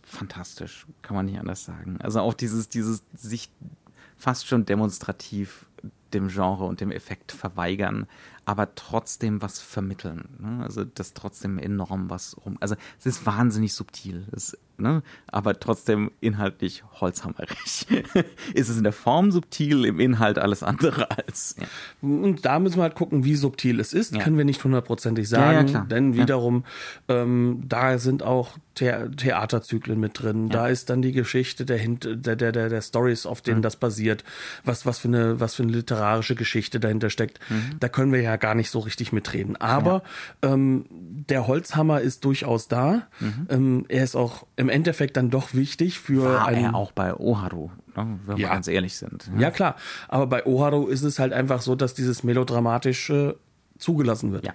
fantastisch, 0.04 0.86
kann 1.02 1.16
man 1.16 1.26
nicht 1.26 1.40
anders 1.40 1.66
sagen. 1.66 1.98
Also 2.02 2.20
auch 2.22 2.34
dieses, 2.34 2.70
dieses 2.70 3.04
sich 3.14 3.50
fast 4.18 4.48
schon 4.48 4.66
demonstrativ 4.66 5.66
dem 6.14 6.30
Genre 6.30 6.64
und 6.66 6.80
dem 6.80 6.92
Effekt 6.92 7.32
verweigern, 7.32 8.08
aber 8.46 8.76
trotzdem 8.76 9.42
was 9.42 9.60
vermitteln. 9.60 10.30
Ne? 10.40 10.64
Also 10.64 10.84
das 10.84 11.14
trotzdem 11.14 11.58
enorm 11.58 12.10
was 12.10 12.38
rum. 12.46 12.58
Also 12.60 12.76
es 13.00 13.06
ist 13.06 13.26
wahnsinnig 13.26 13.74
subtil. 13.74 14.28
Es 14.32 14.58
ne? 14.78 15.04
aber 15.28 15.60
trotzdem 15.60 16.12
inhaltlich 16.22 16.84
holzhammerig. 17.00 17.88
ist 18.54 18.70
es 18.70 18.78
in 18.78 18.84
der 18.84 18.94
Form 18.94 19.32
subtil, 19.32 19.86
im 19.86 20.00
Inhalt 20.00 20.38
alles 20.38 20.64
andere 20.64 21.10
als. 21.12 21.56
Ja. 21.60 21.68
Und 22.02 22.46
da 22.46 22.60
müssen 22.60 22.78
wir 22.78 22.84
halt 22.84 22.96
gucken, 22.96 23.24
wie 23.24 23.36
subtil 23.36 23.80
es 23.80 23.94
ist. 23.94 24.14
Ja. 24.14 24.22
Können 24.22 24.38
wir 24.38 24.46
nicht 24.46 24.64
hundertprozentig 24.64 25.28
sagen, 25.28 25.68
ja, 25.68 25.82
denn 25.82 26.16
wiederum, 26.16 26.64
ähm, 27.08 27.64
da 27.68 27.98
sind 27.98 28.24
auch 28.24 28.58
The 28.78 28.92
Theaterzyklen 29.16 30.00
mit 30.00 30.22
drin. 30.22 30.50
Da 30.50 30.68
ist 30.68 30.90
dann 30.90 31.02
die 31.02 31.14
Geschichte 31.14 31.66
der, 31.66 31.78
der, 31.78 32.36
der, 32.36 32.52
der, 32.52 32.70
der 32.70 32.82
Stories, 32.82 33.26
auf 33.26 33.42
denen 33.42 33.62
das 33.62 33.78
basiert, 33.78 34.24
was, 34.66 34.86
was, 34.86 35.00
für 35.00 35.08
eine, 35.08 35.40
was 35.40 35.56
für 35.56 35.64
eine 35.64 35.72
literarische 35.72 36.36
Geschichte 36.36 36.80
dahinter 36.80 37.10
steckt. 37.10 37.40
Mhm. 37.50 37.78
Da 37.80 37.88
können 37.88 38.12
wir 38.12 38.22
ja 38.22 38.35
gar 38.38 38.56
nicht 38.56 38.70
so 38.72 38.80
richtig 38.80 39.12
mitreden. 39.12 39.56
Aber 39.58 40.04
ähm, 40.42 40.86
der 40.90 41.48
Holzhammer 41.48 42.02
ist 42.02 42.26
durchaus 42.26 42.68
da. 42.68 43.04
Mhm. 43.20 43.48
Ähm, 43.50 43.86
er 43.90 44.04
ist 44.04 44.16
auch 44.16 44.46
im 44.56 44.70
Endeffekt 44.70 45.18
dann 45.18 45.30
doch 45.30 45.54
wichtig 45.54 46.00
für 46.00 46.24
War 46.24 46.48
einen, 46.48 46.66
er 46.66 46.76
auch 46.76 46.92
bei 46.92 47.14
Oharu, 47.14 47.70
ne, 47.96 48.20
wenn 48.26 48.38
ja. 48.38 48.48
wir 48.48 48.48
ganz 48.50 48.68
ehrlich 48.68 48.96
sind. 48.96 49.30
Ja. 49.36 49.42
ja. 49.42 49.52
klar. 49.52 49.76
Aber 50.08 50.28
bei 50.28 50.46
Oharu 50.46 50.88
ist 50.88 51.04
es 51.04 51.20
halt 51.20 51.34
einfach 51.34 51.62
so, 51.62 51.76
dass 51.76 51.94
dieses 51.94 52.24
melodramatische 52.24 53.38
zugelassen 53.78 54.32
wird. 54.32 54.46
Ja. 54.46 54.54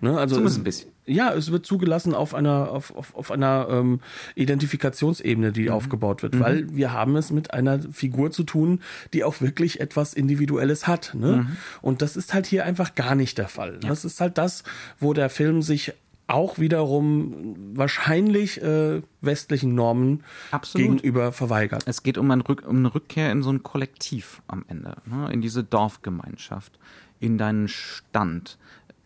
Ne, 0.00 0.18
also 0.18 0.36
Zumindest 0.36 0.58
ein 0.58 0.64
bisschen. 0.64 0.90
Ja, 1.08 1.32
es 1.32 1.50
wird 1.50 1.66
zugelassen 1.66 2.14
auf 2.14 2.34
einer 2.34 2.70
auf, 2.70 2.94
auf, 2.94 3.14
auf 3.14 3.30
einer 3.30 3.66
ähm, 3.70 4.00
Identifikationsebene, 4.34 5.52
die 5.52 5.64
mhm. 5.64 5.70
aufgebaut 5.70 6.22
wird, 6.22 6.34
mhm. 6.34 6.40
weil 6.40 6.76
wir 6.76 6.92
haben 6.92 7.16
es 7.16 7.30
mit 7.30 7.52
einer 7.52 7.80
Figur 7.92 8.30
zu 8.30 8.44
tun, 8.44 8.80
die 9.12 9.24
auch 9.24 9.40
wirklich 9.40 9.80
etwas 9.80 10.14
Individuelles 10.14 10.86
hat. 10.86 11.14
Ne? 11.14 11.36
Mhm. 11.48 11.56
Und 11.80 12.02
das 12.02 12.16
ist 12.16 12.34
halt 12.34 12.46
hier 12.46 12.64
einfach 12.64 12.94
gar 12.94 13.14
nicht 13.14 13.38
der 13.38 13.48
Fall. 13.48 13.80
Ja. 13.82 13.88
Das 13.88 14.04
ist 14.04 14.20
halt 14.20 14.38
das, 14.38 14.64
wo 14.98 15.12
der 15.12 15.30
Film 15.30 15.62
sich 15.62 15.94
auch 16.28 16.58
wiederum 16.58 17.56
wahrscheinlich 17.74 18.62
äh, 18.62 19.02
westlichen 19.22 19.74
Normen 19.74 20.22
Absolut. 20.50 20.86
gegenüber 20.86 21.32
verweigert. 21.32 21.82
Es 21.86 22.02
geht 22.02 22.18
um, 22.18 22.30
ein 22.30 22.42
Rück, 22.42 22.66
um 22.68 22.76
eine 22.76 22.94
Rückkehr 22.94 23.32
in 23.32 23.42
so 23.42 23.50
ein 23.50 23.62
Kollektiv 23.62 24.42
am 24.46 24.64
Ende, 24.68 24.96
ne? 25.06 25.32
in 25.32 25.40
diese 25.40 25.64
Dorfgemeinschaft, 25.64 26.78
in 27.18 27.38
deinen 27.38 27.66
Stand 27.66 28.58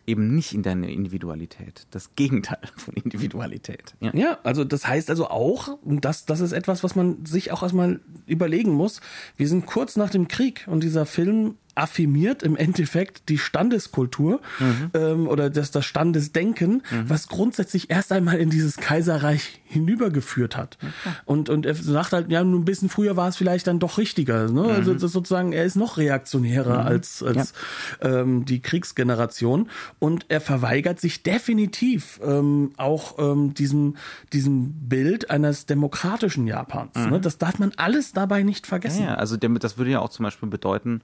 eben 0.05 0.35
nicht 0.35 0.53
in 0.53 0.63
deine 0.63 0.91
Individualität. 0.91 1.87
Das 1.91 2.15
Gegenteil 2.15 2.59
von 2.75 2.93
Individualität. 2.95 3.95
Ja, 3.99 4.11
ja 4.13 4.37
also 4.43 4.63
das 4.63 4.87
heißt 4.87 5.09
also 5.09 5.29
auch, 5.29 5.79
und 5.83 6.05
das, 6.05 6.25
das 6.25 6.39
ist 6.39 6.51
etwas, 6.51 6.83
was 6.83 6.95
man 6.95 7.25
sich 7.25 7.51
auch 7.51 7.63
erstmal 7.63 7.99
überlegen 8.25 8.71
muss. 8.71 9.01
Wir 9.37 9.47
sind 9.47 9.65
kurz 9.65 9.95
nach 9.95 10.09
dem 10.09 10.27
Krieg 10.27 10.65
und 10.67 10.83
dieser 10.83 11.05
Film 11.05 11.55
affirmiert 11.75 12.43
im 12.43 12.55
Endeffekt 12.55 13.29
die 13.29 13.37
Standeskultur 13.37 14.41
mhm. 14.59 14.91
ähm, 14.93 15.27
oder 15.27 15.49
das, 15.49 15.71
das 15.71 15.85
Standesdenken, 15.85 16.83
mhm. 16.91 17.09
was 17.09 17.27
grundsätzlich 17.27 17.89
erst 17.89 18.11
einmal 18.11 18.37
in 18.37 18.49
dieses 18.49 18.77
Kaiserreich 18.77 19.61
hinübergeführt 19.65 20.55
hat. 20.55 20.77
Okay. 20.79 21.15
Und, 21.25 21.49
und 21.49 21.65
er 21.65 21.73
sagt 21.75 22.13
halt, 22.13 22.31
ja, 22.31 22.43
nur 22.43 22.59
ein 22.59 22.65
bisschen 22.65 22.89
früher 22.89 23.15
war 23.17 23.27
es 23.27 23.37
vielleicht 23.37 23.67
dann 23.67 23.79
doch 23.79 23.97
richtiger. 23.97 24.49
Ne? 24.49 24.61
Also 24.61 24.71
mhm. 24.71 24.83
Also 24.83 24.93
das 24.95 25.11
sozusagen, 25.11 25.53
er 25.53 25.65
ist 25.65 25.75
noch 25.75 25.97
reaktionärer 25.97 26.81
mhm. 26.81 26.87
als, 26.87 27.23
als 27.23 27.53
ja. 28.01 28.21
ähm, 28.21 28.45
die 28.45 28.61
Kriegsgeneration 28.61 29.69
und 29.99 30.25
er 30.29 30.41
verweigert 30.41 30.99
sich 30.99 31.23
definitiv 31.23 32.19
ähm, 32.23 32.73
auch 32.77 33.17
ähm, 33.17 33.53
diesem, 33.53 33.95
diesem 34.31 34.73
Bild 34.87 35.31
eines 35.31 35.65
demokratischen 35.65 36.45
Japans. 36.47 36.95
Ne? 36.95 37.17
Mhm. 37.17 37.21
Das 37.21 37.37
darf 37.37 37.59
man 37.59 37.71
alles 37.77 38.13
dabei 38.13 38.43
nicht 38.43 38.67
vergessen. 38.67 39.05
Ja, 39.05 39.15
also 39.15 39.37
das 39.37 39.77
würde 39.77 39.91
ja 39.91 39.99
auch 39.99 40.09
zum 40.09 40.23
Beispiel 40.23 40.49
bedeuten, 40.49 41.01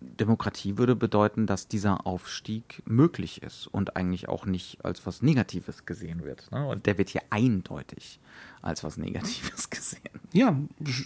Demokratie 0.00 0.78
würde 0.78 0.96
bedeuten, 0.96 1.46
dass 1.46 1.68
dieser 1.68 2.06
Aufstieg 2.06 2.82
möglich 2.86 3.42
ist 3.42 3.66
und 3.66 3.96
eigentlich 3.96 4.28
auch 4.28 4.46
nicht 4.46 4.84
als 4.84 5.06
was 5.06 5.22
Negatives 5.22 5.84
gesehen 5.84 6.24
wird. 6.24 6.50
Ne? 6.50 6.66
Und 6.66 6.86
der 6.86 6.98
wird 6.98 7.10
hier 7.10 7.22
eindeutig 7.30 8.18
als 8.62 8.84
was 8.84 8.96
Negatives 8.96 9.70
gesehen. 9.70 10.00
Ja, 10.32 10.56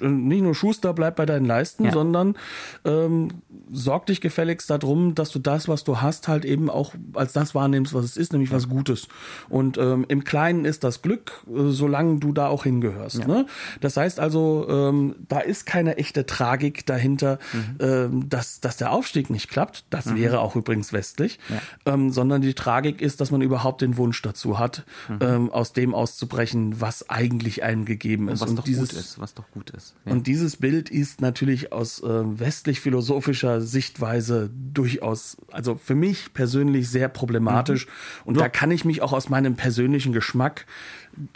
äh, 0.01 0.07
nicht 0.07 0.43
nur 0.43 0.55
Schuster 0.55 0.93
bleibt 0.93 1.17
bei 1.17 1.27
deinen 1.27 1.47
Leisten, 1.47 1.85
ja. 1.87 1.93
sondern 1.93 2.37
ähm, 2.85 3.29
sorg 3.73 4.07
dich 4.07 4.21
gefälligst 4.21 4.69
darum, 4.71 5.15
dass 5.15 5.31
du 5.31 5.39
das, 5.39 5.69
was 5.69 5.85
du 5.85 6.01
hast, 6.03 6.29
halt 6.29 6.45
eben 6.45 6.69
auch 6.69 6.95
als 7.15 7.33
das 7.33 7.55
wahrnimmst, 7.55 7.95
was 7.95 8.05
es 8.05 8.17
ist, 8.17 8.33
nämlich 8.33 8.51
ja. 8.51 8.57
was 8.57 8.69
Gutes. 8.69 9.09
Und 9.49 9.79
ähm, 9.79 10.05
im 10.09 10.25
Kleinen 10.25 10.65
ist 10.65 10.85
das 10.85 11.01
Glück, 11.01 11.45
äh, 11.49 11.71
solange 11.71 12.19
du 12.19 12.33
da 12.33 12.49
auch 12.49 12.65
hingehörst. 12.65 13.19
Ja. 13.19 13.27
Ne? 13.27 13.47
Das 13.81 13.97
heißt 13.97 14.21
also, 14.21 14.67
ähm, 14.69 15.17
da 15.29 15.41
ist 15.41 15.65
keine 15.65 15.97
echte 15.97 16.27
Tragik 16.27 16.85
dahinter, 16.87 17.39
mhm. 17.53 17.77
ähm, 17.81 18.29
dass, 18.29 18.61
dass 18.61 18.77
der 18.77 18.93
Aufstieg 18.93 19.31
nicht 19.31 19.49
klappt. 19.49 19.85
Das 19.91 20.07
mhm. 20.07 20.17
wäre 20.17 20.41
auch 20.41 20.57
übrigens 20.57 20.93
westlich. 20.93 21.39
Ähm, 21.87 22.11
sondern 22.11 22.43
die 22.43 22.55
Tragik 22.55 23.01
ist, 23.01 23.21
dass 23.21 23.31
man 23.31 23.41
überhaupt 23.41 23.81
den 23.81 23.97
Wunsch 23.97 24.21
dazu 24.23 24.59
hat, 24.59 24.85
mhm. 25.09 25.19
ähm, 25.21 25.51
aus 25.51 25.73
dem 25.73 25.95
auszubrechen, 25.95 26.81
was 26.81 27.09
eigentlich 27.09 27.44
eigentlich 27.45 27.63
einem 27.63 27.85
gegeben 27.85 28.29
ist. 28.29 28.41
Und 28.41 28.41
was 28.41 28.51
und 28.51 28.57
doch 28.57 28.65
dieses, 28.65 28.91
gut 28.91 28.99
ist, 28.99 29.19
was 29.21 29.35
doch 29.35 29.51
gut 29.51 29.71
ist. 29.71 29.95
Ja. 30.05 30.13
Und 30.13 30.27
dieses 30.27 30.57
Bild 30.57 30.91
ist 30.91 31.21
natürlich 31.21 31.73
aus 31.73 32.03
äh, 32.03 32.07
westlich-philosophischer 32.07 33.61
Sichtweise 33.61 34.51
durchaus, 34.73 35.37
also 35.51 35.77
für 35.77 35.95
mich 35.95 36.33
persönlich 36.33 36.89
sehr 36.89 37.09
problematisch. 37.09 37.87
Mhm. 37.87 37.91
Und 38.25 38.35
ja. 38.37 38.45
da 38.45 38.49
kann 38.49 38.71
ich 38.71 38.85
mich 38.85 39.03
auch 39.03 39.13
aus 39.13 39.29
meinem 39.29 39.57
persönlichen 39.57 40.13
Geschmack, 40.13 40.67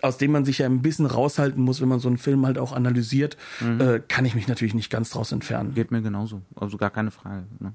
aus 0.03 0.19
dem 0.19 0.33
man 0.33 0.45
sich 0.45 0.59
ja 0.59 0.67
ein 0.67 0.83
bisschen 0.83 1.07
raushalten 1.07 1.63
muss, 1.63 1.81
wenn 1.81 1.89
man 1.89 2.01
so 2.01 2.09
einen 2.09 2.19
Film 2.19 2.47
halt 2.47 2.59
auch 2.59 2.73
analysiert, 2.73 3.37
mhm. 3.61 3.81
äh, 3.81 4.01
kann 4.07 4.25
ich 4.25 4.35
mich 4.35 4.49
natürlich 4.49 4.75
nicht 4.75 4.91
ganz 4.91 5.11
draus 5.11 5.33
entfernen. 5.33 5.75
Geht 5.75 5.91
mir 5.91 6.03
genauso, 6.03 6.43
also 6.57 6.79
gar 6.79 6.91
keine 6.91 7.11
Frage. 7.11 7.45
Ne? 7.61 7.75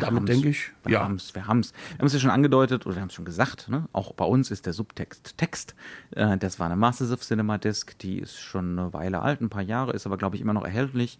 Damit 0.00 0.28
denke 0.28 0.48
ich, 0.48 0.70
wir 0.84 0.92
ja. 0.92 1.04
haben's, 1.04 1.34
wir 1.34 1.46
haben's. 1.46 1.72
Wir 1.90 1.98
haben 1.98 2.06
es 2.06 2.12
ja 2.12 2.18
schon 2.18 2.30
angedeutet 2.30 2.86
oder 2.86 2.96
wir 2.96 3.02
haben 3.02 3.08
es 3.08 3.14
schon 3.14 3.24
gesagt, 3.24 3.68
ne? 3.68 3.88
auch 3.92 4.12
bei 4.12 4.24
uns 4.24 4.50
ist 4.50 4.66
der 4.66 4.72
Subtext 4.72 5.36
Text. 5.36 5.74
Äh, 6.12 6.38
das 6.38 6.58
war 6.58 6.66
eine 6.66 6.76
Masters 6.76 7.10
of 7.12 7.20
Cinema 7.20 7.58
Disc, 7.58 7.98
die 7.98 8.18
ist 8.18 8.38
schon 8.38 8.78
eine 8.78 8.92
Weile 8.92 9.20
alt, 9.22 9.40
ein 9.40 9.48
paar 9.48 9.62
Jahre, 9.62 9.92
ist 9.92 10.06
aber 10.06 10.16
glaube 10.16 10.36
ich 10.36 10.42
immer 10.42 10.54
noch 10.54 10.64
erhältlich. 10.64 11.18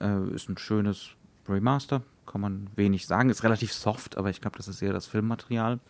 Äh, 0.00 0.34
ist 0.34 0.48
ein 0.48 0.58
schönes 0.58 1.10
Remaster, 1.48 2.02
kann 2.26 2.40
man 2.40 2.68
wenig 2.76 3.06
sagen. 3.06 3.30
Ist 3.30 3.42
relativ 3.42 3.72
soft, 3.72 4.16
aber 4.16 4.30
ich 4.30 4.40
glaube, 4.40 4.56
das 4.56 4.68
ist 4.68 4.82
eher 4.82 4.92
das 4.92 5.06
Filmmaterial. 5.06 5.80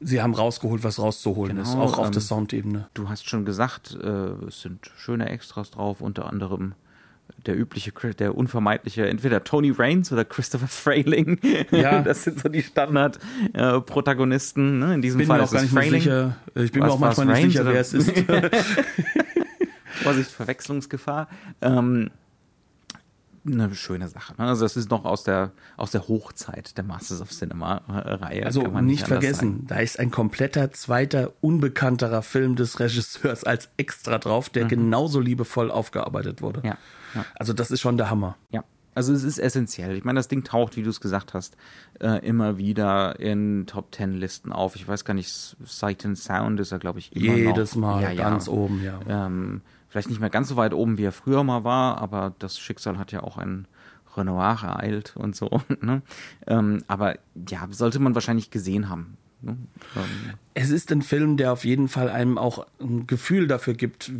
Sie 0.00 0.20
haben 0.20 0.34
rausgeholt, 0.34 0.84
was 0.84 0.98
rauszuholen 0.98 1.56
ist, 1.56 1.72
Genau, 1.72 1.84
auch 1.84 1.98
auf 1.98 2.06
ähm, 2.06 2.12
der 2.12 2.20
Soundebene. 2.20 2.88
Du 2.92 3.08
hast 3.08 3.28
schon 3.28 3.44
gesagt, 3.44 3.96
äh, 4.02 4.08
es 4.46 4.60
sind 4.60 4.90
schöne 4.96 5.28
Extras 5.30 5.70
drauf, 5.70 6.00
unter 6.00 6.26
anderem 6.26 6.74
der 7.46 7.58
übliche, 7.58 7.92
der 8.18 8.34
unvermeidliche, 8.36 9.06
entweder 9.08 9.44
Tony 9.44 9.70
Raines 9.70 10.12
oder 10.12 10.24
Christopher 10.24 10.68
Frayling. 10.68 11.38
Ja. 11.70 12.02
Das 12.06 12.24
sind 12.24 12.40
so 12.40 12.48
die 12.48 12.62
Standard-Protagonisten. 12.62 14.78
ne? 14.78 14.94
In 14.94 15.02
diesem 15.02 15.18
Bin 15.18 15.26
Fall 15.26 15.40
ist 15.42 15.52
es 15.52 15.70
Frayling. 15.70 16.00
sicher. 16.02 16.36
Ich 16.54 16.72
bin 16.72 16.82
Was- 16.82 16.88
mir 16.88 16.94
auch 16.94 16.98
manchmal 16.98 17.26
nicht 17.26 17.36
Rains 17.36 17.52
sicher, 17.52 17.62
oder- 17.64 17.72
wer 17.72 17.80
es 17.80 17.94
ist. 17.94 18.12
Vorsicht, 20.02 20.30
Verwechslungsgefahr. 20.30 21.28
Ähm, 21.62 22.10
eine 23.46 23.74
schöne 23.74 24.08
Sache. 24.08 24.34
Ne? 24.38 24.48
Also 24.48 24.64
das 24.64 24.76
ist 24.76 24.90
noch 24.90 25.04
aus 25.04 25.24
der, 25.24 25.52
aus 25.76 25.90
der 25.90 26.08
Hochzeit 26.08 26.76
der 26.76 26.84
Masters 26.84 27.20
of 27.20 27.30
Cinema-Reihe. 27.30 28.44
Also 28.44 28.62
nicht 28.62 29.04
anders 29.04 29.08
vergessen, 29.08 29.52
sagen. 29.52 29.66
da 29.68 29.76
ist 29.76 29.98
ein 29.98 30.10
kompletter 30.10 30.72
zweiter, 30.72 31.32
unbekannterer 31.40 32.22
Film 32.22 32.56
des 32.56 32.80
Regisseurs 32.80 33.44
als 33.44 33.68
extra 33.76 34.18
drauf, 34.18 34.48
der 34.48 34.64
genauso 34.66 35.20
liebevoll 35.20 35.70
aufgearbeitet 35.70 36.42
wurde. 36.42 36.60
Mhm. 36.60 36.66
Ja, 36.66 36.78
ja. 37.14 37.24
Also 37.34 37.52
das 37.52 37.70
ist 37.70 37.80
schon 37.80 37.96
der 37.96 38.10
Hammer. 38.10 38.36
Ja, 38.50 38.64
also 38.96 39.12
es 39.12 39.24
ist 39.24 39.38
essentiell. 39.38 39.94
Ich 39.94 40.04
meine, 40.04 40.18
das 40.18 40.28
Ding 40.28 40.42
taucht, 40.42 40.78
wie 40.78 40.82
du 40.82 40.88
es 40.88 41.02
gesagt 41.02 41.34
hast, 41.34 41.58
äh, 42.00 42.26
immer 42.26 42.56
wieder 42.56 43.20
in 43.20 43.66
Top 43.66 43.92
Ten 43.92 44.14
Listen 44.14 44.52
auf. 44.52 44.74
Ich 44.74 44.88
weiß 44.88 45.04
gar 45.04 45.12
nicht, 45.12 45.28
Sight 45.66 46.06
and 46.06 46.16
Sound 46.16 46.58
ist 46.60 46.72
er, 46.72 46.78
glaube 46.78 46.98
ich, 46.98 47.14
immer 47.14 47.34
Jedes 47.34 47.76
noch. 47.76 47.96
Mal 47.96 48.02
ja, 48.02 48.10
ja. 48.10 48.30
ganz 48.30 48.48
oben, 48.48 48.82
ja. 48.82 48.98
Ähm, 49.06 49.60
vielleicht 49.88 50.08
nicht 50.08 50.20
mehr 50.20 50.30
ganz 50.30 50.48
so 50.48 50.56
weit 50.56 50.74
oben, 50.74 50.98
wie 50.98 51.04
er 51.04 51.12
früher 51.12 51.44
mal 51.44 51.64
war, 51.64 51.98
aber 51.98 52.34
das 52.38 52.58
Schicksal 52.58 52.98
hat 52.98 53.12
ja 53.12 53.22
auch 53.22 53.36
ein 53.38 53.66
Renoir 54.16 54.58
ereilt 54.62 55.14
und 55.16 55.36
so. 55.36 55.50
Ne? 55.80 56.02
Ähm, 56.46 56.82
aber 56.88 57.16
ja, 57.48 57.66
sollte 57.70 57.98
man 57.98 58.14
wahrscheinlich 58.14 58.50
gesehen 58.50 58.88
haben. 58.88 59.18
Ne? 59.46 59.56
Ähm, 59.96 60.02
Es 60.54 60.70
ist 60.70 60.90
ein 60.92 61.02
Film, 61.02 61.36
der 61.36 61.52
auf 61.52 61.64
jeden 61.64 61.88
Fall 61.88 62.08
einem 62.10 62.38
auch 62.38 62.66
ein 62.80 63.06
Gefühl 63.06 63.46
dafür 63.46 63.74
gibt, 63.74 64.10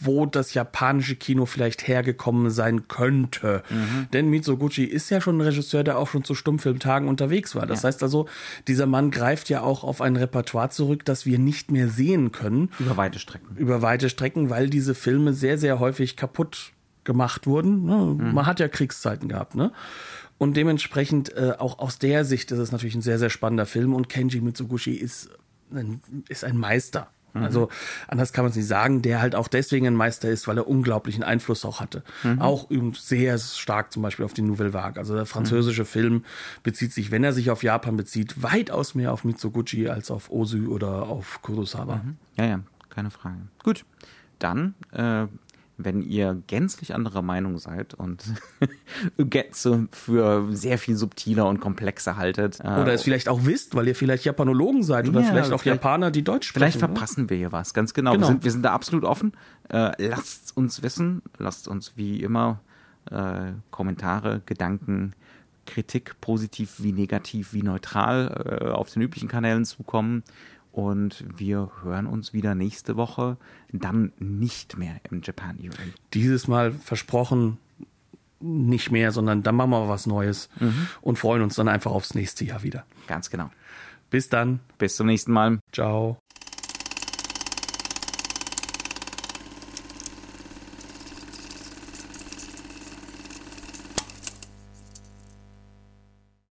wo 0.00 0.26
das 0.26 0.54
japanische 0.54 1.16
Kino 1.16 1.46
vielleicht 1.46 1.86
hergekommen 1.88 2.50
sein 2.50 2.88
könnte. 2.88 3.62
Mhm. 3.70 4.06
Denn 4.12 4.28
Mizoguchi 4.30 4.84
ist 4.84 5.10
ja 5.10 5.20
schon 5.20 5.38
ein 5.38 5.40
Regisseur, 5.40 5.82
der 5.84 5.98
auch 5.98 6.08
schon 6.08 6.24
zu 6.24 6.34
Stummfilmtagen 6.34 7.08
unterwegs 7.08 7.54
war. 7.54 7.66
Das 7.66 7.82
Ja. 7.82 7.88
heißt 7.88 8.02
also, 8.02 8.26
dieser 8.68 8.86
Mann 8.86 9.10
greift 9.10 9.48
ja 9.48 9.62
auch 9.62 9.84
auf 9.84 10.00
ein 10.00 10.16
Repertoire 10.16 10.70
zurück, 10.70 11.04
das 11.04 11.26
wir 11.26 11.38
nicht 11.38 11.70
mehr 11.70 11.88
sehen 11.88 12.32
können. 12.32 12.70
über 12.78 12.96
weite 12.96 13.18
Strecken. 13.18 13.56
über 13.56 13.82
weite 13.82 14.08
Strecken, 14.10 14.50
weil 14.50 14.68
diese 14.70 14.94
Filme 14.94 15.32
sehr, 15.32 15.58
sehr 15.58 15.78
häufig 15.78 16.16
kaputt 16.16 16.72
gemacht 17.04 17.46
wurden. 17.46 17.84
Ne? 17.84 18.16
Mhm. 18.18 18.32
Man 18.34 18.46
hat 18.46 18.60
ja 18.60 18.68
Kriegszeiten 18.68 19.28
gehabt, 19.28 19.54
ne? 19.54 19.72
Und 20.38 20.56
dementsprechend 20.56 21.34
äh, 21.36 21.54
auch 21.58 21.78
aus 21.78 21.98
der 21.98 22.24
Sicht 22.24 22.50
ist 22.50 22.58
es 22.58 22.72
natürlich 22.72 22.94
ein 22.94 23.02
sehr, 23.02 23.18
sehr 23.18 23.30
spannender 23.30 23.66
Film 23.66 23.94
und 23.94 24.08
Kenji 24.08 24.40
Mitsuguchi 24.40 24.92
ist 24.94 25.30
ein, 25.72 26.00
ist 26.28 26.44
ein 26.44 26.56
Meister. 26.58 27.08
Mhm. 27.34 27.42
Also 27.42 27.68
anders 28.08 28.32
kann 28.32 28.44
man 28.44 28.50
es 28.50 28.56
nicht 28.56 28.66
sagen, 28.66 29.02
der 29.02 29.20
halt 29.20 29.34
auch 29.34 29.48
deswegen 29.48 29.86
ein 29.86 29.94
Meister 29.94 30.28
ist, 30.28 30.46
weil 30.48 30.58
er 30.58 30.68
unglaublichen 30.68 31.22
Einfluss 31.22 31.64
auch 31.64 31.80
hatte. 31.80 32.02
Mhm. 32.22 32.40
Auch 32.40 32.68
sehr 32.94 33.38
stark 33.38 33.92
zum 33.92 34.02
Beispiel 34.02 34.24
auf 34.24 34.34
die 34.34 34.42
Nouvelle 34.42 34.72
Vague. 34.72 34.98
Also 35.00 35.14
der 35.14 35.26
französische 35.26 35.82
Mhm. 35.82 35.86
Film 35.86 36.24
bezieht 36.62 36.92
sich, 36.92 37.10
wenn 37.10 37.24
er 37.24 37.32
sich 37.32 37.50
auf 37.50 37.62
Japan 37.62 37.96
bezieht, 37.96 38.42
weitaus 38.42 38.94
mehr 38.94 39.12
auf 39.12 39.24
Mitsuguchi 39.24 39.88
als 39.88 40.10
auf 40.10 40.30
Ozu 40.30 40.70
oder 40.70 41.04
auf 41.08 41.40
Kurosawa. 41.42 42.02
Ja, 42.36 42.44
ja, 42.46 42.60
keine 42.90 43.10
Frage. 43.10 43.36
Gut, 43.62 43.84
dann, 44.38 44.74
äh, 44.92 45.26
wenn 45.76 46.02
ihr 46.02 46.40
gänzlich 46.46 46.94
anderer 46.94 47.22
Meinung 47.22 47.58
seid 47.58 47.94
und 47.94 48.22
Getze 49.18 49.88
für 49.90 50.46
sehr 50.54 50.78
viel 50.78 50.96
subtiler 50.96 51.46
und 51.46 51.60
komplexer 51.60 52.16
haltet, 52.16 52.60
äh, 52.60 52.68
Oder 52.80 52.92
es 52.92 53.02
vielleicht 53.02 53.28
auch 53.28 53.40
wisst, 53.44 53.74
weil 53.74 53.88
ihr 53.88 53.94
vielleicht 53.94 54.24
Japanologen 54.24 54.82
seid 54.82 55.08
oder 55.08 55.20
Ja, 55.20 55.26
vielleicht 55.26 55.52
auch 55.52 55.60
vielleicht- 55.60 55.82
Japaner, 55.82 56.10
die 56.10 56.22
Deutsch 56.22 56.46
sprechen. 56.48 56.60
Vielleicht 56.72 56.78
verpassen 56.78 57.28
wir 57.30 57.36
hier 57.36 57.52
was, 57.52 57.74
ganz 57.74 57.92
genau. 57.94 58.12
Genau. 58.12 58.22
Wir, 58.22 58.26
sind, 58.28 58.44
wir 58.44 58.50
sind 58.52 58.62
da 58.62 58.72
absolut 58.72 59.04
offen. 59.04 59.32
Äh, 59.68 59.90
lasst 60.08 60.56
uns 60.56 60.82
wissen, 60.82 61.22
lasst 61.38 61.66
uns 61.68 61.92
wie 61.96 62.20
immer 62.22 62.60
äh, 63.10 63.52
Kommentare, 63.70 64.42
Gedanken, 64.46 65.14
Kritik, 65.66 66.20
positiv 66.20 66.74
wie 66.78 66.92
negativ 66.92 67.52
wie 67.52 67.62
neutral 67.62 68.60
äh, 68.62 68.68
auf 68.70 68.90
den 68.92 69.02
üblichen 69.02 69.28
Kanälen 69.28 69.64
zukommen. 69.64 70.22
Und 70.74 71.24
wir 71.36 71.70
hören 71.82 72.06
uns 72.06 72.32
wieder 72.32 72.56
nächste 72.56 72.96
Woche, 72.96 73.36
dann 73.70 74.12
nicht 74.18 74.76
mehr 74.76 74.96
im 75.08 75.22
Japan 75.22 75.58
Event. 75.60 75.94
Dieses 76.14 76.48
Mal 76.48 76.72
versprochen 76.72 77.58
nicht 78.40 78.90
mehr, 78.90 79.12
sondern 79.12 79.44
dann 79.44 79.54
machen 79.54 79.70
wir 79.70 79.88
was 79.88 80.06
Neues 80.06 80.48
Mhm. 80.58 80.88
und 81.00 81.16
freuen 81.18 81.42
uns 81.42 81.54
dann 81.54 81.68
einfach 81.68 81.92
aufs 81.92 82.14
nächste 82.14 82.44
Jahr 82.44 82.64
wieder. 82.64 82.84
Ganz 83.06 83.30
genau. 83.30 83.50
Bis 84.10 84.28
dann. 84.28 84.58
Bis 84.78 84.96
zum 84.96 85.06
nächsten 85.06 85.32
Mal. 85.32 85.60
Ciao. 85.72 86.18